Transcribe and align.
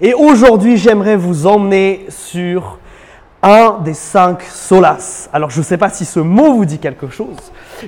Et 0.00 0.12
aujourd'hui, 0.12 0.76
j'aimerais 0.76 1.16
vous 1.16 1.46
emmener 1.46 2.06
sur 2.08 2.78
un 3.42 3.78
des 3.82 3.94
cinq 3.94 4.42
solas. 4.42 5.28
Alors, 5.32 5.50
je 5.50 5.58
ne 5.58 5.64
sais 5.64 5.78
pas 5.78 5.88
si 5.88 6.04
ce 6.04 6.20
mot 6.20 6.54
vous 6.54 6.64
dit 6.64 6.78
quelque 6.78 7.08
chose, 7.08 7.36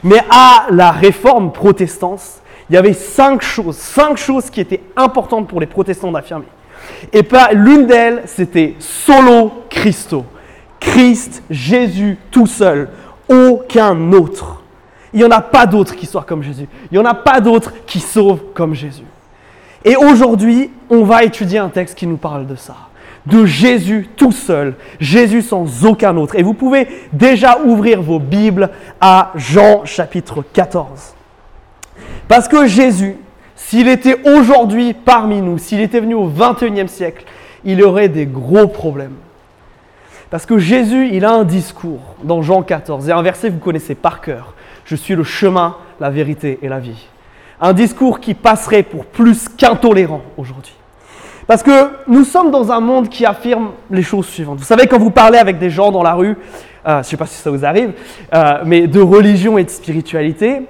mais 0.03 0.21
à 0.31 0.67
la 0.71 0.91
réforme 0.91 1.53
protestante, 1.53 2.23
il 2.71 2.75
y 2.75 2.77
avait 2.77 2.93
cinq 2.93 3.43
choses, 3.43 3.77
cinq 3.77 4.17
choses 4.17 4.51
qui 4.51 4.61
étaient 4.61 4.83
importantes 4.97 5.49
pour 5.49 5.61
les 5.61 5.67
protestants 5.67 6.13
d'affirmer. 6.13 6.47
Et 7.13 7.23
l'une 7.53 7.87
d'elles, 7.87 8.23
c'était 8.27 8.77
solo 8.79 9.65
Christo. 9.69 10.25
Christ, 10.81 11.43
Jésus, 11.51 12.19
tout 12.31 12.47
seul, 12.47 12.89
aucun 13.29 14.13
autre. 14.13 14.63
Il 15.13 15.21
n'y 15.21 15.27
en 15.27 15.31
a 15.31 15.41
pas 15.41 15.67
d'autre 15.67 15.97
qui 15.97 16.07
soit 16.07 16.23
comme 16.23 16.43
Jésus. 16.43 16.69
Il 16.91 16.99
n'y 16.99 17.05
en 17.05 17.09
a 17.09 17.15
pas 17.15 17.41
d'autre 17.41 17.73
qui 17.87 18.01
sauve 18.01 18.41
comme 18.55 18.75
Jésus. 18.75 19.05
Et 19.85 19.97
aujourd'hui, 19.97 20.71
on 20.91 21.05
va 21.05 21.25
étudier 21.25 21.59
un 21.59 21.69
texte 21.69 21.97
qui 21.97 22.07
nous 22.07 22.17
parle 22.17 22.47
de 22.47 22.57
ça. 22.57 22.77
De 23.27 23.45
Jésus 23.45 24.09
tout 24.17 24.33
seul, 24.33 24.75
Jésus 25.01 25.43
sans 25.43 25.85
aucun 25.85 26.17
autre. 26.17 26.37
Et 26.37 26.43
vous 26.43 26.55
pouvez 26.55 26.89
déjà 27.13 27.59
ouvrir 27.61 28.01
vos 28.01 28.19
Bibles 28.19 28.71
à 29.01 29.33
Jean 29.35 29.85
chapitre 29.85 30.43
14. 30.53 31.15
Parce 32.27 32.49
que 32.49 32.67
Jésus, 32.67 33.17
s'il 33.55 33.89
était 33.89 34.21
aujourd'hui 34.25 34.95
parmi 34.95 35.43
nous, 35.43 35.59
s'il 35.59 35.81
était 35.81 36.01
venu 36.01 36.15
au 36.15 36.29
21e 36.29 36.87
siècle, 36.87 37.25
il 37.65 37.83
aurait 37.83 38.09
des 38.09 38.27
gros 38.27 38.67
problèmes. 38.67 39.17
Parce 40.31 40.47
que 40.47 40.59
Jésus, 40.59 41.11
il 41.13 41.25
a 41.25 41.33
un 41.33 41.45
discours 41.45 42.17
dans 42.23 42.43
Jean 42.43 42.63
14, 42.63 43.09
et 43.09 43.13
un 43.13 43.23
verset 43.23 43.49
que 43.49 43.55
vous 43.55 43.59
connaissez 43.59 43.95
par 43.95 44.21
cœur. 44.21 44.55
Je 44.85 44.95
suis 44.95 45.15
le 45.15 45.25
chemin, 45.25 45.77
la 46.01 46.11
vérité 46.11 46.59
et 46.63 46.69
la 46.69 46.79
vie. 46.79 47.09
Un 47.61 47.73
discours 47.73 48.21
qui 48.21 48.35
passerait 48.35 48.83
pour 48.83 49.05
plus 49.05 49.49
qu'intolérant 49.49 50.23
aujourd'hui. 50.37 50.75
Parce 51.49 51.63
que 51.63 51.89
nous 52.07 52.25
sommes 52.25 52.51
dans 52.51 52.71
un 52.71 52.81
monde 52.81 53.09
qui 53.09 53.25
affirme 53.25 53.71
les 53.91 54.03
choses 54.03 54.27
suivantes. 54.27 54.59
Vous 54.59 54.65
savez, 54.65 54.87
quand 54.87 54.99
vous 54.99 55.11
parlez 55.11 55.39
avec 55.39 55.59
des 55.59 55.71
gens 55.71 55.91
dans 55.91 56.03
la 56.03 56.13
rue, 56.13 56.37
euh, 56.87 56.93
je 56.93 56.99
ne 56.99 57.03
sais 57.03 57.17
pas 57.17 57.27
si 57.27 57.37
ça 57.37 57.51
vous 57.51 57.65
arrive, 57.65 57.93
euh, 58.35 58.59
mais 58.67 58.87
de 58.87 59.01
religion 59.01 59.57
et 59.57 59.65
de 59.65 59.71
spiritualité, 59.71 60.67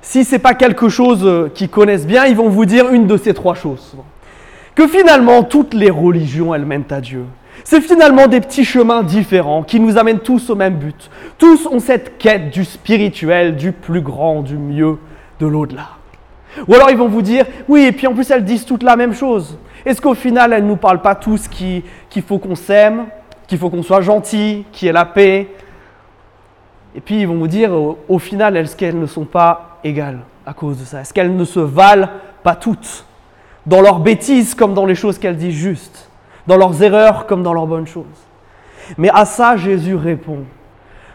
si 0.00 0.24
ce 0.24 0.32
n'est 0.32 0.38
pas 0.38 0.54
quelque 0.54 0.88
chose 0.88 1.22
euh, 1.24 1.50
qu'ils 1.52 1.68
connaissent 1.68 2.06
bien, 2.06 2.24
ils 2.26 2.36
vont 2.36 2.48
vous 2.48 2.66
dire 2.66 2.90
une 2.90 3.06
de 3.06 3.16
ces 3.16 3.34
trois 3.34 3.54
choses. 3.54 3.96
Que 4.74 4.86
finalement, 4.86 5.42
toutes 5.42 5.74
les 5.74 5.90
religions, 5.90 6.54
elles 6.54 6.66
mènent 6.66 6.84
à 6.90 7.00
Dieu. 7.00 7.24
C'est 7.64 7.80
finalement 7.80 8.26
des 8.26 8.40
petits 8.40 8.64
chemins 8.64 9.02
différents 9.02 9.62
qui 9.62 9.78
nous 9.80 9.98
amènent 9.98 10.20
tous 10.20 10.50
au 10.50 10.54
même 10.54 10.74
but. 10.74 11.10
Tous 11.36 11.66
ont 11.66 11.80
cette 11.80 12.18
quête 12.18 12.50
du 12.50 12.64
spirituel, 12.64 13.56
du 13.56 13.72
plus 13.72 14.00
grand, 14.00 14.42
du 14.42 14.56
mieux, 14.56 14.98
de 15.40 15.46
l'au-delà. 15.46 16.01
Ou 16.66 16.74
alors 16.74 16.90
ils 16.90 16.96
vont 16.96 17.08
vous 17.08 17.22
dire, 17.22 17.46
oui, 17.68 17.82
et 17.82 17.92
puis 17.92 18.06
en 18.06 18.14
plus 18.14 18.30
elles 18.30 18.44
disent 18.44 18.64
toutes 18.64 18.82
la 18.82 18.96
même 18.96 19.14
chose. 19.14 19.58
Est-ce 19.84 20.00
qu'au 20.00 20.14
final 20.14 20.52
elles 20.52 20.64
ne 20.64 20.68
nous 20.68 20.76
parlent 20.76 21.02
pas 21.02 21.14
tous 21.14 21.48
qu'il 21.48 21.82
faut 22.26 22.38
qu'on 22.38 22.54
s'aime, 22.54 23.06
qu'il 23.46 23.58
faut 23.58 23.70
qu'on 23.70 23.82
soit 23.82 24.00
gentil, 24.00 24.64
qu'il 24.72 24.86
y 24.86 24.88
ait 24.88 24.92
la 24.92 25.04
paix? 25.04 25.48
Et 26.94 27.00
puis 27.00 27.20
ils 27.20 27.26
vont 27.26 27.36
vous 27.36 27.48
dire, 27.48 27.72
au, 27.72 28.18
final, 28.18 28.56
est-ce 28.56 28.76
qu'elles 28.76 28.98
ne 28.98 29.06
sont 29.06 29.24
pas 29.24 29.78
égales 29.82 30.20
à 30.44 30.52
cause 30.52 30.78
de 30.78 30.84
ça? 30.84 31.00
Est-ce 31.00 31.14
qu'elles 31.14 31.34
ne 31.34 31.44
se 31.44 31.60
valent 31.60 32.08
pas 32.42 32.54
toutes? 32.54 33.06
Dans 33.64 33.80
leurs 33.80 34.00
bêtises 34.00 34.54
comme 34.54 34.74
dans 34.74 34.86
les 34.86 34.94
choses 34.94 35.18
qu'elles 35.18 35.36
disent 35.36 35.54
justes 35.54 36.10
dans 36.46 36.56
leurs 36.56 36.82
erreurs 36.82 37.26
comme 37.26 37.42
dans 37.42 37.52
leurs 37.52 37.66
bonnes 37.66 37.86
choses. 37.86 38.04
Mais 38.98 39.10
à 39.12 39.24
ça, 39.24 39.56
Jésus 39.56 39.94
répond. 39.94 40.40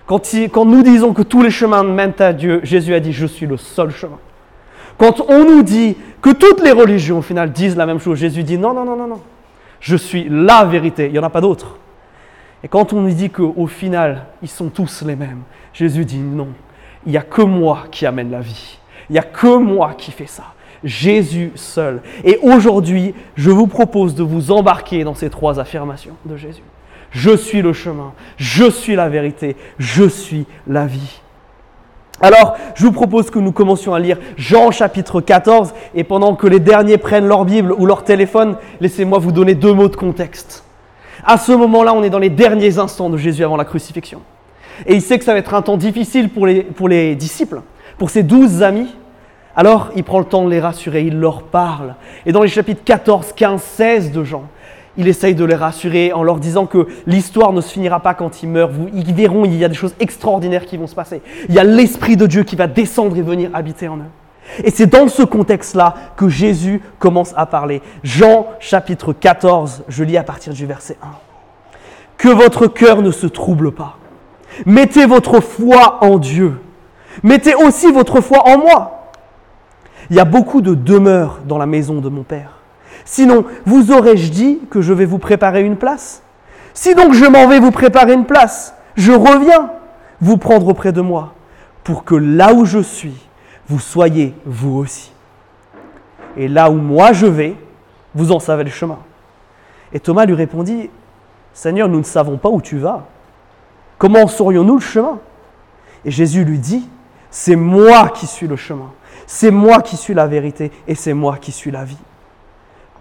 Quand, 0.05 0.21
quand, 0.52 0.65
nous 0.65 0.83
disons 0.83 1.13
que 1.13 1.21
tous 1.21 1.41
les 1.41 1.52
chemins 1.52 1.83
mènent 1.83 2.13
à 2.19 2.31
Dieu, 2.31 2.61
Jésus 2.63 2.93
a 2.93 2.99
dit, 2.99 3.11
je 3.11 3.25
suis 3.25 3.45
le 3.45 3.58
seul 3.58 3.91
chemin. 3.91 4.19
Quand 4.98 5.22
on 5.30 5.45
nous 5.45 5.64
dit 5.64 5.95
que 6.22 6.31
toutes 6.31 6.64
les 6.64 6.72
religions, 6.72 7.20
au 7.20 7.22
final, 7.22 7.52
disent 7.52 7.78
la 7.78 7.86
même 7.86 8.00
chose, 8.00 8.17
Jésus 8.17 8.44
dit, 8.44 8.58
non, 8.58 8.73
non, 8.73 8.84
non, 8.84 8.95
non, 8.95 9.08
non. 9.08 9.22
Je 9.80 9.95
suis 9.95 10.28
la 10.30 10.66
vérité, 10.66 11.06
il 11.06 11.12
n'y 11.12 11.20
en 11.20 11.23
a 11.23 11.30
pas 11.30 11.42
d'autre. 11.42 11.78
Et 12.64 12.67
quand 12.67 12.94
on 12.94 13.02
nous 13.02 13.14
dit 13.14 13.30
qu'au 13.30 13.67
final, 13.67 14.26
ils 14.42 14.50
sont 14.50 14.70
tous 14.70 15.04
les 15.06 15.16
mêmes, 15.16 15.42
Jésus 15.73 16.06
dit, 16.06 16.17
non, 16.17 16.50
il 17.06 17.12
n'y 17.12 17.17
a 17.17 17.22
que 17.22 17.44
moi 17.44 17.86
qui 17.92 18.05
amène 18.05 18.32
la 18.32 18.42
vie. 18.42 18.80
Il 19.10 19.14
n'y 19.14 19.20
a 19.20 19.23
que 19.23 19.58
moi 19.58 19.94
qui 19.95 20.11
fais 20.11 20.26
ça. 20.26 20.54
Jésus 20.83 21.52
seul. 21.55 22.02
Et 22.23 22.39
aujourd'hui, 22.42 23.14
je 23.36 23.50
vous 23.50 23.67
propose 23.67 24.16
de 24.16 24.23
vous 24.23 24.52
embarquer 24.52 25.04
dans 25.04 25.16
ces 25.16 25.30
trois 25.30 25.60
affirmations 25.60 26.16
de 26.26 26.38
Jésus. 26.38 26.64
Je 27.11 27.36
suis 27.36 27.61
le 27.61 27.73
chemin, 27.73 28.14
je 28.36 28.70
suis 28.70 28.95
la 28.95 29.10
vérité, 29.10 29.55
je 29.80 30.08
suis 30.08 30.45
la 30.67 30.86
vie. 30.86 31.21
Alors, 32.20 32.55
je 32.73 32.83
vous 32.83 32.92
propose 32.92 33.30
que 33.30 33.38
nous 33.38 33.52
commencions 33.52 33.94
à 33.94 34.00
lire 34.00 34.17
Jean 34.38 34.72
chapitre 34.72 35.22
14, 35.22 35.73
et 35.94 36.04
pendant 36.04 36.36
que 36.36 36.48
les 36.48 36.60
derniers 36.60 36.98
prennent 36.98 37.28
leur 37.28 37.45
Bible 37.45 37.72
ou 37.78 37.86
leur 37.86 38.04
téléphone, 38.04 38.58
laissez-moi 38.82 39.20
vous 39.20 39.32
donner 39.32 39.54
deux 39.54 39.73
mots 39.73 39.88
de 39.88 39.95
contexte. 39.95 40.64
À 41.23 41.38
ce 41.38 41.52
moment-là, 41.52 41.94
on 41.94 42.02
est 42.02 42.10
dans 42.10 42.17
les 42.17 42.32
derniers 42.32 42.80
instants 42.80 43.11
de 43.11 43.17
Jésus 43.17 43.44
avant 43.44 43.58
la 43.58 43.66
crucifixion. 43.66 44.22
Et 44.88 44.95
il 44.95 45.02
sait 45.02 45.20
que 45.20 45.26
ça 45.26 45.33
va 45.33 45.39
être 45.39 45.54
un 45.54 45.61
temps 45.61 45.77
difficile 45.77 46.30
pour 46.30 46.48
les, 46.48 47.16
disciples, 47.16 47.61
pour 48.00 48.10
ses 48.10 48.23
douze 48.23 48.64
amis, 48.64 48.95
alors 49.56 49.89
il 49.95 50.04
prend 50.04 50.20
le 50.20 50.26
temps 50.26 50.45
de 50.45 50.50
les 50.50 50.60
rassurer, 50.60 51.04
il 51.04 51.20
leur 51.20 51.44
parle. 51.44 51.95
Et 52.26 52.32
dans 52.32 52.42
les 52.42 52.48
chapitres 52.48 52.83
14, 52.83 53.33
15, 53.36 53.61
16 53.61 54.11
de 54.11 54.23
Jean, 54.23 54.44
il 54.97 55.08
essaye 55.08 55.35
de 55.35 55.45
les 55.45 55.55
rassurer 55.55 56.11
en 56.13 56.23
leur 56.23 56.37
disant 56.37 56.65
que 56.65 56.87
l'histoire 57.05 57.53
ne 57.53 57.61
se 57.61 57.71
finira 57.71 57.99
pas 57.99 58.13
quand 58.13 58.43
ils 58.43 58.49
meurent. 58.49 58.71
Vous, 58.71 58.89
ils 58.93 59.13
verront, 59.13 59.45
il 59.45 59.55
y 59.55 59.63
a 59.63 59.69
des 59.69 59.75
choses 59.75 59.95
extraordinaires 59.99 60.65
qui 60.65 60.77
vont 60.77 60.87
se 60.87 60.95
passer. 60.95 61.21
Il 61.49 61.55
y 61.55 61.59
a 61.59 61.63
l'Esprit 61.63 62.17
de 62.17 62.25
Dieu 62.25 62.43
qui 62.43 62.55
va 62.55 62.67
descendre 62.67 63.15
et 63.17 63.21
venir 63.21 63.49
habiter 63.53 63.87
en 63.87 63.97
eux. 63.97 64.11
Et 64.63 64.71
c'est 64.71 64.87
dans 64.87 65.08
ce 65.08 65.23
contexte-là 65.23 65.93
que 66.15 66.30
Jésus 66.30 66.81
commence 66.99 67.33
à 67.35 67.45
parler. 67.45 67.81
Jean 68.03 68.47
chapitre 68.59 69.13
14, 69.13 69.83
je 69.87 70.03
lis 70.03 70.17
à 70.17 70.23
partir 70.23 70.53
du 70.53 70.65
verset 70.65 70.97
1. 71.02 71.08
Que 72.17 72.29
votre 72.29 72.67
cœur 72.67 73.02
ne 73.02 73.11
se 73.11 73.27
trouble 73.27 73.71
pas. 73.71 73.97
Mettez 74.65 75.05
votre 75.05 75.41
foi 75.41 76.03
en 76.03 76.17
Dieu. 76.17 76.59
Mettez 77.23 77.55
aussi 77.55 77.91
votre 77.91 78.21
foi 78.21 78.47
en 78.47 78.58
moi. 78.58 79.11
Il 80.09 80.15
y 80.15 80.19
a 80.19 80.25
beaucoup 80.25 80.61
de 80.61 80.73
demeures 80.73 81.39
dans 81.45 81.58
la 81.58 81.65
maison 81.65 81.99
de 81.99 82.09
mon 82.09 82.23
Père. 82.23 82.57
Sinon, 83.10 83.45
vous 83.66 83.94
aurais-je 83.94 84.30
dit 84.30 84.60
que 84.70 84.82
je 84.82 84.92
vais 84.92 85.06
vous 85.06 85.18
préparer 85.18 85.62
une 85.64 85.78
place? 85.78 86.22
Si 86.73 86.94
donc 86.94 87.14
je 87.14 87.23
m'en 87.23 87.48
vais 87.48 87.62
vous 87.62 87.72
préparer 87.72 88.12
une 88.12 88.26
place, 88.26 88.76
je 88.98 89.14
reviens 89.14 89.72
vous 90.20 90.36
prendre 90.36 90.68
auprès 90.68 90.92
de 90.92 91.00
moi, 91.00 91.34
pour 91.86 92.04
que 92.04 92.16
là 92.16 92.54
où 92.54 92.66
je 92.66 92.80
suis, 92.80 93.16
vous 93.70 93.80
soyez 93.80 94.36
vous 94.45 94.78
aussi. 94.78 95.14
Et 96.36 96.50
là 96.50 96.70
où 96.70 96.73
moi 96.73 97.14
je 97.14 97.28
vais, 97.28 97.56
vous 98.14 98.34
en 98.34 98.40
savez 98.40 98.66
le 98.66 98.70
chemin. 98.70 99.00
Et 99.94 100.02
Thomas 100.02 100.26
lui 100.26 100.34
répondit, 100.34 100.89
Seigneur, 101.54 101.88
nous 101.88 102.00
ne 102.00 102.04
savons 102.04 102.38
pas 102.38 102.50
où 102.50 102.62
tu 102.62 102.78
vas. 102.78 103.06
Comment 103.98 104.28
saurions-nous 104.28 104.76
le 104.76 104.82
chemin? 104.82 105.20
Et 106.04 106.12
Jésus 106.12 106.44
lui 106.44 106.60
dit, 106.60 106.89
c'est 107.32 107.56
moi 107.56 108.10
qui 108.10 108.28
suis 108.28 108.48
le 108.48 108.58
chemin, 108.58 108.92
c'est 109.28 109.50
moi 109.50 109.82
qui 109.82 109.95
suis 109.95 110.14
la 110.14 110.28
vérité 110.28 110.74
et 110.89 110.94
c'est 110.94 111.14
moi 111.14 111.38
qui 111.38 111.54
suis 111.54 111.72
la 111.72 111.86
vie. 111.86 111.98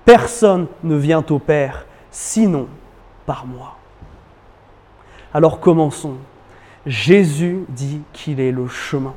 Personne 0.07 0.69
ne 0.83 0.97
vient 0.97 1.25
au 1.29 1.39
Père 1.39 1.85
sinon 2.11 2.69
par 3.27 3.45
moi. 3.45 3.77
Alors 5.35 5.61
commençons. 5.61 6.15
Jésus 6.87 7.65
dit 7.69 8.01
qu'il 8.15 8.41
est 8.41 8.53
le 8.53 8.69
chemin. 8.69 9.15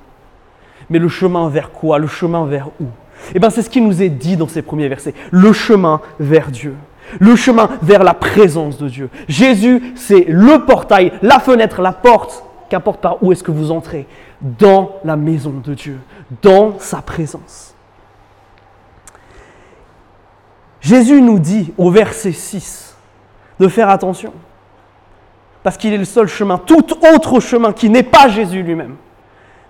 Mais 0.89 0.99
le 0.99 1.07
chemin 1.07 1.47
vers 1.47 1.71
quoi? 1.71 1.99
Le 1.99 2.07
chemin 2.07 2.45
vers 2.45 2.69
où? 2.81 2.87
Eh 3.35 3.39
bien, 3.39 3.49
c'est 3.49 3.61
ce 3.61 3.69
qui 3.69 3.81
nous 3.81 4.01
est 4.01 4.09
dit 4.09 4.35
dans 4.35 4.47
ces 4.47 4.61
premiers 4.61 4.87
versets. 4.87 5.13
Le 5.29 5.53
chemin 5.53 6.01
vers 6.19 6.49
Dieu. 6.49 6.75
Le 7.19 7.35
chemin 7.35 7.69
vers 7.81 8.03
la 8.03 8.13
présence 8.13 8.77
de 8.77 8.89
Dieu. 8.89 9.09
Jésus, 9.27 9.93
c'est 9.95 10.25
le 10.27 10.65
portail, 10.65 11.11
la 11.21 11.39
fenêtre, 11.39 11.81
la 11.81 11.91
porte, 11.91 12.43
qu'importe 12.69 13.01
par 13.01 13.21
où 13.21 13.31
est-ce 13.31 13.43
que 13.43 13.51
vous 13.51 13.71
entrez, 13.71 14.07
dans 14.41 14.95
la 15.03 15.15
maison 15.15 15.53
de 15.63 15.73
Dieu, 15.73 15.99
dans 16.41 16.79
sa 16.79 17.01
présence. 17.01 17.75
Jésus 20.81 21.21
nous 21.21 21.39
dit 21.39 21.73
au 21.77 21.91
verset 21.91 22.31
6 22.31 22.95
de 23.59 23.67
faire 23.67 23.89
attention, 23.89 24.33
parce 25.63 25.77
qu'il 25.77 25.93
est 25.93 25.97
le 25.97 26.05
seul 26.05 26.27
chemin. 26.27 26.57
Tout 26.57 26.85
autre 27.13 27.39
chemin 27.39 27.73
qui 27.73 27.89
n'est 27.89 28.03
pas 28.03 28.29
Jésus 28.29 28.63
lui-même 28.63 28.95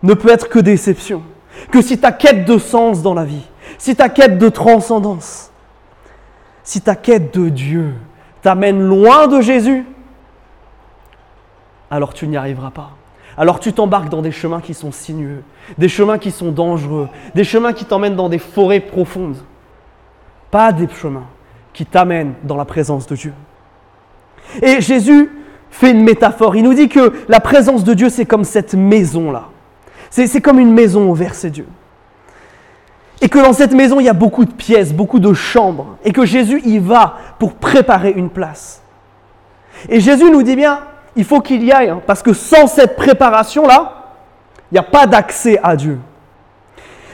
ne 0.03 0.13
peut 0.13 0.29
être 0.29 0.49
que 0.49 0.59
déception. 0.59 1.23
Que 1.71 1.81
si 1.81 1.97
ta 1.97 2.11
quête 2.11 2.45
de 2.45 2.57
sens 2.57 3.01
dans 3.01 3.13
la 3.13 3.25
vie, 3.25 3.47
si 3.77 3.95
ta 3.95 4.09
quête 4.09 4.37
de 4.37 4.49
transcendance, 4.49 5.51
si 6.63 6.81
ta 6.81 6.95
quête 6.95 7.35
de 7.35 7.49
Dieu 7.49 7.93
t'amène 8.41 8.81
loin 8.81 9.27
de 9.27 9.41
Jésus, 9.41 9.85
alors 11.89 12.13
tu 12.13 12.27
n'y 12.27 12.37
arriveras 12.37 12.69
pas 12.69 12.91
alors 13.39 13.61
tu 13.61 13.71
t'embarques 13.71 14.09
dans 14.09 14.21
des 14.21 14.33
chemins 14.33 14.59
qui 14.59 14.73
sont 14.73 14.91
sinueux, 14.91 15.43
des 15.77 15.87
chemins 15.87 16.17
qui 16.17 16.29
sont 16.29 16.51
dangereux, 16.51 17.07
des 17.35 17.45
chemins 17.45 17.71
qui 17.71 17.85
t'emmènent 17.85 18.17
dans 18.17 18.27
des 18.27 18.37
forêts 18.37 18.81
profondes. 18.81 19.37
Pas 20.51 20.71
des 20.71 20.87
chemins 20.87 21.27
qui 21.73 21.85
t'amènent 21.85 22.33
dans 22.43 22.57
la 22.57 22.65
présence 22.65 23.07
de 23.07 23.15
Dieu. 23.15 23.33
Et 24.61 24.81
Jésus 24.81 25.31
fait 25.69 25.91
une 25.91 26.03
métaphore. 26.03 26.55
Il 26.55 26.63
nous 26.63 26.73
dit 26.73 26.89
que 26.89 27.13
la 27.27 27.39
présence 27.39 27.83
de 27.83 27.93
Dieu, 27.93 28.09
c'est 28.09 28.25
comme 28.25 28.43
cette 28.43 28.73
maison-là. 28.73 29.45
C'est 30.09 30.41
comme 30.41 30.59
une 30.59 30.73
maison 30.73 31.09
au 31.09 31.13
verset 31.13 31.51
Dieu. 31.51 31.67
Et 33.21 33.29
que 33.29 33.37
dans 33.37 33.53
cette 33.53 33.73
maison, 33.73 33.99
il 33.99 34.05
y 34.05 34.09
a 34.09 34.13
beaucoup 34.13 34.45
de 34.45 34.51
pièces, 34.51 34.93
beaucoup 34.93 35.19
de 35.19 35.33
chambres. 35.33 35.97
Et 36.03 36.11
que 36.11 36.25
Jésus 36.25 36.61
y 36.65 36.79
va 36.79 37.17
pour 37.37 37.53
préparer 37.53 38.11
une 38.11 38.29
place. 38.29 38.81
Et 39.87 39.99
Jésus 39.99 40.31
nous 40.31 40.43
dit 40.43 40.55
bien, 40.55 40.79
il 41.15 41.25
faut 41.25 41.41
qu'il 41.41 41.63
y 41.63 41.71
aille, 41.71 41.89
hein, 41.89 42.01
parce 42.05 42.23
que 42.23 42.33
sans 42.33 42.67
cette 42.67 42.95
préparation-là, 42.95 44.05
il 44.71 44.75
n'y 44.75 44.79
a 44.79 44.83
pas 44.83 45.05
d'accès 45.05 45.59
à 45.61 45.75
Dieu. 45.75 45.99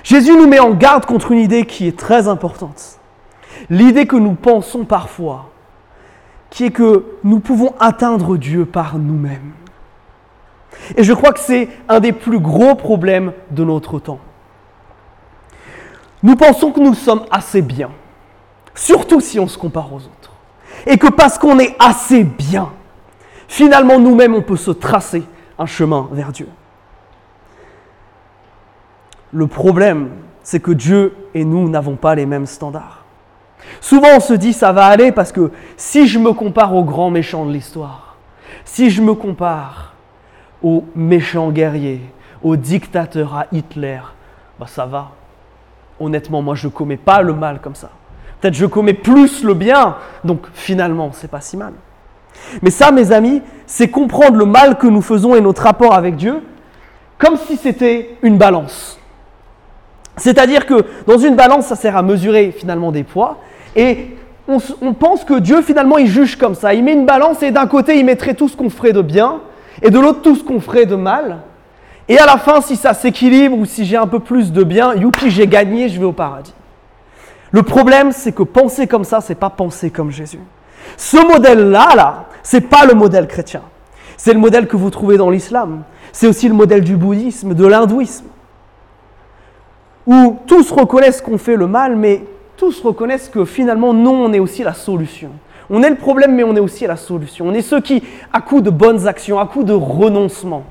Jésus 0.03 0.35
nous 0.35 0.47
met 0.47 0.59
en 0.59 0.71
garde 0.71 1.05
contre 1.05 1.31
une 1.31 1.39
idée 1.39 1.65
qui 1.65 1.87
est 1.87 1.97
très 1.97 2.27
importante. 2.27 2.99
L'idée 3.69 4.05
que 4.05 4.15
nous 4.15 4.33
pensons 4.33 4.85
parfois, 4.85 5.49
qui 6.49 6.65
est 6.65 6.71
que 6.71 7.05
nous 7.23 7.39
pouvons 7.39 7.73
atteindre 7.79 8.37
Dieu 8.37 8.65
par 8.65 8.97
nous-mêmes. 8.97 9.51
Et 10.95 11.03
je 11.03 11.13
crois 11.13 11.33
que 11.33 11.39
c'est 11.39 11.69
un 11.87 11.99
des 11.99 12.11
plus 12.11 12.39
gros 12.39 12.75
problèmes 12.75 13.33
de 13.51 13.63
notre 13.63 13.99
temps. 13.99 14.19
Nous 16.21 16.35
pensons 16.35 16.71
que 16.71 16.79
nous 16.79 16.93
sommes 16.93 17.25
assez 17.31 17.61
bien, 17.61 17.89
surtout 18.73 19.21
si 19.21 19.39
on 19.39 19.47
se 19.47 19.57
compare 19.57 19.91
aux 19.93 19.97
autres. 19.97 20.31
Et 20.85 20.97
que 20.97 21.07
parce 21.07 21.37
qu'on 21.37 21.59
est 21.59 21.75
assez 21.79 22.23
bien, 22.23 22.71
finalement 23.47 23.99
nous-mêmes 23.99 24.35
on 24.35 24.41
peut 24.41 24.57
se 24.57 24.71
tracer 24.71 25.23
un 25.57 25.65
chemin 25.65 26.09
vers 26.11 26.31
Dieu. 26.31 26.47
Le 29.31 29.47
problème, 29.47 30.09
c'est 30.43 30.59
que 30.59 30.71
Dieu 30.71 31.15
et 31.33 31.43
nous 31.43 31.69
n'avons 31.69 31.95
pas 31.95 32.15
les 32.15 32.25
mêmes 32.25 32.45
standards. 32.45 33.04
Souvent 33.81 34.09
on 34.17 34.19
se 34.19 34.33
dit 34.33 34.53
ça 34.53 34.71
va 34.71 34.85
aller 34.85 35.11
parce 35.11 35.31
que 35.31 35.51
si 35.77 36.07
je 36.07 36.19
me 36.19 36.33
compare 36.33 36.75
aux 36.75 36.83
grands 36.83 37.09
méchants 37.09 37.45
de 37.45 37.51
l'histoire, 37.51 38.15
si 38.63 38.89
je 38.89 39.01
me 39.01 39.13
compare 39.13 39.93
aux 40.63 40.85
méchants 40.95 41.51
guerriers, 41.51 42.01
aux 42.43 42.55
dictateurs, 42.55 43.35
à 43.35 43.45
Hitler, 43.51 43.99
bah 44.59 44.67
ça 44.67 44.85
va. 44.85 45.11
Honnêtement, 45.99 46.41
moi 46.41 46.55
je 46.55 46.67
commets 46.67 46.97
pas 46.97 47.21
le 47.21 47.33
mal 47.33 47.59
comme 47.61 47.75
ça. 47.75 47.89
Peut-être 48.41 48.55
je 48.55 48.65
commets 48.65 48.93
plus 48.93 49.43
le 49.43 49.53
bien, 49.53 49.95
donc 50.23 50.41
finalement 50.53 51.11
c'est 51.13 51.29
pas 51.29 51.41
si 51.41 51.57
mal. 51.57 51.73
Mais 52.61 52.69
ça, 52.69 52.91
mes 52.91 53.11
amis, 53.11 53.41
c'est 53.65 53.87
comprendre 53.87 54.37
le 54.37 54.45
mal 54.45 54.77
que 54.77 54.87
nous 54.87 55.01
faisons 55.01 55.35
et 55.35 55.41
notre 55.41 55.63
rapport 55.63 55.93
avec 55.93 56.15
Dieu 56.15 56.41
comme 57.17 57.37
si 57.37 57.55
c'était 57.57 58.17
une 58.21 58.37
balance. 58.37 58.99
C'est-à-dire 60.17 60.65
que 60.65 60.85
dans 61.07 61.17
une 61.17 61.35
balance, 61.35 61.67
ça 61.67 61.75
sert 61.75 61.95
à 61.97 62.01
mesurer 62.01 62.51
finalement 62.51 62.91
des 62.91 63.03
poids. 63.03 63.39
Et 63.75 64.15
on, 64.47 64.93
pense 64.93 65.23
que 65.23 65.39
Dieu 65.39 65.61
finalement 65.61 65.97
il 65.97 66.07
juge 66.07 66.37
comme 66.37 66.55
ça. 66.55 66.73
Il 66.73 66.83
met 66.83 66.93
une 66.93 67.05
balance 67.05 67.41
et 67.43 67.51
d'un 67.51 67.67
côté 67.67 67.97
il 67.97 68.05
mettrait 68.05 68.33
tout 68.33 68.47
ce 68.47 68.55
qu'on 68.55 68.69
ferait 68.69 68.93
de 68.93 69.01
bien 69.01 69.41
et 69.81 69.89
de 69.89 69.99
l'autre 69.99 70.21
tout 70.21 70.35
ce 70.35 70.43
qu'on 70.43 70.59
ferait 70.59 70.85
de 70.85 70.95
mal. 70.95 71.39
Et 72.07 72.19
à 72.19 72.25
la 72.25 72.37
fin, 72.37 72.61
si 72.61 72.75
ça 72.75 72.93
s'équilibre 72.93 73.57
ou 73.57 73.65
si 73.65 73.83
j'ai 73.85 73.97
un 73.97 74.05
peu 74.05 74.19
plus 74.19 74.51
de 74.51 74.63
bien, 74.63 74.93
youpi, 74.93 75.31
j'ai 75.31 75.47
gagné, 75.47 75.89
je 75.89 75.99
vais 75.99 76.05
au 76.05 76.11
paradis. 76.11 76.53
Le 77.51 77.63
problème, 77.63 78.11
c'est 78.11 78.31
que 78.31 78.43
penser 78.43 78.85
comme 78.85 79.03
ça, 79.03 79.21
c'est 79.21 79.35
pas 79.35 79.49
penser 79.49 79.89
comme 79.89 80.11
Jésus. 80.11 80.39
Ce 80.97 81.17
modèle-là, 81.17 81.95
là, 81.95 82.25
c'est 82.43 82.61
pas 82.61 82.85
le 82.85 82.93
modèle 82.93 83.27
chrétien. 83.27 83.61
C'est 84.17 84.33
le 84.33 84.39
modèle 84.39 84.67
que 84.67 84.77
vous 84.77 84.91
trouvez 84.91 85.17
dans 85.17 85.31
l'islam. 85.31 85.81
C'est 86.11 86.27
aussi 86.27 86.47
le 86.47 86.53
modèle 86.53 86.83
du 86.83 86.95
bouddhisme, 86.95 87.55
de 87.55 87.65
l'hindouisme 87.65 88.25
où 90.07 90.37
tous 90.45 90.71
reconnaissent 90.71 91.21
qu'on 91.21 91.37
fait 91.37 91.55
le 91.55 91.67
mal, 91.67 91.95
mais 91.95 92.23
tous 92.57 92.81
reconnaissent 92.81 93.29
que 93.29 93.45
finalement, 93.45 93.93
non, 93.93 94.25
on 94.25 94.33
est 94.33 94.39
aussi 94.39 94.63
la 94.63 94.73
solution. 94.73 95.31
On 95.69 95.81
est 95.81 95.89
le 95.89 95.95
problème, 95.95 96.35
mais 96.35 96.43
on 96.43 96.55
est 96.55 96.59
aussi 96.59 96.85
la 96.85 96.95
solution. 96.95 97.47
On 97.47 97.53
est 97.53 97.61
ceux 97.61 97.81
qui, 97.81 98.03
à 98.31 98.41
coup 98.41 98.61
de 98.61 98.69
bonnes 98.69 99.07
actions, 99.07 99.39
à 99.39 99.47
coup 99.47 99.63
de 99.63 99.73
renoncement, 99.73 100.63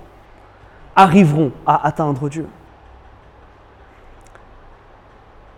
arriveront 0.95 1.51
à 1.67 1.87
atteindre 1.87 2.29
Dieu. 2.29 2.47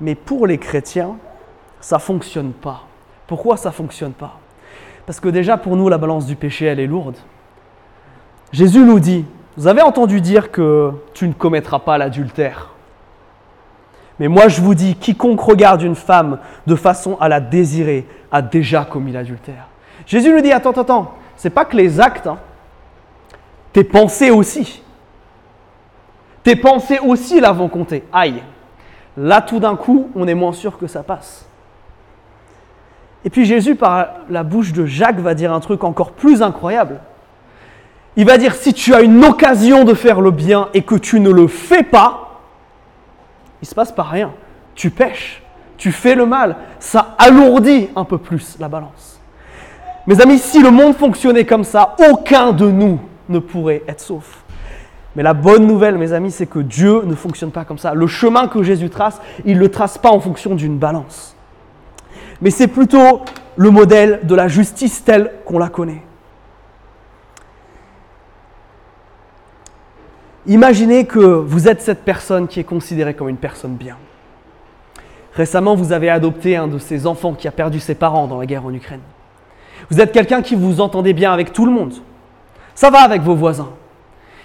Mais 0.00 0.14
pour 0.14 0.46
les 0.46 0.58
chrétiens, 0.58 1.16
ça 1.80 1.96
ne 1.96 2.00
fonctionne 2.00 2.52
pas. 2.52 2.84
Pourquoi 3.26 3.56
ça 3.56 3.70
ne 3.70 3.74
fonctionne 3.74 4.12
pas? 4.12 4.38
Parce 5.04 5.20
que 5.20 5.28
déjà, 5.28 5.56
pour 5.56 5.76
nous, 5.76 5.88
la 5.88 5.98
balance 5.98 6.26
du 6.26 6.36
péché, 6.36 6.66
elle 6.66 6.80
est 6.80 6.86
lourde. 6.86 7.16
Jésus 8.52 8.84
nous 8.84 9.00
dit, 9.00 9.24
vous 9.56 9.66
avez 9.66 9.82
entendu 9.82 10.20
dire 10.20 10.50
que 10.50 10.92
tu 11.14 11.28
ne 11.28 11.32
commettras 11.32 11.78
pas 11.78 11.98
l'adultère. 11.98 12.75
Mais 14.18 14.28
moi 14.28 14.48
je 14.48 14.60
vous 14.60 14.74
dis, 14.74 14.94
quiconque 14.94 15.40
regarde 15.40 15.82
une 15.82 15.94
femme 15.94 16.38
de 16.66 16.74
façon 16.74 17.16
à 17.20 17.28
la 17.28 17.40
désirer 17.40 18.06
a 18.32 18.42
déjà 18.42 18.84
commis 18.84 19.12
l'adultère. 19.12 19.68
Jésus 20.06 20.32
nous 20.32 20.40
dit, 20.40 20.52
attends, 20.52 20.70
attends, 20.70 20.82
attends, 20.82 21.14
c'est 21.36 21.50
pas 21.50 21.64
que 21.64 21.76
les 21.76 22.00
actes, 22.00 22.26
hein, 22.26 22.38
tes 23.72 23.84
pensées 23.84 24.30
aussi. 24.30 24.82
Tes 26.42 26.56
pensées 26.56 26.98
aussi 26.98 27.40
là 27.40 27.52
vont 27.52 27.68
compter. 27.68 28.04
Aïe. 28.12 28.42
Là 29.16 29.42
tout 29.42 29.58
d'un 29.58 29.76
coup, 29.76 30.10
on 30.14 30.28
est 30.28 30.34
moins 30.34 30.52
sûr 30.52 30.78
que 30.78 30.86
ça 30.86 31.02
passe. 31.02 31.46
Et 33.24 33.30
puis 33.30 33.44
Jésus, 33.44 33.74
par 33.74 34.06
la 34.30 34.44
bouche 34.44 34.72
de 34.72 34.86
Jacques, 34.86 35.18
va 35.18 35.34
dire 35.34 35.52
un 35.52 35.58
truc 35.60 35.82
encore 35.82 36.12
plus 36.12 36.42
incroyable. 36.42 37.00
Il 38.14 38.24
va 38.24 38.38
dire, 38.38 38.54
si 38.54 38.72
tu 38.72 38.94
as 38.94 39.00
une 39.00 39.24
occasion 39.24 39.84
de 39.84 39.92
faire 39.92 40.20
le 40.20 40.30
bien 40.30 40.68
et 40.72 40.82
que 40.82 40.94
tu 40.94 41.18
ne 41.18 41.30
le 41.30 41.48
fais 41.48 41.82
pas, 41.82 42.25
il 43.62 43.68
se 43.68 43.74
passe 43.74 43.92
pas 43.92 44.02
rien. 44.02 44.32
Tu 44.74 44.90
pêches, 44.90 45.42
tu 45.76 45.92
fais 45.92 46.14
le 46.14 46.26
mal, 46.26 46.56
ça 46.78 47.14
alourdit 47.18 47.88
un 47.96 48.04
peu 48.04 48.18
plus 48.18 48.56
la 48.58 48.68
balance. 48.68 49.20
Mes 50.06 50.20
amis, 50.20 50.38
si 50.38 50.62
le 50.62 50.70
monde 50.70 50.94
fonctionnait 50.94 51.44
comme 51.44 51.64
ça, 51.64 51.96
aucun 52.10 52.52
de 52.52 52.70
nous 52.70 53.00
ne 53.28 53.38
pourrait 53.38 53.82
être 53.88 54.00
sauf. 54.00 54.44
Mais 55.16 55.22
la 55.22 55.34
bonne 55.34 55.66
nouvelle, 55.66 55.96
mes 55.96 56.12
amis, 56.12 56.30
c'est 56.30 56.46
que 56.46 56.58
Dieu 56.58 57.02
ne 57.04 57.14
fonctionne 57.14 57.50
pas 57.50 57.64
comme 57.64 57.78
ça. 57.78 57.94
Le 57.94 58.06
chemin 58.06 58.48
que 58.48 58.62
Jésus 58.62 58.90
trace, 58.90 59.20
il 59.44 59.56
ne 59.56 59.60
le 59.60 59.70
trace 59.70 59.98
pas 59.98 60.10
en 60.10 60.20
fonction 60.20 60.54
d'une 60.54 60.78
balance. 60.78 61.34
Mais 62.40 62.50
c'est 62.50 62.68
plutôt 62.68 63.22
le 63.56 63.70
modèle 63.70 64.20
de 64.24 64.34
la 64.34 64.46
justice 64.46 65.02
telle 65.02 65.32
qu'on 65.44 65.58
la 65.58 65.68
connaît. 65.68 66.02
Imaginez 70.48 71.06
que 71.06 71.18
vous 71.18 71.66
êtes 71.66 71.82
cette 71.82 72.04
personne 72.04 72.46
qui 72.46 72.60
est 72.60 72.64
considérée 72.64 73.14
comme 73.14 73.28
une 73.28 73.36
personne 73.36 73.74
bien. 73.74 73.96
Récemment, 75.34 75.74
vous 75.74 75.92
avez 75.92 76.08
adopté 76.08 76.56
un 76.56 76.68
de 76.68 76.78
ces 76.78 77.06
enfants 77.06 77.34
qui 77.34 77.48
a 77.48 77.50
perdu 77.50 77.80
ses 77.80 77.96
parents 77.96 78.28
dans 78.28 78.38
la 78.38 78.46
guerre 78.46 78.64
en 78.64 78.72
Ukraine. 78.72 79.00
Vous 79.90 80.00
êtes 80.00 80.12
quelqu'un 80.12 80.42
qui 80.42 80.54
vous 80.54 80.80
entendez 80.80 81.12
bien 81.12 81.32
avec 81.32 81.52
tout 81.52 81.66
le 81.66 81.72
monde. 81.72 81.94
Ça 82.74 82.90
va 82.90 83.00
avec 83.00 83.22
vos 83.22 83.34
voisins. 83.34 83.70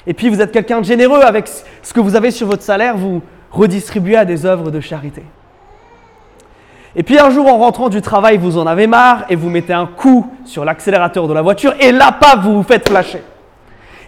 Et 0.07 0.13
puis 0.13 0.29
vous 0.29 0.41
êtes 0.41 0.51
quelqu'un 0.51 0.79
de 0.79 0.85
généreux 0.85 1.21
avec 1.21 1.47
ce 1.47 1.93
que 1.93 1.99
vous 1.99 2.15
avez 2.15 2.31
sur 2.31 2.47
votre 2.47 2.63
salaire, 2.63 2.97
vous 2.97 3.21
redistribuez 3.51 4.15
à 4.15 4.25
des 4.25 4.45
œuvres 4.45 4.71
de 4.71 4.79
charité. 4.79 5.23
Et 6.95 7.03
puis 7.03 7.19
un 7.19 7.29
jour 7.29 7.47
en 7.47 7.57
rentrant 7.59 7.89
du 7.89 8.01
travail, 8.01 8.37
vous 8.37 8.57
en 8.57 8.65
avez 8.65 8.87
marre 8.87 9.25
et 9.29 9.35
vous 9.35 9.49
mettez 9.49 9.73
un 9.73 9.85
coup 9.85 10.27
sur 10.45 10.65
l'accélérateur 10.65 11.27
de 11.27 11.33
la 11.33 11.43
voiture 11.43 11.73
et 11.79 11.91
là, 11.91 12.11
pas 12.11 12.35
vous 12.35 12.55
vous 12.55 12.63
faites 12.63 12.89
flasher. 12.89 13.21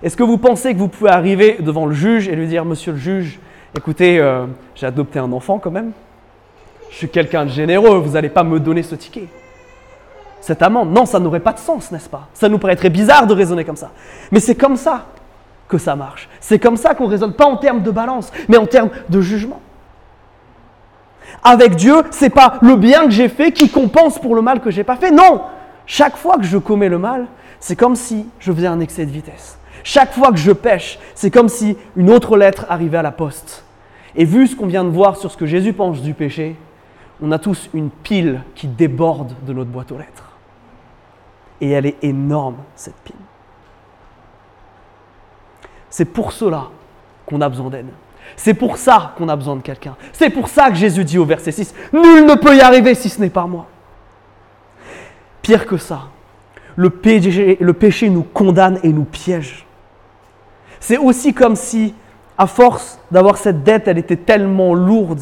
Est-ce 0.03 0.17
que 0.17 0.23
vous 0.23 0.37
pensez 0.37 0.73
que 0.73 0.79
vous 0.79 0.89
pouvez 0.89 1.09
arriver 1.09 1.57
devant 1.61 1.85
le 1.85 1.93
juge 1.93 2.27
et 2.27 2.35
lui 2.35 2.47
dire, 2.47 2.65
monsieur 2.65 2.91
le 2.91 2.97
juge, 2.97 3.39
écoutez, 3.75 4.19
euh, 4.19 4.45
j'ai 4.75 4.85
adopté 4.85 5.17
un 5.17 5.31
enfant 5.31 5.59
quand 5.59 5.71
même, 5.71 5.93
je 6.91 6.97
suis 6.97 7.09
quelqu'un 7.09 7.45
de 7.45 7.49
généreux, 7.49 7.99
vous 7.99 8.11
n'allez 8.11 8.29
pas 8.29 8.43
me 8.43 8.59
donner 8.59 8.83
ce 8.83 8.95
ticket 8.95 9.27
Cette 10.41 10.61
amende, 10.61 10.91
non, 10.91 11.05
ça 11.05 11.19
n'aurait 11.21 11.39
pas 11.39 11.53
de 11.53 11.59
sens, 11.59 11.89
n'est-ce 11.89 12.09
pas? 12.09 12.27
Ça 12.33 12.49
nous 12.49 12.59
paraîtrait 12.59 12.89
bizarre 12.89 13.25
de 13.25 13.33
raisonner 13.33 13.63
comme 13.63 13.77
ça. 13.77 13.91
Mais 14.29 14.41
c'est 14.41 14.55
comme 14.55 14.75
ça 14.75 15.05
que 15.69 15.77
ça 15.77 15.95
marche. 15.95 16.27
C'est 16.41 16.59
comme 16.59 16.75
ça 16.75 16.93
qu'on 16.95 17.07
raisonne, 17.07 17.33
pas 17.33 17.45
en 17.45 17.55
termes 17.55 17.81
de 17.81 17.89
balance, 17.89 18.29
mais 18.49 18.57
en 18.57 18.65
termes 18.65 18.89
de 19.07 19.21
jugement. 19.21 19.61
Avec 21.41 21.75
Dieu, 21.75 21.95
c'est 22.11 22.29
pas 22.29 22.57
le 22.61 22.75
bien 22.75 23.05
que 23.05 23.11
j'ai 23.11 23.29
fait 23.29 23.53
qui 23.53 23.69
compense 23.69 24.19
pour 24.19 24.35
le 24.35 24.41
mal 24.41 24.59
que 24.59 24.69
j'ai 24.69 24.83
pas 24.83 24.97
fait. 24.97 25.11
Non, 25.11 25.43
chaque 25.85 26.17
fois 26.17 26.35
que 26.35 26.43
je 26.43 26.57
commets 26.57 26.89
le 26.89 26.99
mal, 26.99 27.25
c'est 27.61 27.77
comme 27.77 27.95
si 27.95 28.27
je 28.39 28.51
faisais 28.51 28.67
un 28.67 28.81
excès 28.81 29.05
de 29.05 29.11
vitesse. 29.11 29.57
Chaque 29.83 30.13
fois 30.13 30.31
que 30.31 30.37
je 30.37 30.51
pêche, 30.51 30.97
c'est 31.13 31.29
comme 31.29 31.49
si 31.49 31.77
une 31.95 32.09
autre 32.09 32.37
lettre 32.37 32.65
arrivait 32.69 32.97
à 32.97 33.01
la 33.01 33.11
poste. 33.11 33.65
Et 34.15 34.25
vu 34.25 34.47
ce 34.47 34.55
qu'on 34.55 34.67
vient 34.67 34.83
de 34.83 34.89
voir 34.89 35.17
sur 35.17 35.31
ce 35.31 35.37
que 35.37 35.45
Jésus 35.45 35.73
pense 35.73 36.01
du 36.01 36.13
péché, 36.13 36.55
on 37.21 37.31
a 37.31 37.39
tous 37.39 37.69
une 37.73 37.89
pile 37.89 38.41
qui 38.55 38.67
déborde 38.67 39.33
de 39.45 39.53
notre 39.53 39.69
boîte 39.69 39.91
aux 39.91 39.97
lettres. 39.97 40.31
Et 41.61 41.71
elle 41.71 41.85
est 41.85 41.97
énorme, 42.01 42.57
cette 42.75 42.95
pile. 43.03 43.15
C'est 45.89 46.05
pour 46.05 46.31
cela 46.31 46.69
qu'on 47.25 47.41
a 47.41 47.49
besoin 47.49 47.69
d'aide. 47.69 47.87
C'est 48.35 48.53
pour 48.53 48.77
ça 48.77 49.13
qu'on 49.17 49.29
a 49.29 49.35
besoin 49.35 49.55
de 49.55 49.61
quelqu'un. 49.61 49.95
C'est 50.11 50.29
pour 50.29 50.47
ça 50.47 50.69
que 50.69 50.75
Jésus 50.75 51.03
dit 51.03 51.17
au 51.17 51.25
verset 51.25 51.51
6, 51.51 51.73
Nul 51.93 52.25
ne 52.25 52.35
peut 52.35 52.55
y 52.55 52.61
arriver 52.61 52.95
si 52.95 53.09
ce 53.09 53.21
n'est 53.21 53.29
par 53.29 53.47
moi. 53.47 53.67
Pire 55.41 55.65
que 55.65 55.77
ça, 55.77 56.07
le 56.75 56.89
péché, 56.89 57.57
le 57.59 57.73
péché 57.73 58.09
nous 58.09 58.23
condamne 58.23 58.79
et 58.81 58.91
nous 58.91 59.03
piège. 59.03 59.62
C'est 60.83 60.97
aussi 60.97 61.33
comme 61.33 61.55
si, 61.55 61.95
à 62.37 62.45
force 62.45 62.99
d'avoir 63.09 63.37
cette 63.37 63.63
dette, 63.63 63.87
elle 63.87 63.97
était 63.97 64.17
tellement 64.17 64.73
lourde 64.73 65.21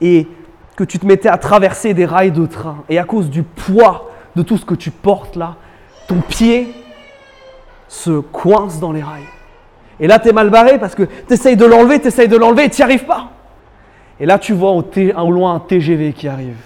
et 0.00 0.28
que 0.76 0.84
tu 0.84 1.00
te 1.00 1.06
mettais 1.06 1.28
à 1.28 1.36
traverser 1.36 1.94
des 1.94 2.04
rails 2.04 2.30
de 2.30 2.46
train. 2.46 2.84
Et 2.88 2.96
à 2.96 3.02
cause 3.02 3.28
du 3.28 3.42
poids 3.42 4.08
de 4.36 4.42
tout 4.42 4.56
ce 4.56 4.64
que 4.64 4.76
tu 4.76 4.92
portes 4.92 5.34
là, 5.34 5.56
ton 6.06 6.20
pied 6.20 6.72
se 7.88 8.20
coince 8.20 8.78
dans 8.78 8.92
les 8.92 9.02
rails. 9.02 9.26
Et 9.98 10.06
là, 10.06 10.20
tu 10.20 10.28
es 10.28 10.32
mal 10.32 10.48
barré 10.48 10.78
parce 10.78 10.94
que 10.94 11.02
tu 11.02 11.32
essayes 11.34 11.56
de 11.56 11.66
l'enlever, 11.66 12.00
tu 12.00 12.06
essayes 12.06 12.28
de 12.28 12.36
l'enlever 12.36 12.66
et 12.66 12.70
tu 12.70 12.80
n'y 12.80 12.84
arrives 12.84 13.04
pas. 13.04 13.30
Et 14.20 14.26
là, 14.26 14.38
tu 14.38 14.52
vois 14.52 14.70
au, 14.70 14.84
au 14.84 15.30
loin 15.32 15.56
un 15.56 15.58
TGV 15.58 16.12
qui 16.12 16.28
arrive. 16.28 16.62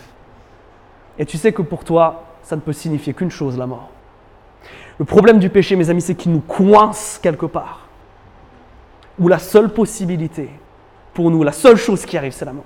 Et 1.18 1.24
tu 1.24 1.38
sais 1.38 1.54
que 1.54 1.62
pour 1.62 1.82
toi, 1.82 2.24
ça 2.42 2.56
ne 2.56 2.60
peut 2.60 2.74
signifier 2.74 3.14
qu'une 3.14 3.30
chose, 3.30 3.56
la 3.56 3.66
mort. 3.66 3.88
Le 4.98 5.06
problème 5.06 5.38
du 5.38 5.48
péché, 5.48 5.76
mes 5.76 5.88
amis, 5.88 6.02
c'est 6.02 6.14
qu'il 6.14 6.30
nous 6.30 6.40
coince 6.40 7.18
quelque 7.22 7.46
part. 7.46 7.83
Où 9.18 9.28
la 9.28 9.38
seule 9.38 9.68
possibilité 9.68 10.48
pour 11.12 11.30
nous, 11.30 11.42
la 11.42 11.52
seule 11.52 11.76
chose 11.76 12.04
qui 12.04 12.16
arrive, 12.16 12.32
c'est 12.32 12.44
la 12.44 12.52
mort. 12.52 12.64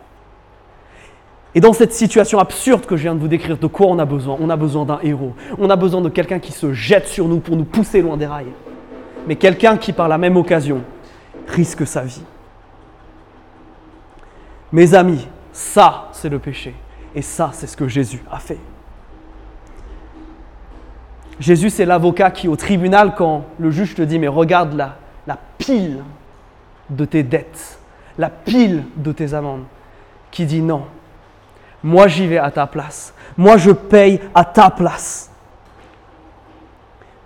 Et 1.54 1.60
dans 1.60 1.72
cette 1.72 1.92
situation 1.92 2.38
absurde 2.38 2.86
que 2.86 2.96
je 2.96 3.02
viens 3.02 3.14
de 3.14 3.20
vous 3.20 3.28
décrire, 3.28 3.56
de 3.58 3.66
quoi 3.66 3.86
on 3.86 3.98
a 3.98 4.04
besoin? 4.04 4.36
On 4.40 4.50
a 4.50 4.56
besoin 4.56 4.84
d'un 4.84 5.00
héros. 5.02 5.34
On 5.58 5.70
a 5.70 5.76
besoin 5.76 6.00
de 6.00 6.08
quelqu'un 6.08 6.38
qui 6.38 6.52
se 6.52 6.72
jette 6.72 7.06
sur 7.06 7.26
nous 7.26 7.40
pour 7.40 7.56
nous 7.56 7.64
pousser 7.64 8.02
loin 8.02 8.16
des 8.16 8.26
rails. 8.26 8.52
Mais 9.26 9.36
quelqu'un 9.36 9.76
qui, 9.76 9.92
par 9.92 10.08
la 10.08 10.18
même 10.18 10.36
occasion, 10.36 10.82
risque 11.48 11.86
sa 11.86 12.02
vie. 12.02 12.22
Mes 14.72 14.94
amis, 14.94 15.26
ça, 15.52 16.08
c'est 16.12 16.28
le 16.28 16.38
péché. 16.38 16.74
Et 17.14 17.22
ça, 17.22 17.50
c'est 17.52 17.66
ce 17.66 17.76
que 17.76 17.88
Jésus 17.88 18.22
a 18.30 18.38
fait. 18.38 18.58
Jésus, 21.40 21.70
c'est 21.70 21.86
l'avocat 21.86 22.30
qui, 22.30 22.48
au 22.48 22.56
tribunal, 22.56 23.14
quand 23.16 23.44
le 23.58 23.70
juge 23.70 23.94
te 23.94 24.02
dit, 24.02 24.18
mais 24.18 24.28
regarde 24.28 24.74
la, 24.74 24.96
la 25.26 25.38
pile 25.56 26.02
de 26.90 27.04
tes 27.04 27.22
dettes, 27.22 27.78
la 28.18 28.30
pile 28.30 28.84
de 28.96 29.12
tes 29.12 29.34
amendes, 29.34 29.64
qui 30.30 30.46
dit 30.46 30.62
non, 30.62 30.84
moi 31.82 32.08
j'y 32.08 32.26
vais 32.26 32.38
à 32.38 32.50
ta 32.50 32.66
place, 32.66 33.14
moi 33.36 33.56
je 33.56 33.70
paye 33.70 34.20
à 34.34 34.44
ta 34.44 34.70
place. 34.70 35.30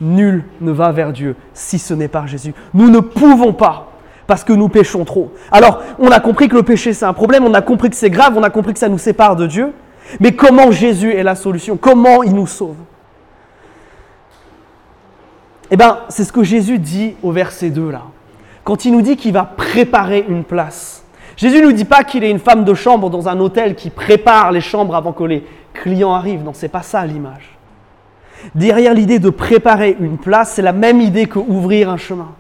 Nul 0.01 0.45
ne 0.61 0.73
va 0.73 0.91
vers 0.91 1.13
Dieu 1.13 1.37
si 1.55 1.79
ce 1.79 1.95
n'est 1.95 2.09
par 2.09 2.27
Jésus. 2.27 2.55
Nous 2.75 2.91
ne 2.91 2.99
pouvons 2.99 3.53
pas 3.53 3.93
parce 4.27 4.43
que 4.43 4.53
nous 4.53 4.69
péchons 4.69 5.05
trop. 5.05 5.33
Alors, 5.53 5.81
on 6.01 6.11
a 6.11 6.19
compris 6.19 6.49
que 6.49 6.57
le 6.57 6.65
péché 6.65 6.93
c'est 6.93 7.05
un 7.05 7.13
problème, 7.13 7.45
on 7.45 7.55
a 7.55 7.63
compris 7.63 7.89
que 7.89 7.97
c'est 7.97 8.11
grave, 8.11 8.37
on 8.37 8.43
a 8.43 8.51
compris 8.51 8.73
que 8.73 8.81
ça 8.81 8.89
nous 8.89 8.99
sépare 8.99 9.37
de 9.37 9.47
Dieu. 9.47 9.73
Mais 10.19 10.35
comment 10.35 10.73
Jésus 10.73 11.13
est 11.13 11.23
la 11.23 11.37
solution? 11.37 11.77
Comment 11.77 12.25
il 12.25 12.35
nous 12.35 12.49
sauve? 12.49 12.77
Eh 15.71 15.77
bien, 15.77 16.01
c'est 16.09 16.25
ce 16.25 16.33
que 16.33 16.43
Jésus 16.43 16.79
dit 16.79 17.15
au 17.23 17.33
verset 17.33 17.71
2 17.71 17.91
là. 17.91 18.03
Quand 18.65 18.85
il 18.85 18.93
nous 18.93 19.03
dit 19.03 19.17
qu'il 19.17 19.33
va 19.33 19.45
préparer 19.45 20.25
une 20.29 20.45
place. 20.45 21.05
Jésus 21.37 21.61
ne 21.61 21.67
nous 21.67 21.73
dit 21.73 21.85
pas 21.85 22.05
qu'il 22.05 22.23
est 22.25 22.31
une 22.31 22.39
femme 22.39 22.65
de 22.65 22.75
chambre 22.75 23.11
dans 23.11 23.29
un 23.29 23.41
hôtel 23.41 23.75
qui 23.75 23.91
prépare 23.91 24.53
les 24.53 24.61
chambres 24.61 24.95
avant 24.95 25.13
que 25.13 25.25
les 25.25 25.45
clients 25.73 26.13
arrivent. 26.13 26.43
Non, 26.43 26.53
c'est 26.55 26.69
pas 26.69 26.83
ça 26.83 27.05
l'image. 27.05 27.57
Derrière 28.55 28.95
l'idée 28.95 29.19
de 29.19 29.31
préparer 29.31 29.97
une 30.01 30.19
place, 30.19 30.53
c'est 30.53 30.63
la 30.63 30.73
même 30.73 31.01
idée 31.01 31.27
que 31.27 31.39
ouvrir 31.39 31.91
un 31.91 31.97
chemin. 31.97 32.33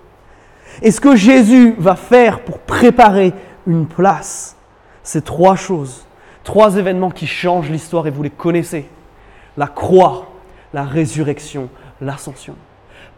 Et 0.80 0.90
ce 0.90 1.00
que 1.00 1.16
Jésus 1.16 1.74
va 1.78 1.96
faire 1.96 2.40
pour 2.40 2.58
préparer 2.58 3.32
une 3.66 3.86
place, 3.86 4.56
c'est 5.02 5.24
trois 5.24 5.56
choses. 5.56 6.06
Trois 6.44 6.76
événements 6.76 7.10
qui 7.10 7.26
changent 7.26 7.70
l'histoire 7.70 8.06
et 8.06 8.10
vous 8.10 8.22
les 8.22 8.30
connaissez. 8.30 8.88
La 9.56 9.66
croix, 9.66 10.28
la 10.72 10.82
résurrection, 10.82 11.68
l'ascension. 12.00 12.56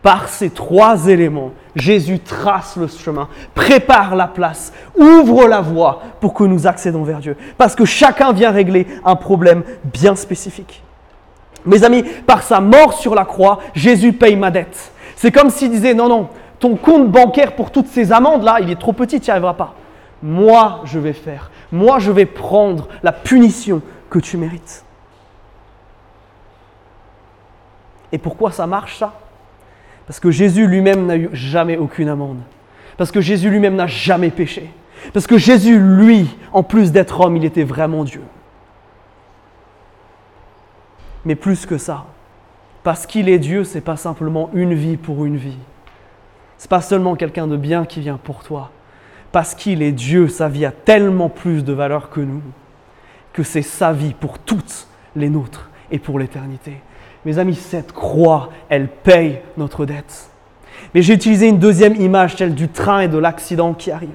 Par 0.05 0.29
ces 0.29 0.51
trois 0.51 1.09
éléments, 1.09 1.53
Jésus 1.75 2.19
trace 2.19 2.77
le 2.77 2.89
chemin, 2.89 3.27
prépare 3.55 4.15
la 4.17 4.27
place, 4.27 4.71
ouvre 4.95 5.49
la 5.49 5.63
voie 5.63 6.03
pour 6.21 6.35
que 6.35 6.45
nous 6.45 6.67
accédons 6.67 7.05
vers 7.05 7.21
Dieu. 7.21 7.39
Parce 7.57 7.75
que 7.75 7.87
chacun 7.87 8.35
vient 8.35 8.51
régler 8.51 8.87
un 9.07 9.17
problème 9.17 9.63
bien 9.83 10.15
spécifique. 10.15 10.83
Mes 11.65 11.85
amis, 11.85 12.03
par 12.03 12.43
sa 12.43 12.61
mort 12.61 12.93
sur 12.93 13.15
la 13.15 13.25
croix, 13.25 13.61
Jésus 13.73 14.13
paye 14.13 14.37
ma 14.37 14.51
dette. 14.51 14.93
C'est 15.17 15.33
comme 15.33 15.49
s'il 15.49 15.71
disait, 15.71 15.95
non, 15.95 16.11
non, 16.11 16.29
ton 16.59 16.77
compte 16.77 17.11
bancaire 17.11 17.57
pour 17.57 17.71
toutes 17.71 17.89
ces 17.89 18.13
amendes-là, 18.13 18.59
il 18.61 18.71
est 18.71 18.79
trop 18.79 18.93
petit, 18.93 19.21
tu 19.21 19.29
n'y 19.29 19.31
arriveras 19.31 19.55
pas. 19.55 19.73
Moi, 20.23 20.83
je 20.85 20.99
vais 20.99 21.15
faire. 21.15 21.51
Moi, 21.73 21.99
je 21.99 22.13
vais 22.13 22.27
prendre 22.27 22.89
la 23.03 23.13
punition 23.13 23.81
que 24.11 24.19
tu 24.19 24.37
mérites. 24.37 24.85
Et 28.13 28.19
pourquoi 28.19 28.53
ça 28.53 28.67
marche, 28.67 28.99
ça? 28.99 29.15
Parce 30.07 30.21
que 30.21 30.31
Jésus 30.31 30.67
lui-même 30.67 31.07
n'a 31.07 31.17
eu 31.17 31.31
jamais 31.33 31.77
aucune 31.77 32.09
amende. 32.09 32.41
Parce 32.97 33.11
que 33.11 33.21
Jésus 33.21 33.51
lui-même 33.51 33.77
n'a 33.77 33.87
jamais 33.87 34.31
péché. 34.31 34.71
Parce 35.13 35.27
que 35.27 35.39
Jésus, 35.39 35.79
lui, 35.79 36.29
en 36.53 36.63
plus 36.63 36.93
d'être 36.93 37.21
homme, 37.21 37.37
il 37.37 37.45
était 37.45 37.65
vraiment 37.65 38.05
Dieu. 38.05 38.23
Mais 41.25 41.35
plus 41.35 41.67
que 41.67 41.79
ça, 41.79 42.07
parce 42.83 43.07
qu'il 43.07 43.29
est 43.29 43.39
Dieu, 43.39 43.65
c'est 43.65 43.81
pas 43.81 43.97
simplement 43.97 44.51
une 44.53 44.75
vie 44.75 44.97
pour 44.97 45.25
une 45.25 45.37
vie. 45.37 45.57
C'est 46.59 46.71
pas 46.71 46.83
seulement 46.83 47.17
quelqu'un 47.17 47.47
de 47.47 47.57
bien 47.57 47.87
qui 47.87 48.01
vient 48.01 48.19
pour 48.23 48.45
toi. 48.45 48.71
Parce 49.33 49.55
qu'il 49.55 49.83
est 49.83 49.93
Dieu, 49.93 50.29
sa 50.29 50.49
vie 50.49 50.65
a 50.65 50.71
tellement 50.71 51.29
plus 51.29 51.65
de 51.65 51.73
valeur 51.73 52.11
que 52.11 52.21
nous, 52.21 52.43
que 53.33 53.43
c'est 53.43 53.63
sa 53.63 53.93
vie 53.93 54.15
pour 54.15 54.39
toutes 54.39 54.87
les 55.17 55.29
nôtres 55.29 55.71
et 55.91 55.99
pour 55.99 56.19
l'éternité. 56.19 56.81
Mes 57.25 57.39
amis, 57.39 57.55
cette 57.55 57.93
croix, 57.93 58.51
elle 58.69 58.89
paye 58.89 59.41
notre 59.57 59.87
dette. 59.87 60.31
Mais 60.95 61.03
j'ai 61.03 61.15
utilisé 61.15 61.49
une 61.49 61.59
deuxième 61.59 61.97
image, 61.97 62.37
celle 62.37 62.55
du 62.55 62.69
train 62.69 63.01
et 63.01 63.09
de 63.09 63.19
l'accident 63.19 63.73
qui 63.73 63.91
arrive. 63.91 64.11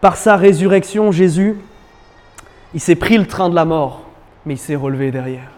Par 0.00 0.16
sa 0.16 0.36
résurrection, 0.36 1.12
Jésus, 1.12 1.56
il 2.74 2.80
s'est 2.80 2.96
pris 2.96 3.18
le 3.18 3.26
train 3.26 3.48
de 3.48 3.54
la 3.54 3.64
mort, 3.64 4.02
mais 4.44 4.54
il 4.54 4.58
s'est 4.58 4.76
relevé 4.76 5.10
derrière. 5.10 5.50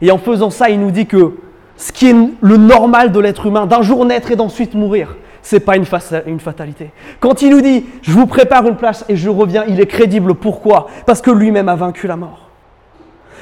Et 0.00 0.10
en 0.10 0.18
faisant 0.18 0.50
ça, 0.50 0.70
il 0.70 0.80
nous 0.80 0.90
dit 0.90 1.06
que 1.06 1.34
ce 1.76 1.92
qui 1.92 2.08
est 2.08 2.16
le 2.40 2.56
normal 2.56 3.12
de 3.12 3.20
l'être 3.20 3.46
humain, 3.46 3.66
d'un 3.66 3.82
jour 3.82 4.04
naître 4.04 4.30
et 4.30 4.36
d'ensuite 4.36 4.74
mourir, 4.74 5.16
ce 5.42 5.56
n'est 5.56 5.60
pas 5.60 5.76
une, 5.76 5.84
fatalité. 5.84 6.90
Quand 7.20 7.42
il 7.42 7.50
nous 7.50 7.60
dit 7.60 7.86
je 8.02 8.12
vous 8.12 8.26
prépare 8.26 8.66
une 8.66 8.76
place 8.76 9.04
et 9.08 9.16
je 9.16 9.30
reviens, 9.30 9.64
il 9.66 9.80
est 9.80 9.86
crédible. 9.86 10.34
Pourquoi? 10.34 10.88
Parce 11.06 11.22
que 11.22 11.30
lui-même 11.30 11.68
a 11.68 11.76
vaincu 11.76 12.06
la 12.06 12.16
mort. 12.16 12.47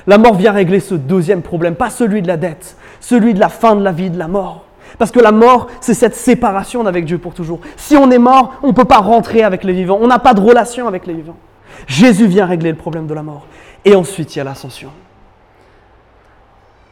La 0.07 0.19
mort 0.19 0.35
vient 0.35 0.53
régler 0.53 0.81
ce 0.81 0.95
deuxième 0.95 1.43
problème, 1.43 1.75
pas 1.75 1.91
celui 1.91 2.23
de 2.23 2.29
la 2.29 2.37
dette, 2.37 2.77
celui 3.01 3.35
de 3.35 3.41
la 3.41 3.49
fin 3.49 3.75
de 3.75 3.83
la 3.83 3.93
vie, 3.93 4.11
de 4.11 4.19
la 4.19 4.29
mort. 4.29 4.65
Parce 4.99 5.11
que 5.11 5.21
la 5.21 5.33
mort, 5.33 5.67
c'est 5.81 5.95
cette 5.95 6.15
séparation 6.15 6.87
avec 6.87 7.05
Dieu 7.05 7.19
pour 7.19 7.35
toujours. 7.35 7.61
Si 7.77 7.97
on 7.97 8.11
est 8.11 8.19
mort, 8.19 8.55
on 8.63 8.69
ne 8.69 8.73
peut 8.73 8.85
pas 8.85 8.99
rentrer 8.99 9.43
avec 9.43 9.65
les 9.65 9.73
vivants. 9.73 9.99
On 10.01 10.07
n'a 10.07 10.19
pas 10.19 10.33
de 10.33 10.41
relation 10.41 10.87
avec 10.87 11.07
les 11.07 11.15
vivants. 11.15 11.37
Jésus 11.87 12.27
vient 12.27 12.47
régler 12.47 12.71
le 12.71 12.77
problème 12.77 13.07
de 13.07 13.15
la 13.15 13.23
mort. 13.23 13.47
Et 13.85 13.95
ensuite, 13.95 14.35
il 14.35 14.39
y 14.39 14.41
a 14.41 14.45
l'ascension. 14.45 14.91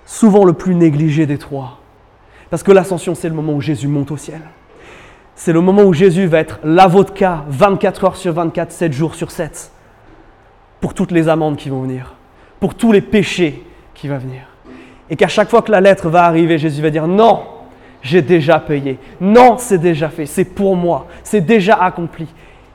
Souvent 0.04 0.44
le 0.44 0.52
plus 0.52 0.74
négligé 0.74 1.24
des 1.24 1.38
trois. 1.38 1.78
Parce 2.50 2.62
que 2.62 2.72
l'ascension, 2.72 3.14
c'est 3.14 3.28
le 3.28 3.34
moment 3.34 3.54
où 3.54 3.60
Jésus 3.60 3.88
monte 3.88 4.10
au 4.10 4.16
ciel. 4.16 4.40
C'est 5.34 5.52
le 5.52 5.60
moment 5.60 5.82
où 5.82 5.92
Jésus 5.92 6.26
va 6.26 6.38
être 6.38 6.58
la 6.62 6.86
vodka 6.86 7.44
24 7.48 8.04
heures 8.04 8.16
sur 8.16 8.32
24, 8.34 8.70
7 8.70 8.92
jours 8.92 9.14
sur 9.14 9.30
7. 9.30 9.72
Pour 10.80 10.94
toutes 10.94 11.10
les 11.10 11.28
amendes 11.28 11.56
qui 11.56 11.70
vont 11.70 11.82
venir. 11.82 12.14
Pour 12.60 12.74
tous 12.74 12.92
les 12.92 13.00
péchés 13.00 13.62
qui 13.94 14.08
vont 14.08 14.18
venir. 14.18 14.42
Et 15.10 15.16
qu'à 15.16 15.28
chaque 15.28 15.50
fois 15.50 15.62
que 15.62 15.70
la 15.70 15.80
lettre 15.80 16.08
va 16.08 16.24
arriver, 16.24 16.58
Jésus 16.58 16.80
va 16.80 16.90
dire 16.90 17.06
non, 17.06 17.42
j'ai 18.02 18.22
déjà 18.22 18.58
payé. 18.58 18.98
Non, 19.20 19.56
c'est 19.58 19.78
déjà 19.78 20.08
fait. 20.08 20.26
C'est 20.26 20.44
pour 20.44 20.76
moi. 20.76 21.06
C'est 21.22 21.40
déjà 21.40 21.74
accompli 21.74 22.26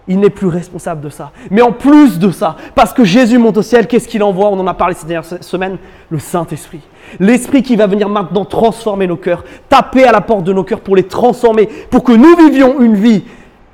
il 0.10 0.20
n'est 0.20 0.32
plus 0.32 0.48
responsable 0.48 1.02
de 1.02 1.10
ça. 1.10 1.32
Mais 1.52 1.62
en 1.62 1.72
plus 1.72 2.18
de 2.18 2.32
ça, 2.32 2.58
parce 2.74 2.94
que 2.94 3.06
Jésus 3.06 3.38
monte 3.38 3.58
au 3.58 3.62
ciel, 3.62 3.88
qu'est-ce 3.88 4.08
qu'il 4.08 4.24
envoie? 4.24 4.50
On 4.50 4.60
en 4.60 4.68
a 4.68 4.74
parlé 4.74 4.96
ces 4.96 5.06
dernières 5.06 5.44
semaines, 5.44 5.78
le 6.10 6.18
Saint-Esprit. 6.18 6.82
L'Esprit 7.20 7.62
qui 7.62 7.76
va 7.76 7.86
venir 7.86 8.10
maintenant 8.10 8.44
transformer 8.44 9.06
nos 9.06 9.18
cœurs, 9.18 9.46
taper 9.70 10.04
à 10.06 10.12
la 10.12 10.22
porte 10.22 10.44
de 10.44 10.52
nos 10.52 10.64
cœurs 10.64 10.82
pour 10.82 10.96
les 10.96 11.04
transformer, 11.04 11.70
pour 11.92 12.04
que 12.04 12.12
nous 12.12 12.36
vivions 12.36 12.82
une 12.82 12.96
vie 12.96 13.24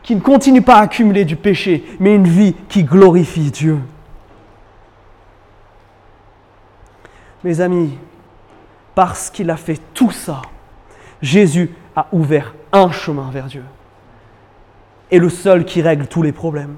qui 0.04 0.14
ne 0.14 0.20
continue 0.20 0.62
pas 0.62 0.76
à 0.76 0.82
accumuler 0.82 1.24
du 1.24 1.38
péché, 1.38 1.86
mais 2.00 2.14
une 2.14 2.28
vie 2.28 2.54
qui 2.68 2.84
glorifie 2.84 3.50
Dieu. 3.50 3.80
Mes 7.46 7.62
amis, 7.62 7.98
parce 8.96 9.30
qu'il 9.30 9.50
a 9.50 9.56
fait 9.56 9.80
tout 9.94 10.12
ça, 10.12 10.42
Jésus 11.22 11.74
a 11.96 12.08
ouvert 12.12 12.56
un 12.74 12.92
chemin 12.92 13.30
vers 13.32 13.46
Dieu 13.46 13.64
est 15.12 15.20
le 15.20 15.30
seul 15.30 15.66
qui 15.66 15.84
règle 15.84 16.08
tous 16.08 16.24
les 16.24 16.32
problèmes. 16.32 16.75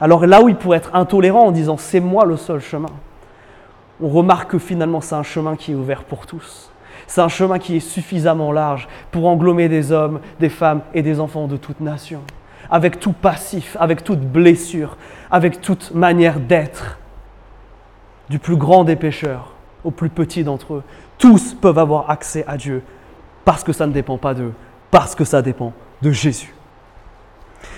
Alors 0.00 0.26
là 0.26 0.42
où 0.42 0.48
il 0.48 0.56
pourrait 0.56 0.78
être 0.78 0.94
intolérant 0.94 1.46
en 1.46 1.52
disant 1.52 1.76
c'est 1.76 2.00
moi 2.00 2.24
le 2.24 2.36
seul 2.36 2.60
chemin, 2.60 2.90
on 4.00 4.08
remarque 4.08 4.50
que 4.50 4.58
finalement 4.58 5.00
c'est 5.00 5.14
un 5.14 5.22
chemin 5.22 5.54
qui 5.54 5.70
est 5.70 5.76
ouvert 5.76 6.02
pour 6.02 6.26
tous. 6.26 6.72
C'est 7.06 7.20
un 7.20 7.28
chemin 7.28 7.60
qui 7.60 7.76
est 7.76 7.80
suffisamment 7.80 8.50
large 8.50 8.88
pour 9.12 9.26
englober 9.26 9.68
des 9.68 9.92
hommes, 9.92 10.18
des 10.40 10.48
femmes 10.48 10.80
et 10.94 11.02
des 11.02 11.20
enfants 11.20 11.46
de 11.46 11.56
toute 11.56 11.80
nation, 11.80 12.22
avec 12.70 12.98
tout 12.98 13.12
passif, 13.12 13.76
avec 13.78 14.02
toute 14.02 14.20
blessure, 14.20 14.96
avec 15.30 15.60
toute 15.60 15.94
manière 15.94 16.40
d'être, 16.40 16.98
du 18.28 18.38
plus 18.38 18.56
grand 18.56 18.84
des 18.84 18.96
pécheurs 18.96 19.54
au 19.84 19.90
plus 19.90 20.10
petit 20.10 20.44
d'entre 20.44 20.74
eux. 20.74 20.82
Tous 21.18 21.54
peuvent 21.54 21.78
avoir 21.78 22.10
accès 22.10 22.44
à 22.46 22.56
Dieu 22.56 22.82
parce 23.44 23.64
que 23.64 23.72
ça 23.72 23.86
ne 23.86 23.92
dépend 23.92 24.18
pas 24.18 24.34
d'eux, 24.34 24.52
parce 24.90 25.14
que 25.14 25.24
ça 25.24 25.40
dépend 25.40 25.72
de 26.02 26.10
Jésus. 26.10 26.54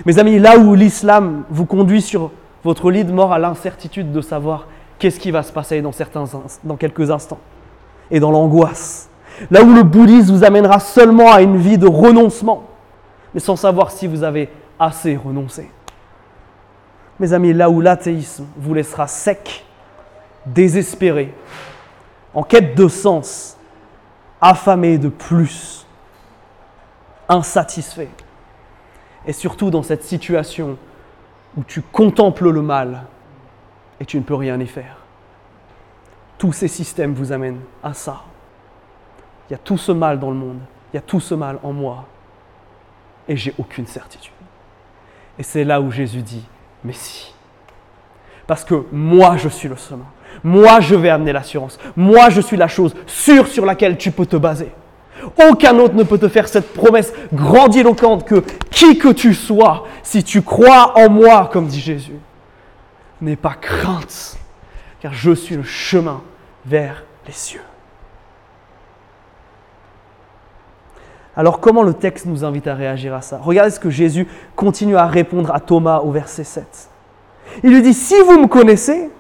Mes 0.04 0.18
amis, 0.18 0.38
là 0.38 0.58
où 0.58 0.74
l'islam 0.74 1.44
vous 1.50 1.66
conduit 1.66 2.02
sur 2.02 2.32
votre 2.64 2.90
lit 2.90 3.04
de 3.04 3.12
mort 3.12 3.32
à 3.32 3.38
l'incertitude 3.38 4.12
de 4.12 4.20
savoir 4.20 4.66
qu'est-ce 4.98 5.20
qui 5.20 5.30
va 5.30 5.42
se 5.42 5.52
passer 5.52 5.80
dans, 5.80 5.92
certains, 5.92 6.24
dans 6.64 6.76
quelques 6.76 7.10
instants, 7.10 7.38
et 8.10 8.20
dans 8.20 8.30
l'angoisse, 8.30 9.08
là 9.50 9.62
où 9.62 9.72
le 9.72 9.82
bouddhisme 9.82 10.34
vous 10.34 10.44
amènera 10.44 10.80
seulement 10.80 11.32
à 11.32 11.40
une 11.40 11.56
vie 11.56 11.78
de 11.78 11.86
renoncement, 11.86 12.64
mais 13.32 13.40
sans 13.40 13.56
savoir 13.56 13.90
si 13.90 14.06
vous 14.06 14.24
avez 14.24 14.48
assez 14.78 15.16
renoncé. 15.16 15.70
Mes 17.18 17.32
amis, 17.32 17.52
là 17.52 17.70
où 17.70 17.80
l'athéisme 17.80 18.46
vous 18.56 18.74
laissera 18.74 19.06
sec, 19.06 19.64
désespéré, 20.46 21.34
en 22.34 22.42
quête 22.42 22.74
de 22.74 22.88
sens, 22.88 23.56
affamé 24.40 24.98
de 24.98 25.08
plus, 25.08 25.86
insatisfait, 27.28 28.08
et 29.26 29.32
surtout 29.32 29.70
dans 29.70 29.82
cette 29.82 30.02
situation 30.04 30.78
où 31.56 31.64
tu 31.64 31.82
contemples 31.82 32.50
le 32.50 32.62
mal 32.62 33.04
et 33.98 34.06
tu 34.06 34.16
ne 34.16 34.22
peux 34.22 34.34
rien 34.34 34.58
y 34.60 34.66
faire. 34.66 34.96
Tous 36.38 36.52
ces 36.52 36.68
systèmes 36.68 37.12
vous 37.12 37.32
amènent 37.32 37.60
à 37.82 37.92
ça. 37.92 38.22
Il 39.48 39.52
y 39.52 39.56
a 39.56 39.58
tout 39.58 39.76
ce 39.76 39.92
mal 39.92 40.18
dans 40.18 40.30
le 40.30 40.36
monde, 40.36 40.60
il 40.92 40.96
y 40.96 40.98
a 40.98 41.02
tout 41.02 41.20
ce 41.20 41.34
mal 41.34 41.58
en 41.62 41.72
moi, 41.72 42.06
et 43.28 43.36
j'ai 43.36 43.54
aucune 43.58 43.86
certitude. 43.86 44.32
Et 45.38 45.42
c'est 45.42 45.64
là 45.64 45.80
où 45.80 45.90
Jésus 45.90 46.22
dit, 46.22 46.46
mais 46.82 46.92
si. 46.92 47.34
Parce 48.46 48.64
que 48.64 48.86
moi, 48.90 49.36
je 49.36 49.48
suis 49.48 49.68
le 49.68 49.76
chemin. 49.76 50.06
Moi, 50.42 50.80
je 50.80 50.94
vais 50.94 51.10
amener 51.10 51.32
l'assurance. 51.32 51.78
Moi, 51.96 52.30
je 52.30 52.40
suis 52.40 52.56
la 52.56 52.68
chose 52.68 52.94
sûre 53.06 53.46
sur 53.46 53.66
laquelle 53.66 53.96
tu 53.96 54.10
peux 54.10 54.26
te 54.26 54.36
baser. 54.36 54.72
Aucun 55.48 55.78
autre 55.78 55.94
ne 55.94 56.02
peut 56.02 56.18
te 56.18 56.28
faire 56.28 56.48
cette 56.48 56.72
promesse 56.72 57.12
grandiloquente 57.32 58.24
que 58.24 58.42
qui 58.70 58.98
que 58.98 59.08
tu 59.08 59.34
sois, 59.34 59.86
si 60.02 60.24
tu 60.24 60.42
crois 60.42 60.98
en 60.98 61.10
moi, 61.10 61.50
comme 61.52 61.66
dit 61.66 61.80
Jésus, 61.80 62.16
n'aie 63.20 63.36
pas 63.36 63.54
crainte, 63.60 64.38
car 65.00 65.12
je 65.12 65.32
suis 65.32 65.56
le 65.56 65.62
chemin 65.62 66.22
vers 66.64 67.04
les 67.26 67.32
cieux. 67.32 67.60
Alors 71.36 71.60
comment 71.60 71.82
le 71.82 71.94
texte 71.94 72.26
nous 72.26 72.44
invite 72.44 72.66
à 72.66 72.74
réagir 72.74 73.14
à 73.14 73.22
ça? 73.22 73.38
Regardez 73.42 73.70
ce 73.70 73.80
que 73.80 73.90
Jésus 73.90 74.26
continue 74.56 74.96
à 74.96 75.06
répondre 75.06 75.54
à 75.54 75.60
Thomas 75.60 75.98
au 75.98 76.10
verset 76.10 76.44
7. 76.44 76.90
Il 77.62 77.70
lui 77.70 77.82
dit, 77.82 77.94
si 77.94 78.14
vous 78.22 78.40
me 78.40 78.46
connaissez, 78.46 79.10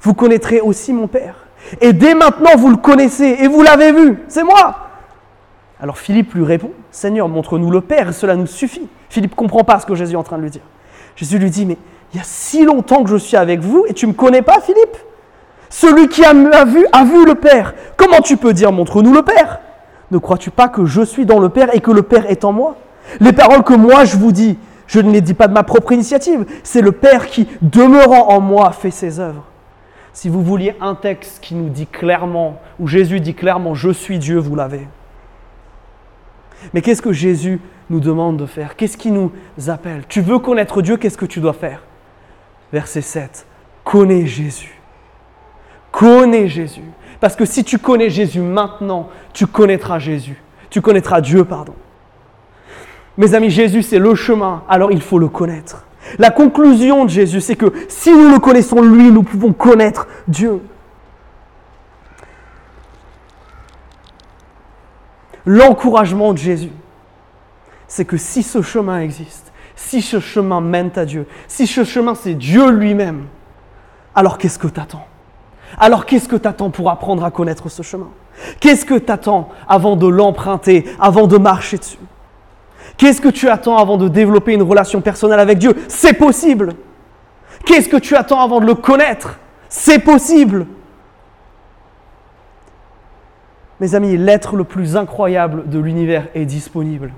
vous 0.00 0.14
connaîtrez 0.14 0.60
aussi 0.60 0.92
mon 0.92 1.06
Père. 1.06 1.34
Et 1.80 1.92
dès 1.92 2.14
maintenant, 2.14 2.56
vous 2.56 2.70
le 2.70 2.76
connaissez 2.76 3.36
et 3.40 3.48
vous 3.48 3.62
l'avez 3.62 3.92
vu, 3.92 4.18
c'est 4.28 4.44
moi. 4.44 4.76
Alors 5.80 5.98
Philippe 5.98 6.34
lui 6.34 6.44
répond, 6.44 6.70
Seigneur, 6.90 7.28
montre-nous 7.28 7.70
le 7.70 7.80
Père, 7.80 8.12
cela 8.12 8.36
nous 8.36 8.46
suffit. 8.46 8.88
Philippe 9.08 9.32
ne 9.32 9.36
comprend 9.36 9.64
pas 9.64 9.78
ce 9.80 9.86
que 9.86 9.94
Jésus 9.94 10.14
est 10.14 10.16
en 10.16 10.22
train 10.22 10.36
de 10.38 10.42
lui 10.42 10.50
dire. 10.50 10.62
Jésus 11.16 11.38
lui 11.38 11.50
dit, 11.50 11.66
mais 11.66 11.78
il 12.12 12.18
y 12.18 12.20
a 12.20 12.24
si 12.24 12.64
longtemps 12.64 13.02
que 13.02 13.10
je 13.10 13.16
suis 13.16 13.36
avec 13.36 13.60
vous 13.60 13.84
et 13.88 13.94
tu 13.94 14.06
ne 14.06 14.12
me 14.12 14.16
connais 14.16 14.42
pas, 14.42 14.60
Philippe 14.60 14.96
Celui 15.68 16.08
qui 16.08 16.24
a 16.24 16.34
vu 16.64 16.86
a 16.92 17.04
vu 17.04 17.24
le 17.24 17.34
Père. 17.34 17.74
Comment 17.96 18.20
tu 18.20 18.36
peux 18.36 18.52
dire, 18.52 18.72
montre-nous 18.72 19.12
le 19.12 19.22
Père? 19.22 19.60
Ne 20.10 20.18
crois-tu 20.18 20.50
pas 20.50 20.68
que 20.68 20.84
je 20.84 21.02
suis 21.02 21.24
dans 21.24 21.38
le 21.38 21.48
Père 21.48 21.74
et 21.74 21.80
que 21.80 21.92
le 21.92 22.02
Père 22.02 22.28
est 22.28 22.44
en 22.44 22.52
moi? 22.52 22.76
Les 23.20 23.32
paroles 23.32 23.62
que 23.62 23.74
moi 23.74 24.04
je 24.04 24.16
vous 24.16 24.32
dis, 24.32 24.58
je 24.86 25.00
ne 25.00 25.10
les 25.12 25.20
dis 25.20 25.34
pas 25.34 25.46
de 25.46 25.52
ma 25.52 25.62
propre 25.62 25.92
initiative, 25.92 26.44
c'est 26.64 26.80
le 26.80 26.92
Père 26.92 27.26
qui, 27.26 27.48
demeurant 27.62 28.28
en 28.28 28.40
moi, 28.40 28.72
fait 28.72 28.90
ses 28.90 29.20
œuvres. 29.20 29.44
Si 30.12 30.28
vous 30.28 30.42
vouliez 30.42 30.74
un 30.80 30.94
texte 30.94 31.40
qui 31.40 31.54
nous 31.54 31.68
dit 31.68 31.86
clairement, 31.86 32.60
où 32.78 32.86
Jésus 32.86 33.20
dit 33.20 33.34
clairement, 33.34 33.74
je 33.74 33.90
suis 33.90 34.18
Dieu, 34.18 34.38
vous 34.38 34.56
l'avez. 34.56 34.86
Mais 36.74 36.82
qu'est-ce 36.82 37.02
que 37.02 37.12
Jésus 37.12 37.60
nous 37.88 38.00
demande 38.00 38.36
de 38.36 38.46
faire? 38.46 38.76
Qu'est-ce 38.76 38.96
qui 38.96 39.10
nous 39.10 39.32
appelle? 39.68 40.04
Tu 40.08 40.20
veux 40.20 40.38
connaître 40.38 40.82
Dieu, 40.82 40.96
qu'est-ce 40.96 41.18
que 41.18 41.26
tu 41.26 41.40
dois 41.40 41.52
faire? 41.52 41.82
Verset 42.72 43.02
7. 43.02 43.46
Connais 43.84 44.26
Jésus. 44.26 44.78
Connais 45.90 46.48
Jésus. 46.48 46.84
Parce 47.20 47.36
que 47.36 47.44
si 47.44 47.64
tu 47.64 47.78
connais 47.78 48.10
Jésus 48.10 48.40
maintenant, 48.40 49.08
tu 49.32 49.46
connaîtras 49.46 49.98
Jésus. 49.98 50.40
Tu 50.70 50.80
connaîtras 50.80 51.20
Dieu, 51.20 51.44
pardon. 51.44 51.74
Mes 53.16 53.34
amis, 53.34 53.50
Jésus, 53.50 53.82
c'est 53.82 53.98
le 53.98 54.14
chemin, 54.14 54.62
alors 54.68 54.92
il 54.92 55.02
faut 55.02 55.18
le 55.18 55.28
connaître. 55.28 55.84
La 56.18 56.30
conclusion 56.30 57.04
de 57.04 57.10
Jésus, 57.10 57.40
c'est 57.40 57.56
que 57.56 57.72
si 57.88 58.12
nous 58.12 58.30
le 58.30 58.38
connaissons 58.38 58.82
lui, 58.82 59.10
nous 59.10 59.22
pouvons 59.22 59.52
connaître 59.52 60.06
Dieu. 60.28 60.60
L'encouragement 65.46 66.32
de 66.32 66.38
Jésus, 66.38 66.72
c'est 67.88 68.04
que 68.04 68.16
si 68.16 68.42
ce 68.42 68.62
chemin 68.62 69.00
existe, 69.00 69.52
si 69.74 70.02
ce 70.02 70.20
chemin 70.20 70.60
mène 70.60 70.90
à 70.96 71.04
Dieu, 71.04 71.26
si 71.48 71.66
ce 71.66 71.84
chemin 71.84 72.14
c'est 72.14 72.34
Dieu 72.34 72.70
lui-même, 72.70 73.26
alors 74.14 74.38
qu'est-ce 74.38 74.58
que 74.58 74.68
t'attends? 74.68 75.06
Alors 75.78 76.04
qu'est-ce 76.04 76.28
que 76.28 76.36
t'attends 76.36 76.70
pour 76.70 76.90
apprendre 76.90 77.24
à 77.24 77.30
connaître 77.30 77.68
ce 77.68 77.82
chemin? 77.82 78.10
Qu'est-ce 78.60 78.84
que 78.84 78.94
t'attends 78.94 79.48
avant 79.68 79.96
de 79.96 80.06
l'emprunter, 80.06 80.84
avant 81.00 81.26
de 81.26 81.38
marcher 81.38 81.78
dessus? 81.78 81.98
Qu'est-ce 82.96 83.20
que 83.20 83.28
tu 83.28 83.48
attends 83.48 83.78
avant 83.78 83.96
de 83.96 84.08
développer 84.08 84.52
une 84.52 84.62
relation 84.62 85.00
personnelle 85.00 85.40
avec 85.40 85.58
Dieu? 85.58 85.74
C'est 85.88 86.14
possible. 86.14 86.74
Qu'est-ce 87.64 87.88
que 87.88 87.96
tu 87.96 88.16
attends 88.16 88.40
avant 88.40 88.60
de 88.60 88.66
le 88.66 88.74
connaître? 88.74 89.38
C'est 89.68 89.98
possible. 89.98 90.66
Mes 93.80 93.94
amis, 93.94 94.16
l'être 94.16 94.56
le 94.56 94.64
plus 94.64 94.96
incroyable 94.96 95.68
de 95.68 95.78
l'univers 95.78 96.28
est 96.34 96.44
disponible 96.44 97.12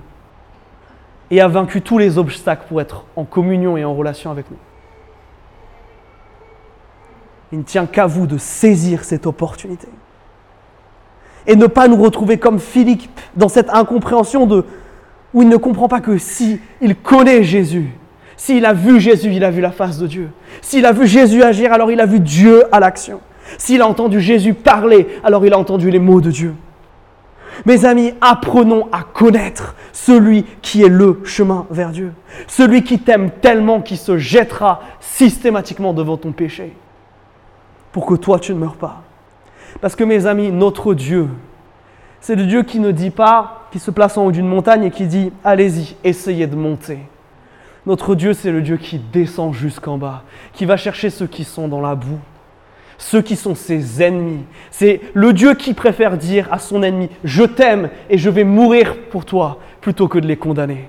et 1.31 1.41
a 1.41 1.49
vaincu 1.49 1.83
tous 1.83 1.99
les 1.99 2.19
obstacles 2.19 2.67
pour 2.69 2.81
être 2.81 3.05
en 3.17 3.25
communion 3.25 3.77
et 3.77 3.85
en 3.85 3.95
relation 3.95 4.31
avec 4.31 4.51
nous. 4.51 4.59
Il 7.51 7.59
ne 7.59 7.65
tient 7.65 7.87
qu'à 7.87 8.07
vous 8.07 8.27
de 8.27 8.39
saisir 8.39 9.05
cette 9.05 9.27
opportunité 9.27 9.89
et 11.47 11.57
ne 11.57 11.67
pas 11.67 11.89
nous 11.89 12.01
retrouver 12.01 12.39
comme 12.39 12.61
Philippe 12.61 13.21
dans 13.35 13.49
cette 13.49 13.71
incompréhension 13.71 14.47
de 14.47 14.65
où 15.35 15.43
il 15.43 15.49
ne 15.49 15.57
comprend 15.57 15.89
pas 15.89 16.01
que 16.01 16.19
si 16.19 16.61
il 16.81 16.97
connaît 16.97 17.43
Jésus, 17.43 17.91
s'il 18.37 18.67
a 18.67 18.73
vu 18.73 19.01
Jésus, 19.01 19.31
il 19.33 19.45
a 19.45 19.51
vu 19.51 19.61
la 19.61 19.71
face 19.71 19.99
de 19.99 20.07
Dieu. 20.07 20.31
S'il 20.61 20.85
a 20.85 20.93
vu 20.93 21.07
Jésus 21.07 21.43
agir, 21.43 21.73
alors 21.73 21.91
il 21.91 22.01
a 22.01 22.07
vu 22.07 22.19
Dieu 22.19 22.65
à 22.73 22.81
l'action. 22.81 23.21
S'il 23.59 23.83
a 23.83 23.87
entendu 23.87 24.21
Jésus 24.21 24.55
parler, 24.55 25.07
alors 25.23 25.47
il 25.47 25.53
a 25.53 25.59
entendu 25.59 25.91
les 25.91 25.99
mots 25.99 26.21
de 26.21 26.31
Dieu. 26.31 26.55
Mes 27.67 27.85
amis, 27.85 28.15
apprenons 28.21 28.89
à 28.93 29.03
connaître 29.03 29.77
celui 29.93 30.45
qui 30.63 30.83
est 30.83 30.89
le 30.89 31.21
chemin 31.25 31.67
vers 31.71 31.91
Dieu. 31.91 32.13
Celui 32.49 32.83
qui 32.83 32.99
t'aime 32.99 33.31
tellement 33.31 33.81
qu'il 33.81 33.99
se 33.99 34.17
jettera 34.17 34.81
systématiquement 35.01 35.93
devant 35.93 36.17
ton 36.17 36.33
péché. 36.33 36.75
Pour 37.93 38.07
que 38.07 38.15
toi, 38.15 38.39
tu 38.39 38.55
ne 38.55 38.59
meurs 38.59 38.77
pas. 38.77 39.03
Parce 39.81 39.95
que 39.95 40.05
mes 40.05 40.27
amis, 40.27 40.51
notre 40.51 40.95
Dieu, 40.95 41.29
c'est 42.23 42.37
le 42.37 42.47
Dieu 42.47 42.63
qui 42.63 42.79
ne 42.79 42.93
dit 42.93 43.11
pas, 43.11 43.67
qui 43.73 43.81
se 43.81 43.91
place 43.91 44.17
en 44.17 44.27
haut 44.27 44.31
d'une 44.31 44.47
montagne 44.47 44.85
et 44.85 44.91
qui 44.93 45.07
dit, 45.07 45.33
allez-y, 45.43 45.97
essayez 46.05 46.47
de 46.47 46.55
monter. 46.55 47.01
Notre 47.85 48.15
Dieu, 48.15 48.33
c'est 48.33 48.53
le 48.53 48.63
Dieu 48.63 48.77
qui 48.77 49.01
descend 49.01 49.53
jusqu'en 49.53 49.99
bas, 49.99 50.23
qui 50.53 50.65
va 50.65 50.77
chercher 50.77 51.11
ceux 51.11 51.27
qui 51.27 51.43
sont 51.43 51.67
dans 51.67 51.81
la 51.81 51.97
boue, 51.97 52.21
ceux 52.97 53.23
qui 53.23 53.35
sont 53.35 53.57
ses 53.57 54.05
ennemis. 54.05 54.45
C'est 54.71 55.01
le 55.15 55.33
Dieu 55.33 55.55
qui 55.55 55.75
préfère 55.75 56.17
dire 56.17 56.47
à 56.53 56.61
son 56.61 56.85
ennemi, 56.85 57.11
je 57.25 57.43
t'aime 57.43 57.91
et 58.09 58.19
je 58.19 58.31
vais 58.31 58.45
mourir 58.45 58.95
pour 59.11 59.25
toi, 59.25 59.59
plutôt 59.81 60.07
que 60.07 60.21
de 60.21 60.29
les 60.29 60.37
condamner. 60.37 60.89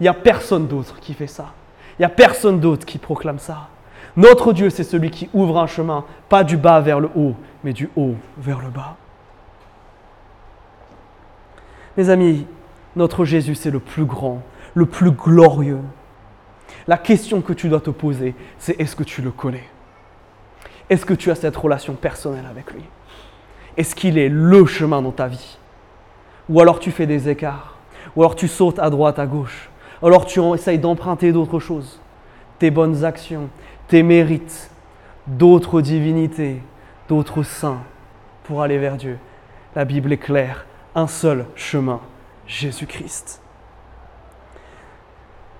Il 0.00 0.04
n'y 0.04 0.08
a 0.08 0.14
personne 0.14 0.66
d'autre 0.66 1.00
qui 1.00 1.12
fait 1.12 1.26
ça. 1.26 1.52
Il 1.98 2.02
n'y 2.02 2.06
a 2.06 2.10
personne 2.10 2.60
d'autre 2.60 2.86
qui 2.86 2.96
proclame 2.96 3.38
ça. 3.38 3.68
Notre 4.16 4.54
Dieu, 4.54 4.70
c'est 4.70 4.84
celui 4.84 5.10
qui 5.10 5.28
ouvre 5.34 5.58
un 5.58 5.66
chemin, 5.66 6.06
pas 6.30 6.44
du 6.44 6.56
bas 6.56 6.80
vers 6.80 6.98
le 6.98 7.10
haut, 7.14 7.34
mais 7.62 7.74
du 7.74 7.90
haut 7.94 8.14
vers 8.38 8.60
le 8.60 8.70
bas. 8.70 8.96
Mes 11.96 12.10
amis, 12.10 12.46
notre 12.94 13.24
Jésus, 13.24 13.54
c'est 13.54 13.70
le 13.70 13.78
plus 13.78 14.04
grand, 14.04 14.42
le 14.74 14.86
plus 14.86 15.10
glorieux. 15.10 15.80
La 16.86 16.98
question 16.98 17.40
que 17.40 17.52
tu 17.52 17.68
dois 17.68 17.80
te 17.80 17.90
poser, 17.90 18.34
c'est 18.58 18.78
est-ce 18.80 18.94
que 18.94 19.02
tu 19.02 19.22
le 19.22 19.30
connais? 19.30 19.64
Est-ce 20.90 21.06
que 21.06 21.14
tu 21.14 21.30
as 21.30 21.34
cette 21.34 21.56
relation 21.56 21.94
personnelle 21.94 22.46
avec 22.48 22.72
lui? 22.72 22.82
Est-ce 23.76 23.94
qu'il 23.94 24.18
est 24.18 24.28
le 24.28 24.66
chemin 24.66 25.02
dans 25.02 25.10
ta 25.10 25.26
vie? 25.26 25.58
Ou 26.48 26.60
alors 26.60 26.78
tu 26.78 26.90
fais 26.90 27.06
des 27.06 27.28
écarts 27.28 27.76
Ou 28.14 28.22
alors 28.22 28.36
tu 28.36 28.46
sautes 28.46 28.78
à 28.78 28.88
droite, 28.90 29.18
à 29.18 29.26
gauche 29.26 29.68
Ou 30.00 30.06
alors 30.06 30.26
tu 30.26 30.40
essayes 30.54 30.78
d'emprunter 30.78 31.32
d'autres 31.32 31.58
choses 31.58 32.00
Tes 32.58 32.70
bonnes 32.70 33.04
actions, 33.04 33.48
tes 33.88 34.02
mérites, 34.02 34.70
d'autres 35.26 35.80
divinités, 35.80 36.62
d'autres 37.08 37.42
saints 37.42 37.82
pour 38.44 38.62
aller 38.62 38.78
vers 38.78 38.96
Dieu. 38.96 39.18
La 39.74 39.84
Bible 39.84 40.12
est 40.12 40.18
claire 40.18 40.66
un 40.96 41.06
seul 41.06 41.44
chemin, 41.54 42.00
Jésus-Christ. 42.46 43.42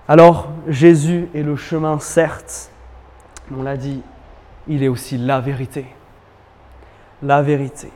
Alors, 0.07 0.49
Jésus 0.67 1.29
est 1.35 1.43
le 1.43 1.55
chemin, 1.55 1.99
certes, 1.99 2.71
on 3.55 3.61
l'a 3.61 3.77
dit, 3.77 4.01
il 4.67 4.83
est 4.83 4.87
aussi 4.87 5.17
la 5.17 5.39
vérité. 5.39 5.85
La 7.21 7.43
vérité. 7.43 7.91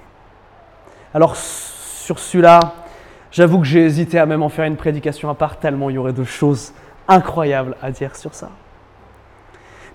Alors, 1.15 1.35
sur 1.35 2.19
celui-là, 2.19 2.59
j'avoue 3.31 3.59
que 3.59 3.65
j'ai 3.65 3.85
hésité 3.85 4.19
à 4.19 4.27
même 4.27 4.43
en 4.43 4.49
faire 4.49 4.65
une 4.65 4.77
prédication 4.77 5.29
à 5.29 5.33
part, 5.33 5.57
tellement 5.57 5.89
il 5.89 5.95
y 5.95 5.97
aurait 5.97 6.13
de 6.13 6.23
choses 6.23 6.73
incroyables 7.07 7.75
à 7.81 7.91
dire 7.91 8.15
sur 8.15 8.35
ça. 8.35 8.51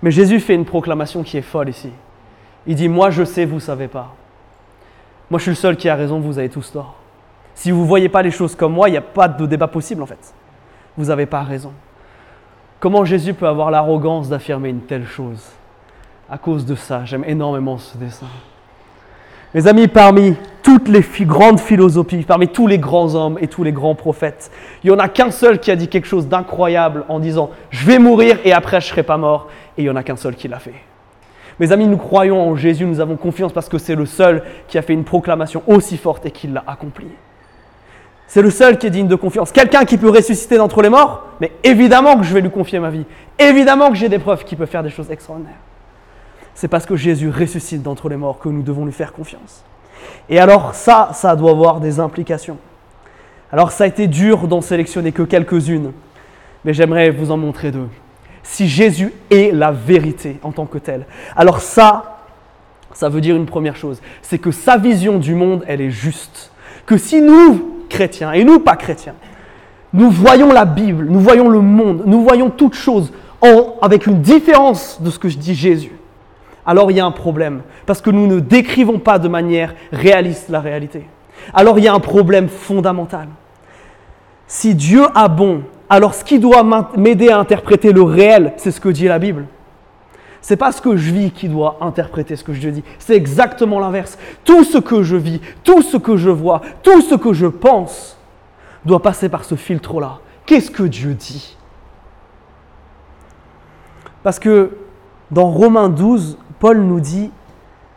Mais 0.01 0.11
Jésus 0.11 0.41
fait 0.41 0.53
une 0.53 0.65
proclamation 0.65 1.23
qui 1.23 1.37
est 1.37 1.41
folle 1.41 1.69
ici. 1.69 1.91
Il 2.65 2.75
dit, 2.75 2.89
moi 2.89 3.09
je 3.09 3.23
sais, 3.23 3.45
vous 3.45 3.55
ne 3.55 3.61
savez 3.61 3.87
pas. 3.87 4.13
Moi 5.29 5.39
je 5.39 5.43
suis 5.43 5.51
le 5.51 5.55
seul 5.55 5.77
qui 5.77 5.87
a 5.87 5.95
raison, 5.95 6.19
vous 6.19 6.39
avez 6.39 6.49
tous 6.49 6.73
tort. 6.73 6.95
Si 7.57 7.71
vous 7.71 7.81
ne 7.81 7.87
voyez 7.87 8.07
pas 8.07 8.21
les 8.21 8.29
choses 8.29 8.55
comme 8.55 8.73
moi, 8.73 8.87
il 8.87 8.91
n'y 8.91 8.99
a 8.99 9.01
pas 9.01 9.27
de 9.27 9.45
débat 9.47 9.67
possible 9.67 10.03
en 10.03 10.05
fait. 10.05 10.31
Vous 10.95 11.05
n'avez 11.05 11.25
pas 11.25 11.41
raison. 11.41 11.73
Comment 12.79 13.03
Jésus 13.03 13.33
peut 13.33 13.47
avoir 13.47 13.71
l'arrogance 13.71 14.29
d'affirmer 14.29 14.69
une 14.69 14.81
telle 14.81 15.07
chose? 15.07 15.43
À 16.29 16.37
cause 16.37 16.67
de 16.67 16.75
ça, 16.75 17.03
j'aime 17.03 17.23
énormément 17.25 17.79
ce 17.79 17.97
dessin. 17.97 18.27
Mes 19.55 19.65
amis, 19.65 19.87
parmi 19.87 20.35
toutes 20.61 20.87
les 20.87 21.01
grandes 21.21 21.59
philosophies, 21.59 22.21
parmi 22.27 22.47
tous 22.47 22.67
les 22.67 22.77
grands 22.77 23.15
hommes 23.15 23.39
et 23.41 23.47
tous 23.47 23.63
les 23.63 23.71
grands 23.71 23.95
prophètes, 23.95 24.51
il 24.83 24.91
n'y 24.91 24.95
en 24.95 24.99
a 24.99 25.09
qu'un 25.09 25.31
seul 25.31 25.59
qui 25.59 25.71
a 25.71 25.75
dit 25.75 25.87
quelque 25.87 26.07
chose 26.07 26.27
d'incroyable 26.27 27.05
en 27.09 27.19
disant 27.19 27.49
Je 27.71 27.87
vais 27.87 27.97
mourir 27.97 28.37
et 28.45 28.53
après 28.53 28.81
je 28.81 28.85
ne 28.85 28.89
serai 28.91 29.03
pas 29.03 29.17
mort. 29.17 29.47
Et 29.79 29.81
il 29.81 29.85
n'y 29.85 29.89
en 29.89 29.95
a 29.95 30.03
qu'un 30.03 30.15
seul 30.15 30.35
qui 30.35 30.47
l'a 30.47 30.59
fait. 30.59 30.75
Mes 31.59 31.71
amis, 31.71 31.87
nous 31.87 31.97
croyons 31.97 32.39
en 32.39 32.55
Jésus, 32.55 32.85
nous 32.85 32.99
avons 32.99 33.15
confiance 33.15 33.51
parce 33.51 33.67
que 33.67 33.79
c'est 33.79 33.95
le 33.95 34.05
seul 34.05 34.43
qui 34.67 34.77
a 34.77 34.83
fait 34.83 34.93
une 34.93 35.05
proclamation 35.05 35.63
aussi 35.65 35.97
forte 35.97 36.27
et 36.27 36.31
qui 36.31 36.47
l'a 36.47 36.63
accomplie. 36.67 37.07
C'est 38.27 38.41
le 38.41 38.51
seul 38.51 38.77
qui 38.77 38.87
est 38.87 38.89
digne 38.89 39.07
de 39.07 39.15
confiance. 39.15 39.51
Quelqu'un 39.53 39.85
qui 39.85 39.97
peut 39.97 40.09
ressusciter 40.09 40.57
d'entre 40.57 40.81
les 40.81 40.89
morts, 40.89 41.25
mais 41.39 41.53
évidemment 41.63 42.17
que 42.17 42.23
je 42.23 42.33
vais 42.33 42.41
lui 42.41 42.51
confier 42.51 42.79
ma 42.79 42.89
vie. 42.89 43.05
Évidemment 43.39 43.89
que 43.89 43.95
j'ai 43.95 44.09
des 44.09 44.19
preuves 44.19 44.43
qu'il 44.43 44.57
peut 44.57 44.65
faire 44.65 44.83
des 44.83 44.89
choses 44.89 45.09
extraordinaires. 45.09 45.55
C'est 46.53 46.67
parce 46.67 46.85
que 46.85 46.95
Jésus 46.95 47.29
ressuscite 47.29 47.81
d'entre 47.81 48.09
les 48.09 48.17
morts 48.17 48.39
que 48.39 48.49
nous 48.49 48.63
devons 48.63 48.85
lui 48.85 48.91
faire 48.91 49.13
confiance. 49.13 49.63
Et 50.29 50.39
alors 50.39 50.75
ça, 50.75 51.11
ça 51.13 51.35
doit 51.35 51.51
avoir 51.51 51.79
des 51.79 51.99
implications. 51.99 52.57
Alors 53.51 53.71
ça 53.71 53.85
a 53.85 53.87
été 53.87 54.07
dur 54.07 54.47
d'en 54.47 54.59
sélectionner 54.59 55.13
que 55.13 55.23
quelques-unes, 55.23 55.93
mais 56.65 56.73
j'aimerais 56.73 57.11
vous 57.11 57.31
en 57.31 57.37
montrer 57.37 57.71
deux. 57.71 57.87
Si 58.43 58.67
Jésus 58.67 59.13
est 59.29 59.53
la 59.53 59.71
vérité 59.71 60.39
en 60.43 60.51
tant 60.51 60.65
que 60.65 60.77
tel, 60.77 61.05
alors 61.35 61.61
ça, 61.61 62.23
ça 62.93 63.07
veut 63.07 63.21
dire 63.21 63.35
une 63.35 63.45
première 63.45 63.75
chose, 63.75 64.01
c'est 64.21 64.39
que 64.39 64.51
sa 64.51 64.77
vision 64.77 65.17
du 65.17 65.35
monde, 65.35 65.63
elle 65.67 65.79
est 65.79 65.91
juste. 65.91 66.51
Que 66.85 66.97
si 66.97 67.21
nous, 67.21 67.76
chrétiens, 67.87 68.31
et 68.31 68.43
nous 68.43 68.59
pas 68.59 68.75
chrétiens, 68.75 69.15
nous 69.93 70.09
voyons 70.09 70.51
la 70.51 70.65
Bible, 70.65 71.05
nous 71.09 71.19
voyons 71.19 71.49
le 71.49 71.61
monde, 71.61 72.03
nous 72.05 72.21
voyons 72.21 72.49
toutes 72.49 72.75
choses 72.75 73.11
en, 73.41 73.75
avec 73.81 74.07
une 74.07 74.21
différence 74.21 75.01
de 75.01 75.09
ce 75.09 75.19
que 75.19 75.29
je 75.29 75.37
dis 75.37 75.55
Jésus, 75.55 75.93
alors 76.65 76.91
il 76.91 76.97
y 76.97 76.99
a 76.99 77.05
un 77.05 77.11
problème, 77.11 77.61
parce 77.85 78.01
que 78.01 78.09
nous 78.09 78.27
ne 78.27 78.39
décrivons 78.39 78.99
pas 78.99 79.19
de 79.19 79.27
manière 79.27 79.73
réaliste 79.91 80.49
la 80.49 80.59
réalité. 80.59 81.07
Alors 81.53 81.79
il 81.79 81.85
y 81.85 81.87
a 81.87 81.93
un 81.93 81.99
problème 81.99 82.49
fondamental. 82.49 83.27
Si 84.47 84.75
Dieu 84.75 85.03
a 85.13 85.27
bon, 85.27 85.61
alors 85.89 86.13
ce 86.13 86.23
qui 86.23 86.39
doit 86.39 86.65
m'aider 86.95 87.29
à 87.29 87.37
interpréter 87.37 87.91
le 87.93 88.01
réel, 88.01 88.53
c'est 88.57 88.71
ce 88.71 88.81
que 88.81 88.89
dit 88.89 89.05
la 89.05 89.19
Bible. 89.19 89.45
C'est 90.47 90.55
pas 90.55 90.71
ce 90.71 90.81
que 90.81 90.95
je 90.95 91.11
vis 91.11 91.31
qui 91.31 91.49
doit 91.49 91.77
interpréter 91.81 92.37
ce 92.37 92.43
que 92.45 92.53
je 92.53 92.69
dis. 92.69 92.81
C'est 92.99 93.17
exactement 93.17 93.81
l'inverse. 93.81 94.17
Tout 94.45 94.63
ce 94.63 94.77
que 94.77 95.03
je 95.03 95.17
vis, 95.17 95.41
tout 95.61 95.81
ce 95.81 95.97
que 95.97 96.15
je 96.15 96.29
vois, 96.29 96.61
tout 96.83 97.01
ce 97.01 97.15
que 97.15 97.33
je 97.33 97.47
pense 97.47 98.17
doit 98.85 99.01
passer 99.01 99.27
par 99.27 99.43
ce 99.43 99.55
filtre-là. 99.55 100.19
Qu'est-ce 100.45 100.71
que 100.71 100.83
Dieu 100.83 101.15
dit? 101.15 101.57
Parce 104.23 104.39
que 104.39 104.77
dans 105.31 105.51
Romains 105.51 105.89
12, 105.89 106.37
Paul 106.59 106.79
nous 106.79 107.01
dit, 107.01 107.29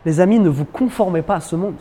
les 0.03 0.19
amis, 0.19 0.39
ne 0.39 0.49
vous 0.49 0.65
conformez 0.65 1.21
pas 1.21 1.35
à 1.35 1.39
ce 1.39 1.55
monde, 1.55 1.77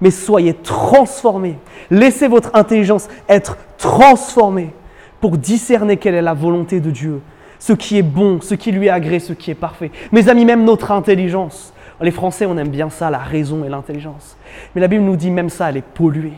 mais 0.00 0.12
soyez 0.12 0.54
transformés. 0.54 1.58
Laissez 1.90 2.28
votre 2.28 2.50
intelligence 2.54 3.08
être 3.28 3.56
transformée 3.76 4.72
pour 5.20 5.36
discerner 5.36 5.96
quelle 5.96 6.14
est 6.14 6.22
la 6.22 6.32
volonté 6.32 6.78
de 6.78 6.92
Dieu, 6.92 7.22
ce 7.64 7.72
qui 7.72 7.96
est 7.96 8.02
bon, 8.02 8.42
ce 8.42 8.54
qui 8.54 8.72
lui 8.72 8.90
agrée, 8.90 9.20
ce 9.20 9.32
qui 9.32 9.50
est 9.50 9.54
parfait. 9.54 9.90
Mes 10.12 10.28
amis, 10.28 10.44
même 10.44 10.64
notre 10.64 10.92
intelligence, 10.92 11.72
les 11.98 12.10
Français, 12.10 12.44
on 12.44 12.58
aime 12.58 12.68
bien 12.68 12.90
ça, 12.90 13.08
la 13.08 13.16
raison 13.16 13.64
et 13.64 13.70
l'intelligence. 13.70 14.36
Mais 14.74 14.82
la 14.82 14.86
Bible 14.86 15.02
nous 15.02 15.16
dit 15.16 15.30
même 15.30 15.48
ça, 15.48 15.70
elle 15.70 15.78
est 15.78 15.82
polluée. 15.82 16.34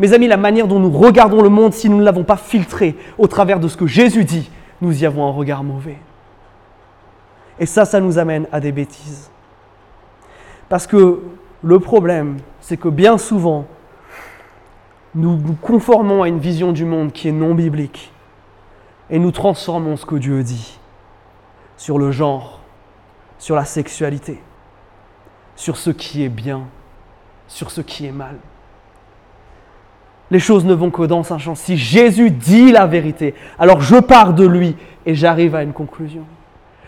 Mes 0.00 0.12
amis, 0.12 0.26
la 0.26 0.36
manière 0.36 0.66
dont 0.66 0.80
nous 0.80 0.90
regardons 0.90 1.40
le 1.40 1.50
monde, 1.50 1.72
si 1.72 1.88
nous 1.88 1.98
ne 1.98 2.02
l'avons 2.02 2.24
pas 2.24 2.36
filtré 2.36 2.96
au 3.16 3.28
travers 3.28 3.60
de 3.60 3.68
ce 3.68 3.76
que 3.76 3.86
Jésus 3.86 4.24
dit, 4.24 4.50
nous 4.82 5.00
y 5.00 5.06
avons 5.06 5.24
un 5.24 5.30
regard 5.30 5.62
mauvais. 5.62 5.98
Et 7.60 7.66
ça, 7.66 7.84
ça 7.84 8.00
nous 8.00 8.18
amène 8.18 8.48
à 8.50 8.58
des 8.58 8.72
bêtises. 8.72 9.30
Parce 10.68 10.88
que 10.88 11.20
le 11.62 11.78
problème, 11.78 12.38
c'est 12.60 12.76
que 12.76 12.88
bien 12.88 13.18
souvent, 13.18 13.66
nous 15.14 15.36
nous 15.36 15.54
conformons 15.62 16.24
à 16.24 16.28
une 16.28 16.40
vision 16.40 16.72
du 16.72 16.84
monde 16.84 17.12
qui 17.12 17.28
est 17.28 17.32
non 17.32 17.54
biblique 17.54 18.12
et 19.10 19.18
nous 19.18 19.32
transformons 19.32 19.96
ce 19.96 20.06
que 20.06 20.16
Dieu 20.16 20.42
dit 20.42 20.78
sur 21.76 21.98
le 21.98 22.12
genre, 22.12 22.60
sur 23.38 23.56
la 23.56 23.64
sexualité, 23.64 24.40
sur 25.56 25.76
ce 25.76 25.90
qui 25.90 26.24
est 26.24 26.28
bien, 26.28 26.62
sur 27.48 27.70
ce 27.70 27.80
qui 27.80 28.06
est 28.06 28.12
mal. 28.12 28.36
Les 30.30 30.38
choses 30.38 30.64
ne 30.64 30.74
vont 30.74 30.90
que 30.90 31.02
dans 31.02 31.32
un 31.32 31.38
champ. 31.38 31.56
Si 31.56 31.76
Jésus 31.76 32.30
dit 32.30 32.70
la 32.70 32.86
vérité, 32.86 33.34
alors 33.58 33.80
je 33.80 33.96
pars 33.96 34.32
de 34.32 34.46
lui 34.46 34.76
et 35.04 35.14
j'arrive 35.14 35.56
à 35.56 35.62
une 35.62 35.72
conclusion. 35.72 36.24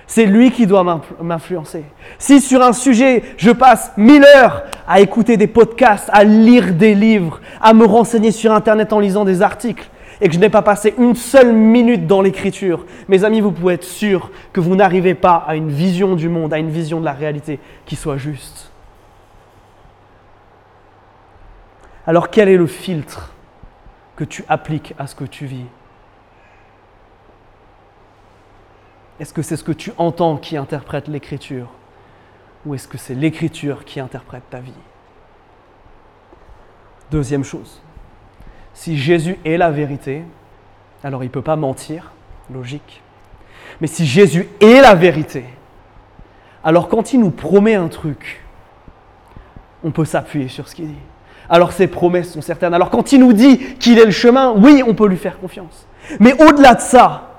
C'est 0.07 0.27
lui 0.27 0.51
qui 0.51 0.67
doit 0.67 0.85
m'influencer. 1.23 1.85
Si 2.19 2.41
sur 2.41 2.63
un 2.63 2.75
sujet, 2.75 3.23
je 3.39 3.51
passe 3.51 3.93
mille 3.97 4.25
heures 4.37 4.65
à 4.87 5.01
écouter 5.01 5.37
des 5.37 5.47
podcasts, 5.47 6.11
à 6.13 6.23
lire 6.23 6.75
des 6.75 6.95
livres, 6.95 7.41
à 7.61 7.73
me 7.73 7.87
renseigner 7.87 8.31
sur 8.31 8.53
Internet 8.53 8.93
en 8.93 9.01
lisant 9.01 9.25
des 9.25 9.43
articles, 9.43 9.89
et 10.23 10.29
que 10.29 10.35
je 10.35 10.39
n'ai 10.39 10.51
pas 10.51 10.63
passé 10.63 10.95
une 10.99 11.17
seule 11.17 11.53
minute 11.53 12.07
dans 12.07 12.23
l'écriture, 12.23 12.87
mes 13.09 13.25
amis, 13.25 13.41
vous 13.41 13.51
pouvez 13.51 13.75
être 13.75 13.85
sûrs 13.85 14.31
que 14.53 14.61
vous 14.61 14.77
n'arrivez 14.77 15.17
pas 15.17 15.35
à 15.35 15.57
une 15.57 15.69
vision 15.69 16.15
du 16.15 16.29
monde, 16.29 16.55
à 16.55 16.61
une 16.61 16.71
vision 16.71 17.01
de 17.01 17.05
la 17.05 17.13
réalité 17.13 17.59
qui 17.87 17.97
soit 17.97 18.19
juste. 18.19 18.71
Alors 22.07 22.31
quel 22.31 22.49
est 22.49 22.57
le 22.57 22.69
filtre 22.69 23.33
que 24.15 24.23
tu 24.23 24.45
appliques 24.49 24.95
à 24.97 25.09
ce 25.09 25.17
que 25.17 25.25
tu 25.25 25.45
vis? 25.45 25.67
Est-ce 29.19 29.35
que 29.35 29.43
c'est 29.43 29.57
ce 29.57 29.65
que 29.65 29.73
tu 29.73 29.93
entends 29.99 30.37
qui 30.37 30.57
interprète 30.57 31.09
l'écriture? 31.09 31.67
Ou 32.65 32.77
est-ce 32.77 32.87
que 32.87 32.97
c'est 32.97 33.17
l'écriture 33.17 33.85
qui 33.85 33.99
interprète 33.99 34.45
ta 34.51 34.61
vie? 34.61 34.73
Deuxième 37.11 37.43
chose, 37.43 37.82
si 38.75 38.97
Jésus 38.97 39.39
est 39.45 39.57
la 39.57 39.71
vérité, 39.71 40.23
alors 41.05 41.23
il 41.23 41.27
ne 41.27 41.33
peut 41.33 41.43
pas 41.43 41.57
mentir, 41.57 42.13
logique. 42.53 43.03
Mais 43.81 43.87
si 43.87 44.07
Jésus 44.07 44.49
est 44.61 44.81
la 44.81 44.95
vérité, 44.95 45.45
alors 46.65 46.89
quand 46.89 47.13
il 47.13 47.21
nous 47.21 47.31
promet 47.31 47.75
un 47.75 47.89
truc, 47.89 48.41
on 49.85 49.91
peut 49.91 50.05
s'appuyer 50.05 50.49
sur 50.49 50.69
ce 50.69 50.75
qu'il 50.75 50.89
dit. 50.89 50.95
Alors 51.49 51.73
ses 51.73 51.87
promesses 51.87 52.33
sont 52.33 52.41
certaines. 52.41 52.75
Alors 52.75 52.91
quand 52.91 53.13
il 53.13 53.21
nous 53.21 53.33
dit 53.33 53.59
qu'il 53.77 53.99
est 53.99 54.05
le 54.05 54.11
chemin, 54.13 54.55
oui, 54.57 54.83
on 54.87 54.95
peut 54.95 55.09
lui 55.09 55.17
faire 55.17 55.39
confiance. 55.39 55.87
Mais 56.21 56.33
au-delà 56.41 56.75
de 56.75 56.81
ça, 56.81 57.31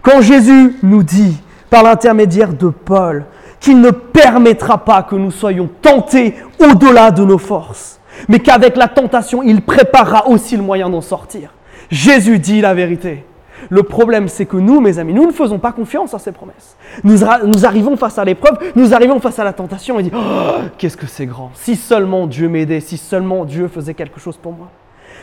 quand 0.00 0.20
Jésus 0.20 0.76
nous 0.82 1.02
dit, 1.02 1.40
par 1.70 1.82
l'intermédiaire 1.82 2.52
de 2.52 2.68
Paul, 2.68 3.24
qu'il 3.60 3.80
ne 3.80 3.90
permettra 3.90 4.84
pas 4.84 5.02
que 5.02 5.14
nous 5.14 5.30
soyons 5.30 5.70
tentés 5.80 6.34
au-delà 6.58 7.10
de 7.10 7.24
nos 7.24 7.38
forces, 7.38 8.00
mais 8.28 8.40
qu'avec 8.40 8.76
la 8.76 8.88
tentation, 8.88 9.42
il 9.42 9.62
préparera 9.62 10.28
aussi 10.28 10.56
le 10.56 10.62
moyen 10.62 10.90
d'en 10.90 11.00
sortir. 11.00 11.54
Jésus 11.90 12.38
dit 12.38 12.60
la 12.60 12.74
vérité. 12.74 13.24
Le 13.70 13.82
problème, 13.82 14.28
c'est 14.28 14.46
que 14.46 14.56
nous, 14.56 14.80
mes 14.80 14.98
amis, 14.98 15.12
nous 15.12 15.26
ne 15.26 15.32
faisons 15.32 15.58
pas 15.58 15.72
confiance 15.72 16.14
à 16.14 16.18
ces 16.18 16.32
promesses. 16.32 16.76
Nous, 17.04 17.24
arrivons 17.64 17.96
face 17.96 18.18
à 18.18 18.24
l'épreuve, 18.24 18.58
nous 18.74 18.92
arrivons 18.94 19.20
face 19.20 19.38
à 19.38 19.44
la 19.44 19.52
tentation 19.52 19.98
et 19.98 20.02
dit 20.02 20.10
oh, 20.14 20.62
qu'est-ce 20.78 20.96
que 20.96 21.06
c'est 21.06 21.26
grand 21.26 21.50
Si 21.54 21.76
seulement 21.76 22.26
Dieu 22.26 22.48
m'aidait, 22.48 22.80
si 22.80 22.96
seulement 22.96 23.44
Dieu 23.44 23.68
faisait 23.68 23.94
quelque 23.94 24.20
chose 24.20 24.36
pour 24.36 24.52
moi. 24.52 24.68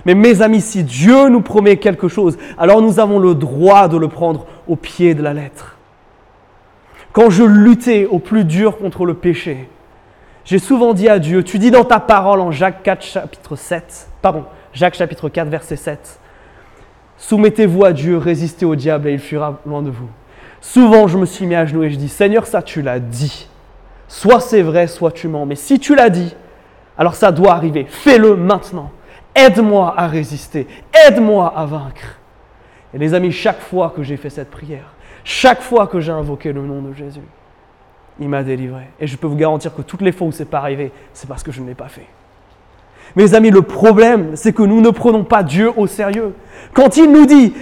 Mais 0.06 0.16
mes 0.16 0.42
amis, 0.42 0.62
si 0.62 0.84
Dieu 0.84 1.28
nous 1.28 1.42
promet 1.42 1.78
quelque 1.78 2.08
chose, 2.08 2.38
alors 2.58 2.82
nous 2.82 3.00
avons 3.00 3.20
le 3.20 3.36
droit 3.36 3.88
de 3.90 3.98
le 3.98 4.08
prendre 4.08 4.46
au 4.68 4.76
pied 4.76 5.14
de 5.14 5.22
la 5.22 5.34
lettre. 5.34 5.76
Quand 7.12 7.30
je 7.30 7.44
luttais 7.44 8.06
au 8.06 8.20
plus 8.20 8.46
dur 8.46 8.78
contre 8.78 9.06
le 9.06 9.16
péché, 9.16 9.68
j'ai 10.50 10.58
souvent 10.58 10.96
dit 10.96 11.08
à 11.08 11.20
Dieu, 11.20 11.44
tu 11.44 11.60
dis 11.60 11.70
dans 11.70 11.84
ta 11.84 12.00
parole 12.00 12.40
en 12.40 12.50
Jacques 12.50 12.82
4 12.82 13.04
chapitre 13.04 13.56
7, 13.56 14.10
pardon, 14.20 14.46
Jacques 14.74 14.96
chapitre 14.96 15.30
4 15.30 15.48
verset 15.48 15.76
7, 15.76 16.20
soumettez-vous 17.18 17.86
à 17.86 17.94
Dieu, 17.94 18.18
résistez 18.18 18.66
au 18.66 18.76
diable 18.76 19.10
et 19.10 19.14
il 19.14 19.20
fuira 19.20 19.60
loin 19.68 19.84
de 19.84 19.92
vous. 19.92 20.10
Souvent 20.60 21.08
je 21.08 21.20
me 21.20 21.28
suis 21.28 21.46
mis 21.46 21.54
à 21.54 21.68
genoux 21.68 21.84
et 21.84 21.92
je 21.92 21.98
dis, 21.98 22.10
Seigneur, 22.10 22.48
ça 22.48 22.64
tu 22.64 22.82
l'as 22.82 23.00
dit. 23.00 23.48
Soit 24.08 24.40
c'est 24.40 24.64
vrai, 24.64 24.88
soit 24.88 25.12
tu 25.12 25.28
mens. 25.28 25.46
Mais 25.46 25.54
si 25.54 25.80
tu 25.80 25.94
l'as 25.94 26.10
dit, 26.10 26.36
alors 26.98 27.14
ça 27.14 27.32
doit 27.32 27.54
arriver. 27.54 27.86
Fais-le 27.88 28.36
maintenant. 28.36 28.90
Aide-moi 29.36 29.94
à 29.96 30.08
résister. 30.08 30.66
Aide-moi 31.08 31.54
à 31.56 31.68
vaincre. 31.68 32.18
Et 32.96 32.98
les 32.98 33.14
amis, 33.14 33.32
chaque 33.32 33.60
fois 33.60 33.94
que 33.96 34.02
j'ai 34.02 34.18
fait 34.18 34.32
cette 34.32 34.50
prière, 34.50 34.96
chaque 35.24 35.62
fois 35.62 35.86
que 35.86 36.00
j'ai 36.00 36.12
invoqué 36.12 36.52
le 36.52 36.64
nom 36.64 36.82
de 36.82 36.92
Jésus, 36.96 37.22
il 38.20 38.30
m'a 38.30 38.44
délivré. 38.44 38.84
Et 39.00 39.08
je 39.08 39.18
peux 39.18 39.28
vous 39.28 39.36
garantir 39.36 39.74
que 39.74 39.82
toutes 39.82 40.02
les 40.02 40.12
fois 40.12 40.28
où 40.28 40.32
ce 40.32 40.40
n'est 40.40 40.50
pas 40.50 40.60
arrivé, 40.60 40.92
c'est 41.14 41.28
parce 41.28 41.44
que 41.44 41.52
je 41.52 41.62
ne 41.62 41.68
l'ai 41.68 41.76
pas 41.76 41.90
fait. 41.90 42.08
Mes 43.16 43.34
amis, 43.34 43.50
le 43.50 43.64
problème, 43.64 44.36
c'est 44.36 44.54
que 44.54 44.62
nous 44.62 44.82
ne 44.82 44.90
prenons 44.92 45.24
pas 45.24 45.42
Dieu 45.42 45.72
au 45.76 45.88
sérieux. 45.88 46.36
Quand 46.74 46.98
il 46.98 47.12
nous 47.12 47.26
dit, 47.26 47.54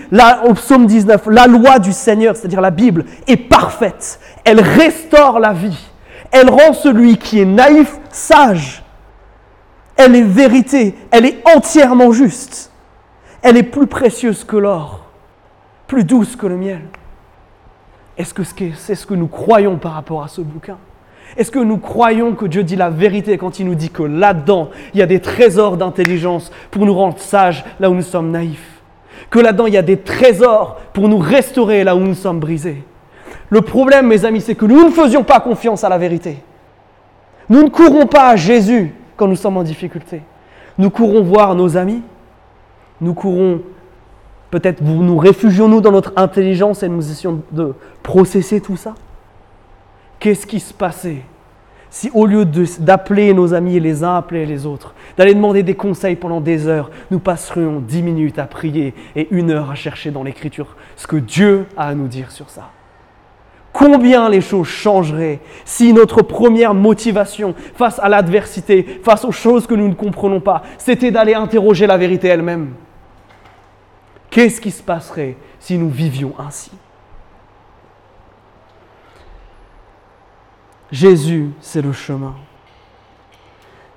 au 0.46 0.54
psaume 0.54 0.88
19, 0.88 1.28
la 1.28 1.48
loi 1.48 1.80
du 1.80 1.94
Seigneur, 1.94 2.36
c'est-à-dire 2.36 2.62
la 2.62 2.72
Bible, 2.72 3.06
est 3.28 3.38
parfaite, 3.38 4.20
elle 4.44 4.60
restaure 4.60 5.40
la 5.40 5.54
vie, 5.54 5.88
elle 6.32 6.50
rend 6.50 6.74
celui 6.74 7.18
qui 7.18 7.40
est 7.40 7.46
naïf 7.46 7.96
sage, 8.10 8.84
elle 9.96 10.16
est 10.16 10.24
vérité, 10.24 10.96
elle 11.12 11.26
est 11.26 11.42
entièrement 11.56 12.12
juste, 12.12 12.72
elle 13.42 13.56
est 13.56 13.64
plus 13.64 13.88
précieuse 13.88 14.44
que 14.44 14.58
l'or, 14.58 15.06
plus 15.88 16.04
douce 16.04 16.36
que 16.36 16.48
le 16.48 16.58
miel. 16.58 16.82
Est-ce 18.18 18.34
que 18.34 18.44
c'est 18.76 18.96
ce 18.96 19.06
que 19.06 19.14
nous 19.14 19.28
croyons 19.28 19.78
par 19.78 19.94
rapport 19.94 20.24
à 20.24 20.28
ce 20.28 20.42
bouquin? 20.42 20.78
Est-ce 21.36 21.52
que 21.52 21.60
nous 21.60 21.78
croyons 21.78 22.34
que 22.34 22.46
Dieu 22.46 22.64
dit 22.64 22.76
la 22.76 22.90
vérité 22.90 23.38
quand 23.38 23.60
il 23.60 23.68
nous 23.68 23.76
dit 23.76 23.90
que 23.90 24.04
là-dedans, 24.04 24.70
il 24.94 25.00
y 25.00 25.04
a 25.04 25.06
des 25.06 25.20
trésors 25.20 25.78
d'intelligence 25.78 26.52
pour 26.72 26.86
nous 26.86 26.94
rendre 26.94 27.20
sages 27.20 27.64
là 27.80 27.90
où 27.90 27.94
nous 27.94 28.02
sommes 28.02 28.32
naïfs? 28.32 28.82
Que 29.30 29.40
là-dedans, 29.40 29.68
il 29.68 29.74
y 29.74 29.78
a 29.78 29.84
des 29.84 29.98
trésors 29.98 30.80
pour 30.94 31.10
nous 31.10 31.18
restaurer 31.18 31.84
là 31.84 31.96
où 31.96 32.00
nous 32.00 32.16
sommes 32.16 32.40
brisés? 32.40 32.84
Le 33.50 33.62
problème, 33.62 34.08
mes 34.08 34.26
amis, 34.26 34.42
c'est 34.42 34.56
que 34.56 34.66
nous 34.66 34.86
ne 34.86 34.90
faisions 34.90 35.24
pas 35.24 35.40
confiance 35.40 35.84
à 35.84 35.90
la 35.90 35.98
vérité. 35.98 36.42
Nous 37.50 37.64
ne 37.64 37.70
courons 37.70 38.08
pas 38.08 38.30
à 38.30 38.36
Jésus 38.36 38.94
quand 39.16 39.28
nous 39.28 39.36
sommes 39.36 39.58
en 39.58 39.64
difficulté. 39.64 40.22
Nous 40.78 40.90
courons 40.90 41.22
voir 41.22 41.56
nos 41.56 41.78
amis. 41.78 42.02
Nous 43.00 43.14
courons 43.14 43.62
Peut-être 44.50 44.82
nous 44.82 45.18
réfugions-nous 45.18 45.82
dans 45.82 45.92
notre 45.92 46.14
intelligence 46.16 46.84
et 46.84 46.90
nous 46.90 47.12
essayons 47.12 47.42
de 47.52 47.74
processer 48.02 48.62
tout 48.62 48.78
ça? 48.78 48.96
Qu'est-ce 50.20 50.48
qui 50.48 50.60
se 50.60 50.74
passait 50.74 51.24
si 51.90 52.12
au 52.14 52.26
lieu 52.26 52.46
d'appeler 52.80 53.34
nos 53.34 53.54
amis 53.54 53.80
les 53.80 54.04
uns 54.04 54.18
appeler 54.18 54.46
les 54.46 54.66
autres, 54.66 54.94
d'aller 55.18 55.34
demander 55.34 55.64
des 55.64 55.76
conseils 55.76 56.18
pendant 56.18 56.42
des 56.42 56.68
heures, 56.68 56.92
nous 57.12 57.20
passerions 57.20 57.80
dix 57.80 58.04
minutes 58.04 58.40
à 58.40 58.46
prier 58.46 58.94
et 59.16 59.28
une 59.32 59.52
heure 59.52 59.72
à 59.72 59.76
chercher 59.76 60.12
dans 60.12 60.24
l'Écriture 60.24 60.76
ce 60.98 61.08
que 61.08 61.16
Dieu 61.16 61.66
a 61.78 61.88
à 61.88 61.96
nous 61.96 62.08
dire 62.08 62.32
sur 62.32 62.50
ça? 62.50 62.72
Combien 63.72 64.28
les 64.28 64.42
choses 64.42 64.68
changeraient 64.68 65.40
si 65.64 65.94
notre 65.94 66.24
première 66.24 66.74
motivation 66.74 67.54
face 67.76 68.00
à 68.00 68.10
l'adversité, 68.10 69.00
face 69.04 69.24
aux 69.24 69.32
choses 69.32 69.68
que 69.68 69.76
nous 69.76 69.88
ne 69.88 69.94
comprenons 69.94 70.40
pas, 70.40 70.64
c'était 70.78 71.12
d'aller 71.12 71.36
interroger 71.36 71.88
la 71.88 71.98
vérité 71.98 72.28
elle-même? 72.28 72.74
Qu'est-ce 74.30 74.62
qui 74.62 74.72
se 74.72 74.84
passerait 74.84 75.38
si 75.60 75.78
nous 75.78 75.90
vivions 75.90 76.34
ainsi? 76.40 76.72
Jésus, 80.92 81.52
c'est 81.60 81.82
le 81.82 81.92
chemin. 81.92 82.36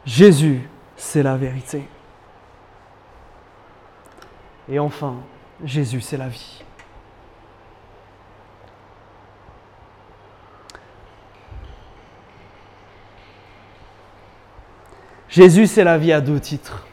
Jésus, 0.05 0.69
c'est 0.97 1.23
la 1.23 1.37
vérité. 1.37 1.87
Et 4.69 4.79
enfin, 4.79 5.17
Jésus, 5.65 6.01
c'est 6.01 6.17
la 6.17 6.29
vie. 6.29 6.63
Jésus, 15.29 15.69
c'est 15.69 15.85
la 15.85 15.97
vie 15.97 16.13
à 16.13 16.21
deux 16.21 16.41
titres. 16.41 16.87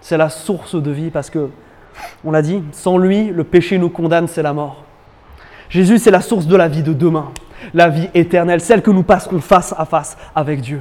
C'est 0.00 0.16
la 0.16 0.30
source 0.30 0.74
de 0.74 0.90
vie 0.90 1.10
parce 1.10 1.28
que 1.28 1.50
on 2.24 2.30
l'a 2.30 2.42
dit, 2.42 2.62
sans 2.72 2.98
lui, 2.98 3.28
le 3.28 3.44
péché 3.44 3.78
nous 3.78 3.88
condamne, 3.90 4.28
c'est 4.28 4.42
la 4.42 4.52
mort. 4.52 4.84
Jésus, 5.68 5.98
c'est 5.98 6.10
la 6.10 6.20
source 6.20 6.46
de 6.46 6.56
la 6.56 6.68
vie 6.68 6.82
de 6.82 6.92
demain, 6.92 7.30
la 7.72 7.88
vie 7.88 8.08
éternelle, 8.14 8.60
celle 8.60 8.82
que 8.82 8.90
nous 8.90 9.02
passerons 9.02 9.40
face 9.40 9.74
à 9.76 9.84
face 9.84 10.16
avec 10.34 10.60
Dieu. 10.60 10.80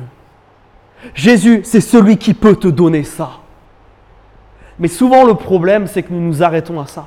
Jésus, 1.13 1.61
c'est 1.63 1.81
celui 1.81 2.17
qui 2.17 2.33
peut 2.33 2.55
te 2.55 2.67
donner 2.67 3.03
ça. 3.03 3.31
Mais 4.79 4.87
souvent 4.87 5.23
le 5.23 5.35
problème, 5.35 5.87
c'est 5.87 6.03
que 6.03 6.13
nous 6.13 6.21
nous 6.21 6.43
arrêtons 6.43 6.79
à 6.79 6.87
ça. 6.87 7.05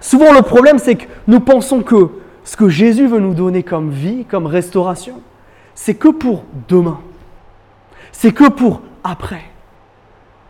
Souvent 0.00 0.32
le 0.32 0.42
problème, 0.42 0.78
c'est 0.78 0.96
que 0.96 1.06
nous 1.26 1.40
pensons 1.40 1.82
que 1.82 2.10
ce 2.44 2.56
que 2.56 2.68
Jésus 2.68 3.06
veut 3.06 3.20
nous 3.20 3.34
donner 3.34 3.62
comme 3.62 3.90
vie, 3.90 4.24
comme 4.24 4.46
restauration, 4.46 5.20
c'est 5.74 5.94
que 5.94 6.08
pour 6.08 6.44
demain. 6.68 7.00
C'est 8.12 8.32
que 8.32 8.48
pour 8.48 8.82
après. 9.02 9.42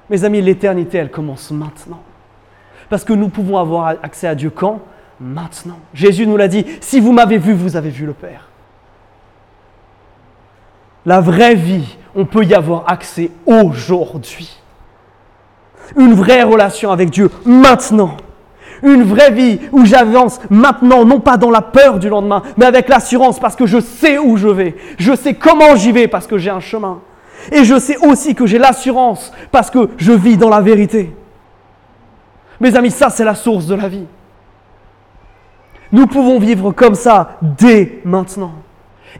Mes 0.08 0.24
amis, 0.24 0.42
l'éternité, 0.42 0.98
elle 0.98 1.10
commence 1.10 1.50
maintenant. 1.50 2.02
Parce 2.90 3.04
que 3.04 3.14
nous 3.14 3.28
pouvons 3.28 3.56
avoir 3.56 3.94
accès 4.02 4.26
à 4.26 4.34
Dieu 4.34 4.50
quand 4.50 4.80
Maintenant. 5.20 5.78
Jésus 5.92 6.26
nous 6.26 6.38
l'a 6.38 6.48
dit, 6.48 6.64
si 6.80 6.98
vous 6.98 7.12
m'avez 7.12 7.36
vu, 7.36 7.52
vous 7.52 7.76
avez 7.76 7.90
vu 7.90 8.06
le 8.06 8.14
Père. 8.14 8.48
La 11.04 11.20
vraie 11.20 11.54
vie, 11.54 11.98
on 12.14 12.24
peut 12.24 12.44
y 12.44 12.54
avoir 12.54 12.84
accès 12.86 13.30
aujourd'hui. 13.44 14.58
Une 15.96 16.14
vraie 16.14 16.42
relation 16.42 16.90
avec 16.90 17.10
Dieu 17.10 17.30
maintenant. 17.44 18.16
Une 18.82 19.02
vraie 19.02 19.30
vie 19.30 19.60
où 19.72 19.84
j'avance 19.84 20.40
maintenant, 20.48 21.04
non 21.04 21.20
pas 21.20 21.36
dans 21.36 21.50
la 21.50 21.60
peur 21.60 21.98
du 21.98 22.08
lendemain, 22.08 22.42
mais 22.56 22.64
avec 22.64 22.88
l'assurance 22.88 23.38
parce 23.38 23.56
que 23.56 23.66
je 23.66 23.78
sais 23.78 24.16
où 24.16 24.38
je 24.38 24.48
vais. 24.48 24.74
Je 24.98 25.14
sais 25.14 25.34
comment 25.34 25.76
j'y 25.76 25.92
vais 25.92 26.08
parce 26.08 26.26
que 26.26 26.38
j'ai 26.38 26.50
un 26.50 26.60
chemin. 26.60 27.00
Et 27.52 27.64
je 27.64 27.78
sais 27.78 27.98
aussi 27.98 28.34
que 28.34 28.46
j'ai 28.46 28.58
l'assurance 28.58 29.32
parce 29.52 29.70
que 29.70 29.90
je 29.98 30.12
vis 30.12 30.38
dans 30.38 30.48
la 30.48 30.62
vérité. 30.62 31.14
Mes 32.60 32.76
amis, 32.76 32.90
ça 32.90 33.10
c'est 33.10 33.24
la 33.24 33.34
source 33.34 33.66
de 33.66 33.74
la 33.74 33.88
vie. 33.88 34.06
Nous 35.92 36.06
pouvons 36.06 36.38
vivre 36.38 36.72
comme 36.72 36.94
ça 36.94 37.38
dès 37.42 38.00
maintenant. 38.04 38.52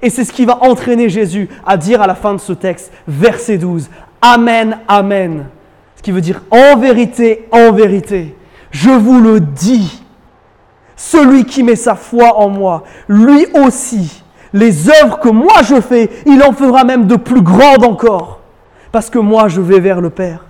Et 0.02 0.10
c'est 0.10 0.24
ce 0.24 0.32
qui 0.32 0.44
va 0.44 0.62
entraîner 0.62 1.08
Jésus 1.08 1.48
à 1.66 1.76
dire 1.76 2.00
à 2.00 2.06
la 2.06 2.14
fin 2.14 2.32
de 2.34 2.38
ce 2.38 2.52
texte, 2.52 2.92
verset 3.08 3.58
12, 3.58 3.90
Amen, 4.22 4.78
Amen. 4.86 5.46
Ce 5.96 6.02
qui 6.02 6.12
veut 6.12 6.20
dire 6.20 6.42
en 6.50 6.76
vérité, 6.76 7.48
en 7.50 7.72
vérité, 7.72 8.36
je 8.70 8.90
vous 8.90 9.20
le 9.20 9.40
dis, 9.40 10.02
celui 10.96 11.44
qui 11.44 11.62
met 11.62 11.76
sa 11.76 11.94
foi 11.94 12.38
en 12.38 12.48
moi, 12.48 12.84
lui 13.08 13.46
aussi, 13.54 14.22
les 14.52 14.88
œuvres 14.88 15.18
que 15.18 15.28
moi 15.28 15.62
je 15.64 15.80
fais, 15.80 16.10
il 16.26 16.42
en 16.42 16.52
fera 16.52 16.84
même 16.84 17.06
de 17.06 17.16
plus 17.16 17.42
grandes 17.42 17.84
encore, 17.84 18.40
parce 18.92 19.10
que 19.10 19.18
moi 19.18 19.48
je 19.48 19.60
vais 19.60 19.80
vers 19.80 20.00
le 20.00 20.10
Père. 20.10 20.44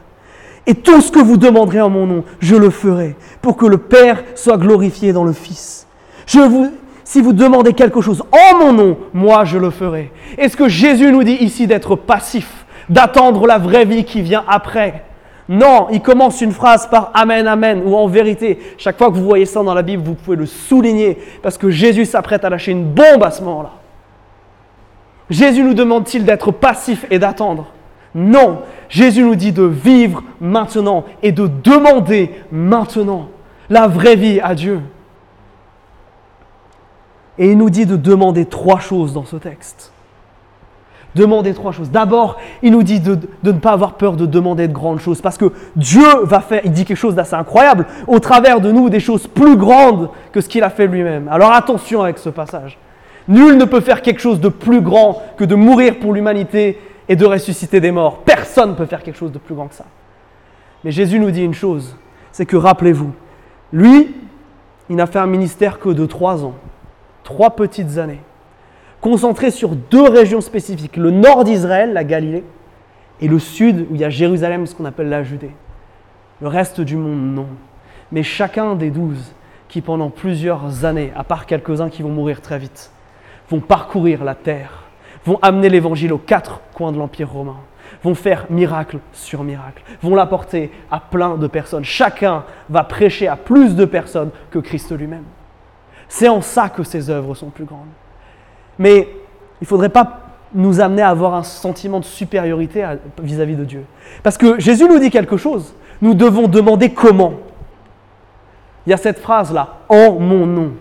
Et 0.71 0.75
tout 0.77 1.01
ce 1.01 1.11
que 1.11 1.19
vous 1.19 1.37
demanderez 1.37 1.81
en 1.81 1.91
mon 1.91 2.07
nom, 2.07 2.23
je 2.39 2.55
le 2.55 2.71
ferai, 2.71 3.17
pour 3.43 3.57
que 3.57 3.67
le 3.67 3.77
Père 3.77 4.23
soit 4.37 4.57
glorifié 4.57 5.13
dans 5.13 5.25
le 5.25 5.33
Fils. 5.33 5.89
Je 6.27 6.39
vous, 6.39 6.71
si 7.03 7.21
vous 7.21 7.33
demandez 7.33 7.73
quelque 7.73 8.01
chose 8.01 8.23
en 8.31 8.57
mon 8.57 8.73
nom, 8.73 8.97
moi 9.13 9.45
je 9.45 9.59
le 9.59 9.71
ferai. 9.71 10.13
Est-ce 10.39 10.57
que 10.57 10.69
Jésus 10.69 11.11
nous 11.11 11.25
dit 11.25 11.39
ici 11.41 11.67
d'être 11.67 11.97
passif, 11.97 12.65
d'attendre 12.89 13.49
la 13.49 13.59
vraie 13.59 13.85
vie 13.85 14.05
qui 14.05 14.23
vient 14.23 14.45
après 14.47 15.03
Non, 15.49 15.89
il 15.91 16.03
commence 16.03 16.41
une 16.41 16.53
phrase 16.53 16.87
par 16.87 17.11
Amen, 17.15 17.49
Amen, 17.49 17.83
ou 17.85 17.97
en 17.97 18.07
vérité. 18.07 18.61
Chaque 18.79 18.97
fois 18.97 19.09
que 19.09 19.17
vous 19.17 19.25
voyez 19.25 19.47
ça 19.47 19.65
dans 19.65 19.75
la 19.75 19.83
Bible, 19.83 20.05
vous 20.05 20.15
pouvez 20.15 20.37
le 20.37 20.47
souligner, 20.47 21.19
parce 21.43 21.59
que 21.59 21.69
Jésus 21.69 22.05
s'apprête 22.05 22.45
à 22.45 22.49
lâcher 22.49 22.71
une 22.71 22.85
bombe 22.85 23.25
à 23.25 23.33
ce 23.33 23.43
moment-là. 23.43 23.73
Jésus 25.31 25.65
nous 25.65 25.75
demande-t-il 25.75 26.25
d'être 26.25 26.53
passif 26.53 27.07
et 27.11 27.19
d'attendre? 27.19 27.73
Non, 28.15 28.63
Jésus 28.89 29.23
nous 29.23 29.37
dit 29.37 29.53
de 29.53 29.63
vivre 29.63 30.23
maintenant 30.41 31.05
et 31.23 31.33
de 31.33 31.47
demander 31.47 32.33
maintenant 32.51 33.29
la 33.69 33.87
vraie 33.87 34.17
vie 34.17 34.41
à 34.41 34.55
Dieu. 34.55 34.81
Et 37.39 37.53
il 37.53 37.59
nous 37.59 37.71
dit 37.71 37.87
de 37.87 37.97
demander 37.97 38.47
trois 38.47 38.81
choses 38.81 39.15
dans 39.15 39.25
ce 39.25 39.37
texte. 39.37 39.93
Demander 41.15 41.55
trois 41.55 41.73
choses. 41.73 41.91
D'abord, 41.91 42.37
il 42.63 42.73
nous 42.73 42.83
dit 42.83 43.01
de, 43.01 43.19
ne 43.43 43.53
pas 43.53 43.73
avoir 43.73 43.95
peur 43.95 44.17
de 44.17 44.27
demander 44.27 44.69
de 44.69 44.73
grandes 44.73 45.01
choses, 45.01 45.21
parce 45.21 45.39
que 45.39 45.53
Dieu 45.75 46.07
va 46.25 46.41
faire, 46.41 46.61
il 46.65 46.73
dit 46.73 46.85
quelque 46.85 46.97
chose 46.97 47.15
d'assez 47.15 47.35
incroyable, 47.35 47.87
au 48.07 48.19
travers 48.19 48.61
de 48.61 48.71
nous, 48.71 48.91
des 48.91 49.01
choses 49.01 49.27
plus 49.27 49.57
grandes 49.57 50.11
que 50.33 50.41
ce 50.41 50.49
qu'il 50.49 50.63
a 50.63 50.71
fait 50.71 50.87
lui-même. 50.87 51.29
Alors 51.31 51.53
attention 51.53 52.03
avec 52.03 52.19
ce 52.19 52.29
passage. 52.29 52.79
Nul 53.27 53.57
ne 53.57 53.65
peut 53.65 53.81
faire 53.81 54.03
quelque 54.03 54.21
chose 54.21 54.41
de 54.41 54.49
plus 54.49 54.81
grand 54.81 55.23
que 55.37 55.45
de 55.45 55.55
mourir 55.55 55.99
pour 55.99 56.13
l'humanité 56.13 56.79
et 57.11 57.17
de 57.17 57.27
ressusciter 57.27 57.81
des 57.81 57.91
morts. 57.91 58.19
Personne 58.19 58.71
ne 58.71 58.75
peut 58.77 58.87
faire 58.87 59.03
quelque 59.03 59.19
chose 59.19 59.33
de 59.33 59.39
plus 59.39 59.57
grand 59.57 59.67
que 59.67 59.75
ça. 59.75 59.85
Mais 60.85 60.93
Jésus 60.93 61.19
nous 61.19 61.33
dit 61.33 61.43
une 61.43 61.55
chose, 61.55 61.97
c'est 62.31 62.47
que 62.47 62.57
rappelez-vous, 62.57 63.13
lui, 63.73 64.15
il 64.89 64.95
n'a 64.95 65.07
fait 65.07 65.19
un 65.19 65.27
ministère 65.27 65.81
que 65.81 65.89
de 65.89 66.07
trois 66.07 66.45
ans, 66.45 66.55
trois 67.25 67.51
petites 67.51 67.99
années, 67.99 68.21
concentré 69.01 69.51
sur 69.51 69.71
deux 69.71 70.09
régions 70.09 70.41
spécifiques, 70.41 70.97
le 70.97 71.11
nord 71.11 71.43
d'Israël, 71.43 71.93
la 71.93 72.05
Galilée, 72.05 72.45
et 73.21 73.27
le 73.27 73.41
sud, 73.41 73.89
où 73.91 73.97
il 73.97 74.01
y 74.01 74.05
a 74.05 74.11
Jérusalem, 74.11 74.67
ce 74.67 74.75
qu'on 74.77 74.85
appelle 74.85 75.09
la 75.09 75.25
Judée. 75.25 75.51
Le 76.41 76.47
reste 76.47 76.81
du 76.81 76.97
monde, 76.97 77.35
non. 77.35 77.49
Mais 78.13 78.23
chacun 78.23 78.77
des 78.77 78.91
douze 78.91 79.35
qui, 79.69 79.81
pendant 79.81 80.11
plusieurs 80.11 80.85
années, 80.85 81.13
à 81.17 81.25
part 81.25 81.47
quelques-uns 81.47 81.91
qui 81.91 82.03
vont 82.03 82.09
mourir 82.09 82.41
très 82.41 82.59
vite, 82.59 82.93
vont 83.51 83.61
parcourir 83.61 84.23
la 84.23 84.37
terre 84.37 84.90
vont 85.25 85.39
amener 85.43 85.69
l'évangile 85.69 86.13
aux 86.13 86.19
quatre 86.19 86.61
coins 86.75 86.93
de 86.93 86.99
l'Empire 86.99 87.31
romain, 87.31 87.59
vont 88.03 88.15
faire 88.15 88.47
miracle 88.51 88.99
sur 89.13 89.43
miracle, 89.43 89.83
vont 90.03 90.15
l'apporter 90.15 90.71
à 90.91 91.01
plein 91.01 91.37
de 91.37 91.47
personnes. 91.47 91.85
Chacun 91.85 92.45
va 92.69 92.85
prêcher 92.85 93.29
à 93.29 93.37
plus 93.37 93.75
de 93.77 93.85
personnes 93.85 94.31
que 94.51 94.59
Christ 94.59 94.97
lui-même. 94.97 95.25
C'est 96.09 96.29
en 96.29 96.41
ça 96.41 96.69
que 96.69 96.83
ses 96.83 97.11
œuvres 97.11 97.35
sont 97.35 97.51
plus 97.51 97.65
grandes. 97.65 97.87
Mais 98.79 99.09
il 99.61 99.65
ne 99.65 99.67
faudrait 99.67 99.91
pas 99.91 100.21
nous 100.55 100.81
amener 100.81 101.03
à 101.03 101.11
avoir 101.11 101.35
un 101.35 101.43
sentiment 101.43 102.01
de 102.01 102.05
supériorité 102.05 102.85
vis-à-vis 103.23 103.57
de 103.57 103.65
Dieu. 103.65 103.85
Parce 104.23 104.37
que 104.37 104.59
Jésus 104.59 104.89
nous 104.89 104.99
dit 104.99 105.11
quelque 105.11 105.37
chose. 105.37 105.75
Nous 106.03 106.15
devons 106.15 106.49
demander 106.49 106.93
comment. 106.93 107.35
Il 108.87 108.91
y 108.91 108.93
a 108.93 108.97
cette 108.97 109.19
phrase-là, 109.19 109.79
en 109.89 110.13
mon 110.13 110.47
nom. 110.47 110.73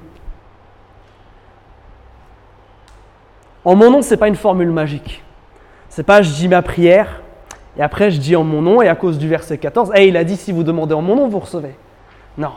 En 3.70 3.76
mon 3.76 3.92
nom, 3.92 4.02
ce 4.02 4.10
n'est 4.10 4.18
pas 4.18 4.28
une 4.28 4.36
formule 4.36 4.72
magique. 4.72 5.24
C'est 5.90 6.02
pas 6.02 6.24
je 6.24 6.32
dis 6.32 6.48
ma 6.48 6.64
prière 6.64 7.22
et 7.78 7.84
après 7.84 8.10
je 8.10 8.20
dis 8.20 8.36
en 8.36 8.44
mon 8.44 8.64
nom 8.64 8.82
et 8.82 8.88
à 8.88 8.96
cause 8.96 9.20
du 9.20 9.28
verset 9.28 9.60
14, 9.60 9.92
et 9.94 10.08
il 10.08 10.18
a 10.18 10.24
dit 10.24 10.38
si 10.38 10.52
vous 10.52 10.64
demandez 10.64 10.96
en 10.96 11.04
mon 11.04 11.16
nom, 11.16 11.28
vous 11.28 11.38
recevez. 11.38 11.76
Non. 12.36 12.54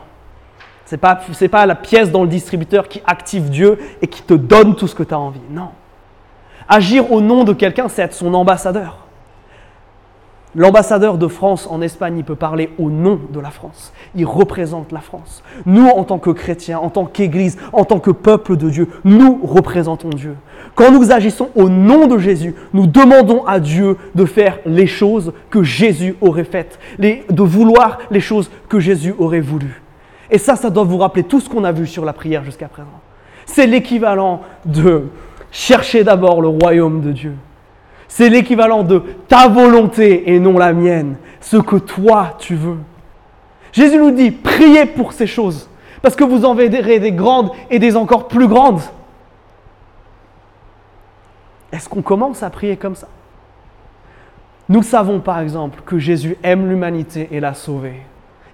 Ce 0.86 0.94
n'est 0.94 0.98
pas, 0.98 1.20
c'est 1.32 1.48
pas 1.48 1.66
la 1.66 1.74
pièce 1.74 2.10
dans 2.10 2.22
le 2.22 2.30
distributeur 2.30 2.88
qui 2.88 3.02
active 3.06 3.50
Dieu 3.50 3.78
et 4.00 4.06
qui 4.06 4.22
te 4.22 4.32
donne 4.32 4.74
tout 4.74 4.88
ce 4.88 4.94
que 4.94 5.02
tu 5.02 5.12
as 5.12 5.18
envie. 5.18 5.42
Non. 5.50 5.68
Agir 6.66 7.12
au 7.12 7.20
nom 7.20 7.44
de 7.44 7.52
quelqu'un, 7.52 7.88
c'est 7.90 8.00
être 8.00 8.14
son 8.14 8.32
ambassadeur. 8.32 9.01
L'ambassadeur 10.54 11.16
de 11.16 11.28
France 11.28 11.66
en 11.70 11.80
Espagne, 11.80 12.18
il 12.18 12.24
peut 12.24 12.34
parler 12.34 12.70
au 12.78 12.90
nom 12.90 13.18
de 13.32 13.40
la 13.40 13.50
France. 13.50 13.90
Il 14.14 14.26
représente 14.26 14.92
la 14.92 15.00
France. 15.00 15.42
Nous, 15.64 15.86
en 15.86 16.04
tant 16.04 16.18
que 16.18 16.28
chrétiens, 16.28 16.78
en 16.78 16.90
tant 16.90 17.06
qu'Église, 17.06 17.56
en 17.72 17.84
tant 17.86 18.00
que 18.00 18.10
peuple 18.10 18.58
de 18.58 18.68
Dieu, 18.68 18.88
nous 19.04 19.40
représentons 19.42 20.10
Dieu. 20.10 20.36
Quand 20.74 20.92
nous 20.92 21.10
agissons 21.10 21.48
au 21.54 21.70
nom 21.70 22.06
de 22.06 22.18
Jésus, 22.18 22.54
nous 22.74 22.86
demandons 22.86 23.46
à 23.46 23.60
Dieu 23.60 23.96
de 24.14 24.26
faire 24.26 24.58
les 24.66 24.86
choses 24.86 25.32
que 25.48 25.62
Jésus 25.62 26.16
aurait 26.20 26.44
faites, 26.44 26.78
de 26.98 27.42
vouloir 27.42 27.98
les 28.10 28.20
choses 28.20 28.50
que 28.68 28.78
Jésus 28.78 29.14
aurait 29.18 29.40
voulu. 29.40 29.80
Et 30.30 30.36
ça, 30.36 30.54
ça 30.56 30.68
doit 30.68 30.84
vous 30.84 30.98
rappeler 30.98 31.24
tout 31.24 31.40
ce 31.40 31.48
qu'on 31.48 31.64
a 31.64 31.72
vu 31.72 31.86
sur 31.86 32.04
la 32.04 32.12
prière 32.12 32.44
jusqu'à 32.44 32.68
présent. 32.68 32.88
C'est 33.46 33.66
l'équivalent 33.66 34.42
de 34.66 35.04
chercher 35.50 36.04
d'abord 36.04 36.42
le 36.42 36.48
royaume 36.48 37.00
de 37.00 37.12
Dieu 37.12 37.34
c'est 38.14 38.28
l'équivalent 38.28 38.82
de 38.82 39.02
ta 39.26 39.48
volonté 39.48 40.34
et 40.34 40.38
non 40.38 40.58
la 40.58 40.74
mienne, 40.74 41.16
ce 41.40 41.56
que 41.56 41.76
toi 41.76 42.36
tu 42.38 42.54
veux. 42.54 42.76
Jésus 43.72 43.96
nous 43.96 44.10
dit, 44.10 44.30
priez 44.30 44.84
pour 44.84 45.14
ces 45.14 45.26
choses, 45.26 45.70
parce 46.02 46.14
que 46.14 46.22
vous 46.22 46.44
en 46.44 46.54
verrez 46.54 46.98
des 46.98 47.12
grandes 47.12 47.52
et 47.70 47.78
des 47.78 47.96
encore 47.96 48.28
plus 48.28 48.48
grandes. 48.48 48.82
Est-ce 51.72 51.88
qu'on 51.88 52.02
commence 52.02 52.42
à 52.42 52.50
prier 52.50 52.76
comme 52.76 52.96
ça? 52.96 53.08
Nous 54.68 54.82
savons 54.82 55.20
par 55.20 55.40
exemple 55.40 55.80
que 55.86 55.98
Jésus 55.98 56.36
aime 56.42 56.68
l'humanité 56.68 57.30
et 57.30 57.40
la 57.40 57.54
sauver, 57.54 58.02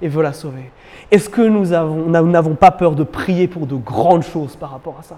et 0.00 0.06
veut 0.06 0.22
la 0.22 0.34
sauver. 0.34 0.70
Est-ce 1.10 1.28
que 1.28 1.42
nous 1.42 2.30
n'avons 2.30 2.54
pas 2.54 2.70
peur 2.70 2.92
de 2.92 3.02
prier 3.02 3.48
pour 3.48 3.66
de 3.66 3.74
grandes 3.74 4.22
choses 4.22 4.54
par 4.54 4.70
rapport 4.70 4.98
à 5.00 5.02
ça? 5.02 5.16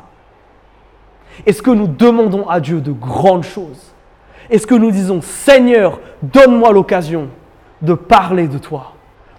Est-ce 1.44 1.62
que 1.62 1.70
nous 1.70 1.88
demandons 1.88 2.48
à 2.48 2.58
Dieu 2.58 2.80
de 2.80 2.92
grandes 2.92 3.44
choses? 3.44 3.92
Est-ce 4.50 4.66
que 4.66 4.74
nous 4.74 4.90
disons, 4.90 5.20
Seigneur, 5.22 6.00
donne-moi 6.22 6.72
l'occasion 6.72 7.28
de 7.82 7.94
parler 7.94 8.48
de 8.48 8.58
toi 8.58 8.94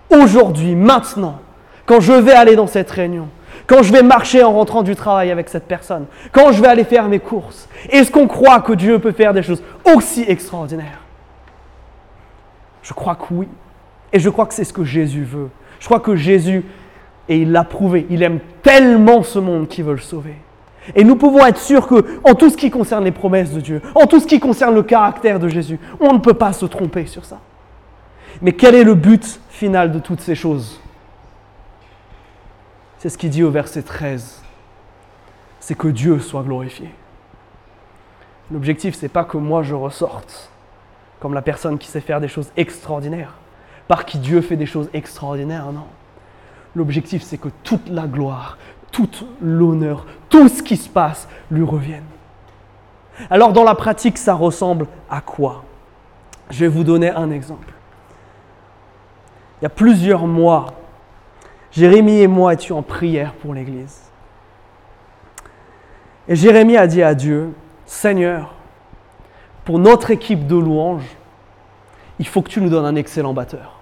Aujourd'hui, 0.10 0.76
maintenant, 0.76 1.40
quand 1.86 2.00
je 2.00 2.14
vais 2.14 2.34
aller 2.34 2.56
dans 2.56 2.68
cette 2.68 2.90
réunion, 2.90 3.28
quand 3.68 3.84
je 3.84 3.92
vais 3.92 4.04
marcher 4.04 4.44
en 4.44 4.54
rentrant 4.54 4.84
du 4.84 4.96
travail 4.96 5.32
avec 5.32 5.50
cette 5.50 5.68
personne, 5.68 6.06
quand 6.32 6.52
je 6.52 6.62
vais 6.62 6.68
aller 6.68 6.84
faire 6.84 7.08
mes 7.08 7.20
courses, 7.20 7.68
est-ce 7.90 8.12
qu'on 8.12 8.28
croit 8.28 8.62
que 8.62 8.74
Dieu 8.74 9.00
peut 9.00 9.12
faire 9.12 9.34
des 9.34 9.44
choses 9.44 9.62
aussi 9.86 10.26
extraordinaires? 10.28 11.02
Je 12.84 12.94
crois 12.94 13.16
que 13.16 13.34
oui. 13.34 13.48
Et 14.14 14.20
je 14.20 14.30
crois 14.30 14.46
que 14.46 14.54
c'est 14.54 14.64
ce 14.64 14.74
que 14.74 14.84
Jésus 14.84 15.24
veut. 15.24 15.50
Je 15.80 15.86
crois 15.86 16.00
que 16.00 16.16
Jésus, 16.16 16.66
et 17.30 17.38
il 17.38 17.52
l'a 17.52 17.64
prouvé, 17.64 18.06
il 18.10 18.24
aime 18.24 18.40
tellement 18.62 19.24
ce 19.24 19.40
monde 19.40 19.68
qu'il 19.68 19.86
veut 19.86 19.94
le 19.94 20.00
sauver. 20.00 20.36
Et 20.96 21.04
nous 21.04 21.16
pouvons 21.16 21.46
être 21.46 21.60
sûrs 21.60 21.88
que, 21.88 22.20
en 22.24 22.34
tout 22.34 22.50
ce 22.50 22.58
qui 22.58 22.72
concerne 22.72 23.04
les 23.04 23.12
promesses 23.12 23.52
de 23.52 23.62
Dieu, 23.62 23.82
en 23.96 24.08
tout 24.08 24.20
ce 24.20 24.28
qui 24.28 24.40
concerne 24.40 24.74
le 24.74 24.84
caractère 24.84 25.40
de 25.40 25.48
Jésus, 25.48 25.80
on 26.00 26.14
ne 26.14 26.20
peut 26.20 26.34
pas 26.34 26.54
se 26.54 26.66
tromper 26.66 27.06
sur 27.06 27.26
ça. 27.26 27.40
Mais 28.42 28.54
quel 28.54 28.76
est 28.76 28.84
le 28.84 28.96
but 28.96 29.40
final 29.50 29.92
de 29.92 30.00
toutes 30.00 30.22
ces 30.22 30.36
choses? 30.36 30.80
C'est 32.98 33.10
ce 33.10 33.18
qu'il 33.18 33.30
dit 33.30 33.44
au 33.44 33.52
verset 33.52 33.84
13. 33.84 34.42
C'est 35.60 35.78
que 35.78 35.88
Dieu 35.88 36.20
soit 36.20 36.44
glorifié. 36.44 36.90
L'objectif, 38.52 38.96
c'est 38.96 39.10
pas 39.10 39.24
que 39.24 39.38
moi 39.38 39.64
je 39.64 39.76
ressorte 39.76 40.50
comme 41.20 41.34
la 41.36 41.44
personne 41.44 41.78
qui 41.78 41.88
sait 41.88 42.02
faire 42.02 42.20
des 42.20 42.28
choses 42.28 42.52
extraordinaires, 42.58 43.36
par 43.88 44.06
qui 44.06 44.18
Dieu 44.18 44.42
fait 44.42 44.58
des 44.58 44.66
choses 44.66 44.90
extraordinaires, 44.92 45.72
non. 45.72 45.86
L'objectif, 46.76 47.22
c'est 47.22 47.38
que 47.38 47.50
toute 47.64 47.90
la 47.90 48.08
gloire, 48.08 48.58
toute 48.92 49.26
l'honneur, 49.42 50.06
tout 50.30 50.48
ce 50.48 50.62
qui 50.62 50.78
se 50.78 50.90
passe 50.90 51.28
lui 51.50 51.64
revienne. 51.64 52.04
Alors 53.30 53.54
dans 53.54 53.64
la 53.64 53.76
pratique, 53.76 54.18
ça 54.18 54.34
ressemble 54.34 54.88
à 55.10 55.22
quoi? 55.22 55.64
Je 56.50 56.60
vais 56.60 56.68
vous 56.68 56.84
donner 56.84 57.10
un 57.10 57.32
exemple. 57.32 57.68
Il 59.60 59.64
y 59.64 59.68
a 59.68 59.70
plusieurs 59.70 60.28
mois, 60.28 60.68
Jérémie 61.72 62.20
et 62.20 62.28
moi 62.28 62.54
étions 62.54 62.80
en 62.80 62.82
prière 62.82 63.34
pour 63.34 63.54
l'Église. 63.54 64.02
Et 66.28 66.36
Jérémie 66.36 66.78
a 66.78 66.88
dit 66.88 67.04
à 67.04 67.14
Dieu, 67.14 67.54
Seigneur, 67.86 68.54
pour 69.66 69.80
notre 69.80 70.12
équipe 70.12 70.48
de 70.48 70.56
louanges, 70.56 71.18
il 72.20 72.28
faut 72.28 72.42
que 72.42 72.50
tu 72.50 72.62
nous 72.62 72.70
donnes 72.70 72.86
un 72.86 72.96
excellent 72.96 73.34
batteur. 73.34 73.81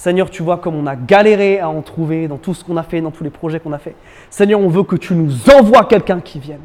Seigneur, 0.00 0.30
tu 0.30 0.42
vois 0.42 0.56
comme 0.56 0.76
on 0.76 0.86
a 0.86 0.96
galéré 0.96 1.60
à 1.60 1.68
en 1.68 1.82
trouver 1.82 2.26
dans 2.26 2.38
tout 2.38 2.54
ce 2.54 2.64
qu'on 2.64 2.78
a 2.78 2.82
fait, 2.82 3.02
dans 3.02 3.10
tous 3.10 3.22
les 3.22 3.28
projets 3.28 3.60
qu'on 3.60 3.74
a 3.74 3.78
fait. 3.78 3.94
Seigneur, 4.30 4.58
on 4.58 4.68
veut 4.68 4.82
que 4.82 4.96
tu 4.96 5.12
nous 5.14 5.50
envoies 5.50 5.84
quelqu'un 5.84 6.20
qui 6.20 6.38
vienne. 6.38 6.62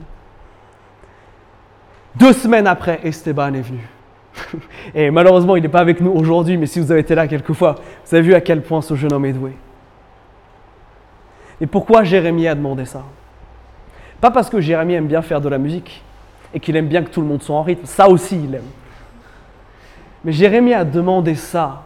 Deux 2.16 2.32
semaines 2.32 2.66
après, 2.66 3.02
Esteban 3.04 3.54
est 3.56 3.62
venu. 3.62 3.86
Et 4.96 5.12
malheureusement, 5.12 5.58
il 5.58 5.64
n'est 5.64 5.68
pas 5.68 5.82
avec 5.82 6.00
nous 6.00 6.12
aujourd'hui, 6.12 6.56
mais 6.56 6.66
si 6.66 6.80
vous 6.80 6.90
avez 6.94 7.02
été 7.02 7.14
là 7.14 7.28
quelquefois, 7.28 7.76
vous 8.06 8.16
avez 8.16 8.24
vu 8.26 8.34
à 8.34 8.40
quel 8.40 8.62
point 8.62 8.82
ce 8.82 8.96
jeune 8.96 9.12
homme 9.12 9.26
est 9.26 9.34
doué. 9.34 9.52
Et 11.60 11.68
pourquoi 11.68 12.06
Jérémie 12.06 12.48
a 12.48 12.56
demandé 12.56 12.86
ça? 12.86 13.04
Pas 14.22 14.32
parce 14.32 14.50
que 14.50 14.62
Jérémie 14.62 14.94
aime 14.94 15.08
bien 15.08 15.22
faire 15.22 15.42
de 15.42 15.50
la 15.50 15.58
musique 15.58 16.06
et 16.54 16.62
qu'il 16.62 16.78
aime 16.78 16.88
bien 16.88 17.04
que 17.04 17.10
tout 17.10 17.20
le 17.20 17.28
monde 17.28 17.44
soit 17.44 17.58
en 17.58 17.64
rythme, 17.64 17.86
ça 17.86 18.08
aussi 18.08 18.42
il 18.42 18.56
aime. 18.56 18.72
Mais 20.24 20.32
Jérémie 20.32 20.74
a 20.74 20.86
demandé 20.86 21.36
ça 21.36 21.85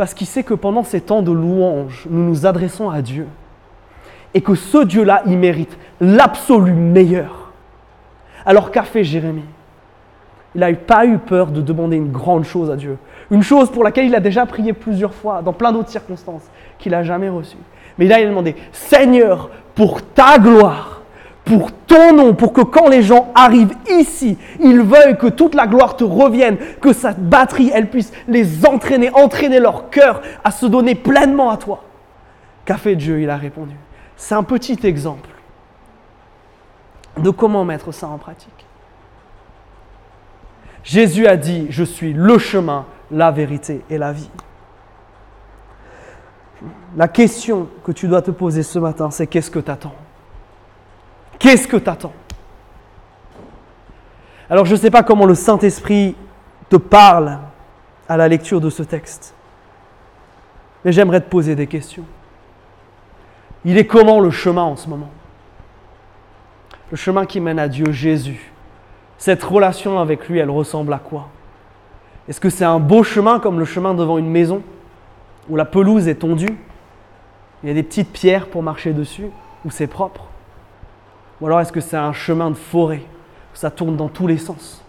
parce 0.00 0.14
qu'il 0.14 0.26
sait 0.26 0.44
que 0.44 0.54
pendant 0.54 0.82
ces 0.82 1.02
temps 1.02 1.20
de 1.20 1.30
louange, 1.30 2.06
nous 2.08 2.24
nous 2.24 2.46
adressons 2.46 2.88
à 2.88 3.02
Dieu. 3.02 3.26
Et 4.32 4.40
que 4.40 4.54
ce 4.54 4.82
Dieu-là, 4.82 5.20
il 5.26 5.36
mérite 5.36 5.76
l'absolu 6.00 6.72
meilleur. 6.72 7.52
Alors 8.46 8.70
qu'a 8.70 8.84
fait 8.84 9.04
Jérémie? 9.04 9.44
Il 10.54 10.62
n'a 10.62 10.72
pas 10.72 11.04
eu 11.04 11.18
peur 11.18 11.48
de 11.48 11.60
demander 11.60 11.98
une 11.98 12.10
grande 12.10 12.44
chose 12.44 12.70
à 12.70 12.76
Dieu. 12.76 12.96
Une 13.30 13.42
chose 13.42 13.70
pour 13.70 13.84
laquelle 13.84 14.06
il 14.06 14.14
a 14.14 14.20
déjà 14.20 14.46
prié 14.46 14.72
plusieurs 14.72 15.12
fois, 15.12 15.42
dans 15.42 15.52
plein 15.52 15.70
d'autres 15.70 15.90
circonstances, 15.90 16.50
qu'il 16.78 16.92
n'a 16.92 17.02
jamais 17.02 17.28
reçue. 17.28 17.58
Mais 17.98 18.06
là, 18.06 18.20
il 18.20 18.24
a 18.24 18.30
demandé, 18.30 18.56
Seigneur, 18.72 19.50
pour 19.74 20.00
ta 20.00 20.38
gloire, 20.38 20.89
pour 21.50 21.72
ton 21.72 22.14
nom, 22.14 22.32
pour 22.32 22.52
que 22.52 22.60
quand 22.60 22.88
les 22.88 23.02
gens 23.02 23.32
arrivent 23.34 23.74
ici, 23.90 24.38
ils 24.60 24.82
veuillent 24.82 25.18
que 25.18 25.26
toute 25.26 25.56
la 25.56 25.66
gloire 25.66 25.96
te 25.96 26.04
revienne, 26.04 26.56
que 26.80 26.92
cette 26.92 27.28
batterie, 27.28 27.72
elle 27.74 27.90
puisse 27.90 28.12
les 28.28 28.64
entraîner, 28.64 29.10
entraîner 29.12 29.58
leur 29.58 29.90
cœur 29.90 30.22
à 30.44 30.52
se 30.52 30.64
donner 30.66 30.94
pleinement 30.94 31.50
à 31.50 31.56
toi. 31.56 31.82
Qu'a 32.64 32.76
fait 32.76 32.94
Dieu 32.94 33.20
Il 33.20 33.28
a 33.28 33.36
répondu. 33.36 33.74
C'est 34.16 34.36
un 34.36 34.44
petit 34.44 34.78
exemple 34.84 35.28
de 37.16 37.30
comment 37.30 37.64
mettre 37.64 37.90
ça 37.90 38.06
en 38.06 38.18
pratique. 38.18 38.64
Jésus 40.84 41.26
a 41.26 41.36
dit, 41.36 41.66
je 41.70 41.82
suis 41.82 42.12
le 42.12 42.38
chemin, 42.38 42.86
la 43.10 43.32
vérité 43.32 43.82
et 43.90 43.98
la 43.98 44.12
vie. 44.12 44.30
La 46.96 47.08
question 47.08 47.66
que 47.82 47.90
tu 47.90 48.06
dois 48.06 48.22
te 48.22 48.30
poser 48.30 48.62
ce 48.62 48.78
matin, 48.78 49.10
c'est 49.10 49.26
qu'est-ce 49.26 49.50
que 49.50 49.58
tu 49.58 49.70
attends 49.72 49.96
Qu'est-ce 51.40 51.66
que 51.66 51.78
t'attends? 51.78 52.12
Alors 54.48 54.66
je 54.66 54.74
ne 54.74 54.78
sais 54.78 54.90
pas 54.90 55.02
comment 55.02 55.24
le 55.24 55.34
Saint-Esprit 55.34 56.14
te 56.68 56.76
parle 56.76 57.38
à 58.08 58.16
la 58.16 58.28
lecture 58.28 58.60
de 58.60 58.68
ce 58.68 58.82
texte, 58.82 59.34
mais 60.84 60.92
j'aimerais 60.92 61.20
te 61.20 61.28
poser 61.28 61.56
des 61.56 61.66
questions. 61.66 62.04
Il 63.64 63.78
est 63.78 63.86
comment 63.86 64.20
le 64.20 64.30
chemin 64.30 64.62
en 64.62 64.76
ce 64.76 64.88
moment? 64.88 65.10
Le 66.90 66.96
chemin 66.96 67.24
qui 67.24 67.40
mène 67.40 67.58
à 67.58 67.68
Dieu, 67.68 67.90
Jésus. 67.90 68.52
Cette 69.16 69.42
relation 69.42 69.98
avec 69.98 70.28
lui, 70.28 70.38
elle 70.38 70.50
ressemble 70.50 70.92
à 70.92 70.98
quoi? 70.98 71.28
Est-ce 72.28 72.40
que 72.40 72.50
c'est 72.50 72.64
un 72.64 72.80
beau 72.80 73.02
chemin 73.02 73.40
comme 73.40 73.58
le 73.58 73.64
chemin 73.64 73.94
devant 73.94 74.18
une 74.18 74.30
maison 74.30 74.62
où 75.48 75.56
la 75.56 75.64
pelouse 75.64 76.06
est 76.06 76.16
tondue? 76.16 76.58
Il 77.62 77.68
y 77.68 77.72
a 77.72 77.74
des 77.74 77.82
petites 77.82 78.12
pierres 78.12 78.48
pour 78.48 78.62
marcher 78.62 78.92
dessus, 78.92 79.28
où 79.64 79.70
c'est 79.70 79.86
propre? 79.86 80.29
Ou 81.40 81.46
alors 81.46 81.60
est-ce 81.60 81.72
que 81.72 81.80
c'est 81.80 81.96
un 81.96 82.12
chemin 82.12 82.50
de 82.50 82.56
forêt 82.56 83.02
où 83.52 83.56
ça 83.56 83.70
tourne 83.70 83.96
dans 83.96 84.08
tous 84.08 84.26
les 84.26 84.38
sens, 84.38 84.84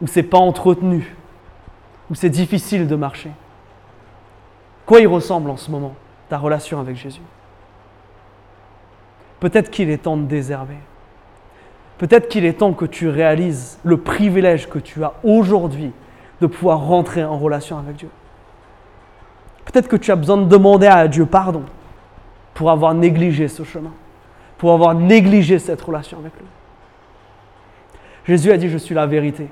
où 0.00 0.06
c'est 0.06 0.22
pas 0.22 0.38
entretenu, 0.38 1.14
où 2.10 2.14
c'est 2.14 2.30
difficile 2.30 2.86
de 2.86 2.96
marcher? 2.96 3.30
Quoi 4.86 5.00
il 5.00 5.06
ressemble 5.06 5.50
en 5.50 5.56
ce 5.56 5.70
moment 5.70 5.94
ta 6.28 6.38
relation 6.38 6.80
avec 6.80 6.96
Jésus? 6.96 7.20
Peut-être 9.40 9.70
qu'il 9.70 9.90
est 9.90 9.98
temps 9.98 10.16
de 10.16 10.24
désherber. 10.24 10.76
Peut-être 11.98 12.28
qu'il 12.28 12.44
est 12.44 12.54
temps 12.54 12.72
que 12.72 12.86
tu 12.86 13.08
réalises 13.08 13.78
le 13.84 13.98
privilège 13.98 14.68
que 14.68 14.78
tu 14.78 15.04
as 15.04 15.12
aujourd'hui 15.22 15.92
de 16.40 16.46
pouvoir 16.46 16.80
rentrer 16.80 17.22
en 17.24 17.38
relation 17.38 17.78
avec 17.78 17.96
Dieu. 17.96 18.08
Peut-être 19.66 19.88
que 19.88 19.96
tu 19.96 20.10
as 20.10 20.16
besoin 20.16 20.38
de 20.38 20.46
demander 20.46 20.86
à 20.86 21.06
Dieu 21.08 21.26
pardon 21.26 21.62
pour 22.54 22.70
avoir 22.70 22.94
négligé 22.94 23.48
ce 23.48 23.62
chemin 23.64 23.92
pour 24.60 24.74
avoir 24.74 24.94
négligé 24.94 25.58
cette 25.58 25.80
relation 25.80 26.18
avec 26.18 26.34
lui. 26.38 26.44
Jésus 28.26 28.52
a 28.52 28.58
dit, 28.58 28.68
je 28.68 28.76
suis 28.76 28.94
la 28.94 29.06
vérité. 29.06 29.48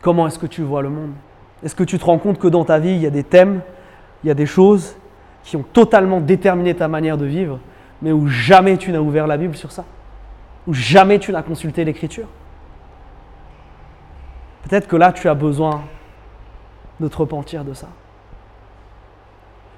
Comment 0.00 0.26
est-ce 0.26 0.38
que 0.38 0.46
tu 0.46 0.62
vois 0.62 0.80
le 0.80 0.88
monde? 0.88 1.12
Est-ce 1.62 1.74
que 1.74 1.84
tu 1.84 1.98
te 1.98 2.04
rends 2.06 2.16
compte 2.16 2.38
que 2.38 2.48
dans 2.48 2.64
ta 2.64 2.78
vie, 2.78 2.92
il 2.92 2.96
y 3.02 3.06
a 3.06 3.10
des 3.10 3.24
thèmes, 3.24 3.60
il 4.24 4.28
y 4.28 4.30
a 4.30 4.34
des 4.34 4.46
choses 4.46 4.96
qui 5.42 5.54
ont 5.56 5.66
totalement 5.70 6.22
déterminé 6.22 6.74
ta 6.74 6.88
manière 6.88 7.18
de 7.18 7.26
vivre, 7.26 7.60
mais 8.00 8.12
où 8.12 8.28
jamais 8.28 8.78
tu 8.78 8.90
n'as 8.90 9.00
ouvert 9.00 9.26
la 9.26 9.36
Bible 9.36 9.54
sur 9.54 9.70
ça? 9.70 9.84
Où 10.66 10.72
jamais 10.72 11.18
tu 11.18 11.30
n'as 11.30 11.42
consulté 11.42 11.84
l'Écriture? 11.84 12.26
Peut-être 14.62 14.88
que 14.88 14.96
là, 14.96 15.12
tu 15.12 15.28
as 15.28 15.34
besoin 15.34 15.82
de 17.00 17.06
te 17.06 17.18
repentir 17.18 17.64
de 17.64 17.74
ça. 17.74 17.88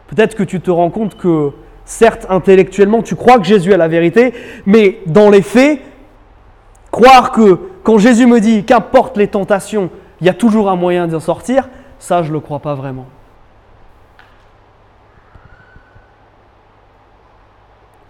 Peut-être 0.09 0.35
que 0.35 0.43
tu 0.43 0.61
te 0.61 0.71
rends 0.71 0.91
compte 0.91 1.17
que, 1.17 1.53
certes, 1.85 2.27
intellectuellement, 2.29 3.03
tu 3.03 3.15
crois 3.15 3.39
que 3.39 3.45
Jésus 3.45 3.73
a 3.73 3.77
la 3.77 3.89
vérité, 3.89 4.35
mais 4.67 4.99
dans 5.07 5.31
les 5.31 5.43
faits, 5.43 5.81
croire 6.91 7.31
que 7.31 7.61
quand 7.83 7.99
Jésus 7.99 8.27
me 8.27 8.41
dit 8.41 8.65
qu'importe 8.65 9.17
les 9.17 9.29
tentations, 9.29 9.91
il 10.21 10.27
y 10.27 10.31
a 10.31 10.35
toujours 10.35 10.69
un 10.69 10.77
moyen 10.77 11.07
d'en 11.07 11.21
sortir, 11.21 11.69
ça, 11.99 12.23
je 12.23 12.29
ne 12.29 12.35
le 12.35 12.41
crois 12.41 12.59
pas 12.59 12.75
vraiment. 12.75 13.07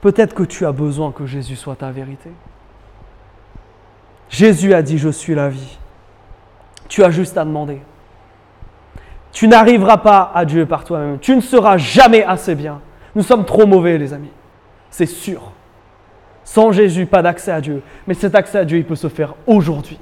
Peut-être 0.00 0.34
que 0.34 0.44
tu 0.44 0.64
as 0.64 0.72
besoin 0.72 1.10
que 1.10 1.26
Jésus 1.26 1.56
soit 1.56 1.76
ta 1.76 1.90
vérité. 1.90 2.30
Jésus 4.28 4.72
a 4.72 4.82
dit, 4.82 4.98
je 4.98 5.08
suis 5.08 5.34
la 5.34 5.48
vie. 5.48 5.78
Tu 6.88 7.02
as 7.02 7.10
juste 7.10 7.36
à 7.36 7.44
demander. 7.44 7.80
Tu 9.38 9.46
n'arriveras 9.46 9.98
pas 9.98 10.32
à 10.34 10.44
Dieu 10.44 10.66
par 10.66 10.82
toi-même. 10.82 11.20
Tu 11.20 11.36
ne 11.36 11.40
seras 11.40 11.76
jamais 11.76 12.24
assez 12.24 12.56
bien. 12.56 12.80
Nous 13.14 13.22
sommes 13.22 13.44
trop 13.44 13.66
mauvais, 13.66 13.96
les 13.96 14.12
amis. 14.12 14.32
C'est 14.90 15.06
sûr. 15.06 15.52
Sans 16.42 16.72
Jésus, 16.72 17.06
pas 17.06 17.22
d'accès 17.22 17.52
à 17.52 17.60
Dieu. 17.60 17.80
Mais 18.08 18.14
cet 18.14 18.34
accès 18.34 18.58
à 18.58 18.64
Dieu, 18.64 18.78
il 18.78 18.84
peut 18.84 18.96
se 18.96 19.06
faire 19.06 19.36
aujourd'hui. 19.46 19.96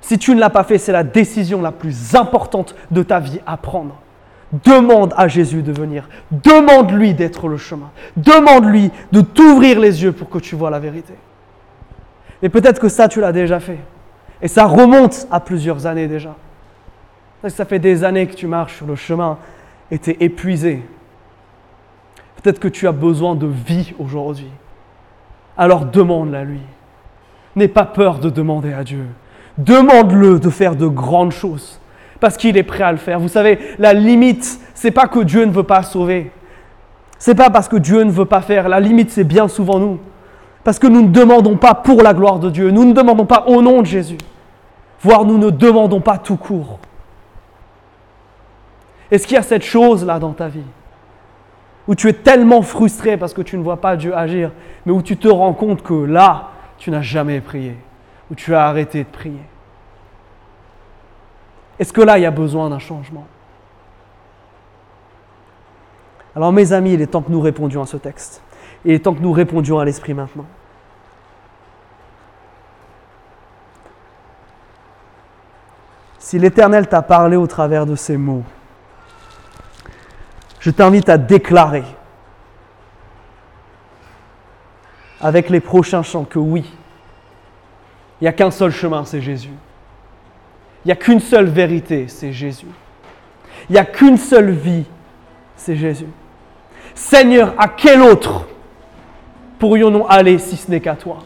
Si 0.00 0.18
tu 0.18 0.34
ne 0.34 0.40
l'as 0.40 0.48
pas 0.48 0.64
fait, 0.64 0.78
c'est 0.78 0.90
la 0.90 1.04
décision 1.04 1.60
la 1.60 1.70
plus 1.70 2.14
importante 2.14 2.74
de 2.90 3.02
ta 3.02 3.20
vie 3.20 3.40
à 3.46 3.58
prendre. 3.58 3.96
Demande 4.64 5.12
à 5.18 5.28
Jésus 5.28 5.62
de 5.62 5.72
venir. 5.72 6.08
Demande-lui 6.30 7.12
d'être 7.12 7.46
le 7.48 7.58
chemin. 7.58 7.90
Demande-lui 8.16 8.90
de 9.12 9.20
t'ouvrir 9.20 9.80
les 9.80 10.02
yeux 10.02 10.12
pour 10.12 10.30
que 10.30 10.38
tu 10.38 10.56
vois 10.56 10.70
la 10.70 10.78
vérité. 10.78 11.12
Et 12.40 12.48
peut-être 12.48 12.80
que 12.80 12.88
ça, 12.88 13.06
tu 13.06 13.20
l'as 13.20 13.32
déjà 13.32 13.60
fait. 13.60 13.80
Et 14.40 14.48
ça 14.48 14.64
remonte 14.64 15.28
à 15.30 15.40
plusieurs 15.40 15.84
années 15.84 16.08
déjà. 16.08 16.34
Ça 17.48 17.64
fait 17.64 17.78
des 17.78 18.04
années 18.04 18.26
que 18.26 18.34
tu 18.34 18.46
marches 18.46 18.76
sur 18.76 18.86
le 18.86 18.96
chemin 18.96 19.38
et 19.90 19.98
tu 19.98 20.10
es 20.10 20.16
épuisé. 20.20 20.82
Peut-être 22.42 22.58
que 22.58 22.68
tu 22.68 22.86
as 22.88 22.92
besoin 22.92 23.34
de 23.34 23.46
vie 23.46 23.94
aujourd'hui. 23.98 24.50
Alors 25.56 25.86
demande-la 25.86 26.44
lui. 26.44 26.60
N'aie 27.54 27.68
pas 27.68 27.84
peur 27.84 28.18
de 28.18 28.30
demander 28.30 28.72
à 28.72 28.84
Dieu. 28.84 29.06
Demande-le 29.58 30.38
de 30.38 30.50
faire 30.50 30.76
de 30.76 30.86
grandes 30.86 31.32
choses 31.32 31.80
parce 32.20 32.36
qu'il 32.36 32.56
est 32.56 32.62
prêt 32.62 32.84
à 32.84 32.92
le 32.92 32.98
faire. 32.98 33.18
Vous 33.18 33.28
savez, 33.28 33.58
la 33.78 33.92
limite, 33.94 34.60
c'est 34.74 34.90
pas 34.90 35.06
que 35.06 35.20
Dieu 35.20 35.44
ne 35.44 35.52
veut 35.52 35.62
pas 35.62 35.82
sauver. 35.82 36.30
C'est 37.18 37.34
pas 37.34 37.50
parce 37.50 37.68
que 37.68 37.76
Dieu 37.76 38.02
ne 38.02 38.10
veut 38.10 38.26
pas 38.26 38.42
faire. 38.42 38.68
La 38.68 38.80
limite, 38.80 39.10
c'est 39.10 39.24
bien 39.24 39.48
souvent 39.48 39.78
nous. 39.78 39.98
Parce 40.64 40.78
que 40.78 40.86
nous 40.86 41.02
ne 41.02 41.08
demandons 41.08 41.56
pas 41.56 41.74
pour 41.74 42.02
la 42.02 42.12
gloire 42.12 42.38
de 42.38 42.50
Dieu. 42.50 42.70
Nous 42.70 42.84
ne 42.84 42.92
demandons 42.92 43.24
pas 43.24 43.44
au 43.46 43.62
nom 43.62 43.80
de 43.80 43.86
Jésus. 43.86 44.18
Voire 45.00 45.24
nous 45.24 45.38
ne 45.38 45.50
demandons 45.50 46.00
pas 46.00 46.18
tout 46.18 46.36
court. 46.36 46.78
Est-ce 49.10 49.26
qu'il 49.26 49.36
y 49.36 49.38
a 49.38 49.42
cette 49.42 49.64
chose-là 49.64 50.18
dans 50.18 50.32
ta 50.32 50.48
vie 50.48 50.64
où 51.88 51.94
tu 51.94 52.08
es 52.08 52.12
tellement 52.12 52.62
frustré 52.62 53.16
parce 53.16 53.32
que 53.32 53.42
tu 53.42 53.56
ne 53.56 53.62
vois 53.62 53.80
pas 53.80 53.96
Dieu 53.96 54.16
agir, 54.16 54.50
mais 54.84 54.92
où 54.92 55.02
tu 55.02 55.16
te 55.16 55.28
rends 55.28 55.52
compte 55.52 55.82
que 55.82 55.94
là, 55.94 56.50
tu 56.78 56.90
n'as 56.90 57.02
jamais 57.02 57.40
prié, 57.40 57.76
où 58.30 58.34
tu 58.34 58.54
as 58.54 58.66
arrêté 58.66 59.04
de 59.04 59.08
prier? 59.08 59.40
Est-ce 61.78 61.92
que 61.92 62.00
là, 62.00 62.18
il 62.18 62.22
y 62.22 62.26
a 62.26 62.30
besoin 62.30 62.70
d'un 62.70 62.78
changement? 62.78 63.26
Alors 66.34 66.52
mes 66.52 66.72
amis, 66.72 66.94
il 66.94 67.00
est 67.00 67.06
temps 67.06 67.22
que 67.22 67.30
nous 67.30 67.40
répondions 67.40 67.82
à 67.82 67.86
ce 67.86 67.96
texte. 67.96 68.42
Il 68.84 68.92
est 68.92 68.98
temps 68.98 69.14
que 69.14 69.22
nous 69.22 69.32
répondions 69.32 69.78
à 69.78 69.84
l'Esprit 69.84 70.12
maintenant. 70.12 70.44
Si 76.18 76.38
l'Éternel 76.38 76.88
t'a 76.88 77.02
parlé 77.02 77.36
au 77.36 77.46
travers 77.46 77.86
de 77.86 77.94
ces 77.94 78.16
mots, 78.16 78.42
je 80.66 80.72
t'invite 80.72 81.08
à 81.08 81.16
déclarer 81.16 81.84
avec 85.20 85.48
les 85.48 85.60
prochains 85.60 86.02
chants 86.02 86.24
que 86.24 86.40
oui, 86.40 86.64
il 88.20 88.24
n'y 88.24 88.28
a 88.28 88.32
qu'un 88.32 88.50
seul 88.50 88.72
chemin, 88.72 89.04
c'est 89.04 89.20
Jésus. 89.20 89.52
Il 90.84 90.88
n'y 90.88 90.92
a 90.92 90.96
qu'une 90.96 91.20
seule 91.20 91.46
vérité, 91.46 92.06
c'est 92.08 92.32
Jésus. 92.32 92.66
Il 93.70 93.74
n'y 93.74 93.78
a 93.78 93.84
qu'une 93.84 94.16
seule 94.16 94.50
vie, 94.50 94.82
c'est 95.54 95.76
Jésus. 95.76 96.08
Seigneur, 96.96 97.54
à 97.58 97.68
quel 97.68 98.02
autre 98.02 98.48
pourrions-nous 99.60 100.06
aller 100.08 100.36
si 100.40 100.56
ce 100.56 100.68
n'est 100.68 100.80
qu'à 100.80 100.96
toi? 100.96 101.18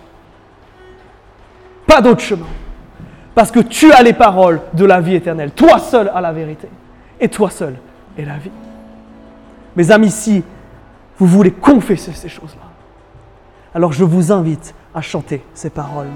Pas 1.86 2.03
d'autre 2.03 2.20
chemin. 2.20 2.49
Parce 3.34 3.51
que 3.51 3.61
tu 3.61 3.91
as 3.91 4.03
les 4.03 4.12
paroles 4.12 4.61
de 4.74 4.84
la 4.84 5.01
vie 5.01 5.14
éternelle. 5.14 5.53
Toi 5.53 5.78
seul 5.78 6.12
as 6.14 6.20
la 6.20 6.32
vérité. 6.32 6.68
Et 7.18 7.30
toi 7.30 7.49
seul 7.49 7.76
est 8.18 8.26
la 8.26 8.36
vie. 8.36 8.51
Mes 9.81 9.91
amis, 9.93 10.11
si 10.11 10.43
vous 11.18 11.26
voulez 11.26 11.53
confesser 11.53 12.12
ces 12.12 12.28
choses-là, 12.28 12.68
alors 13.74 13.95
je 13.95 14.05
vous 14.05 14.31
invite 14.31 14.74
à 14.95 15.01
chanter 15.01 15.43
ces 15.55 15.70
paroles. 15.70 16.11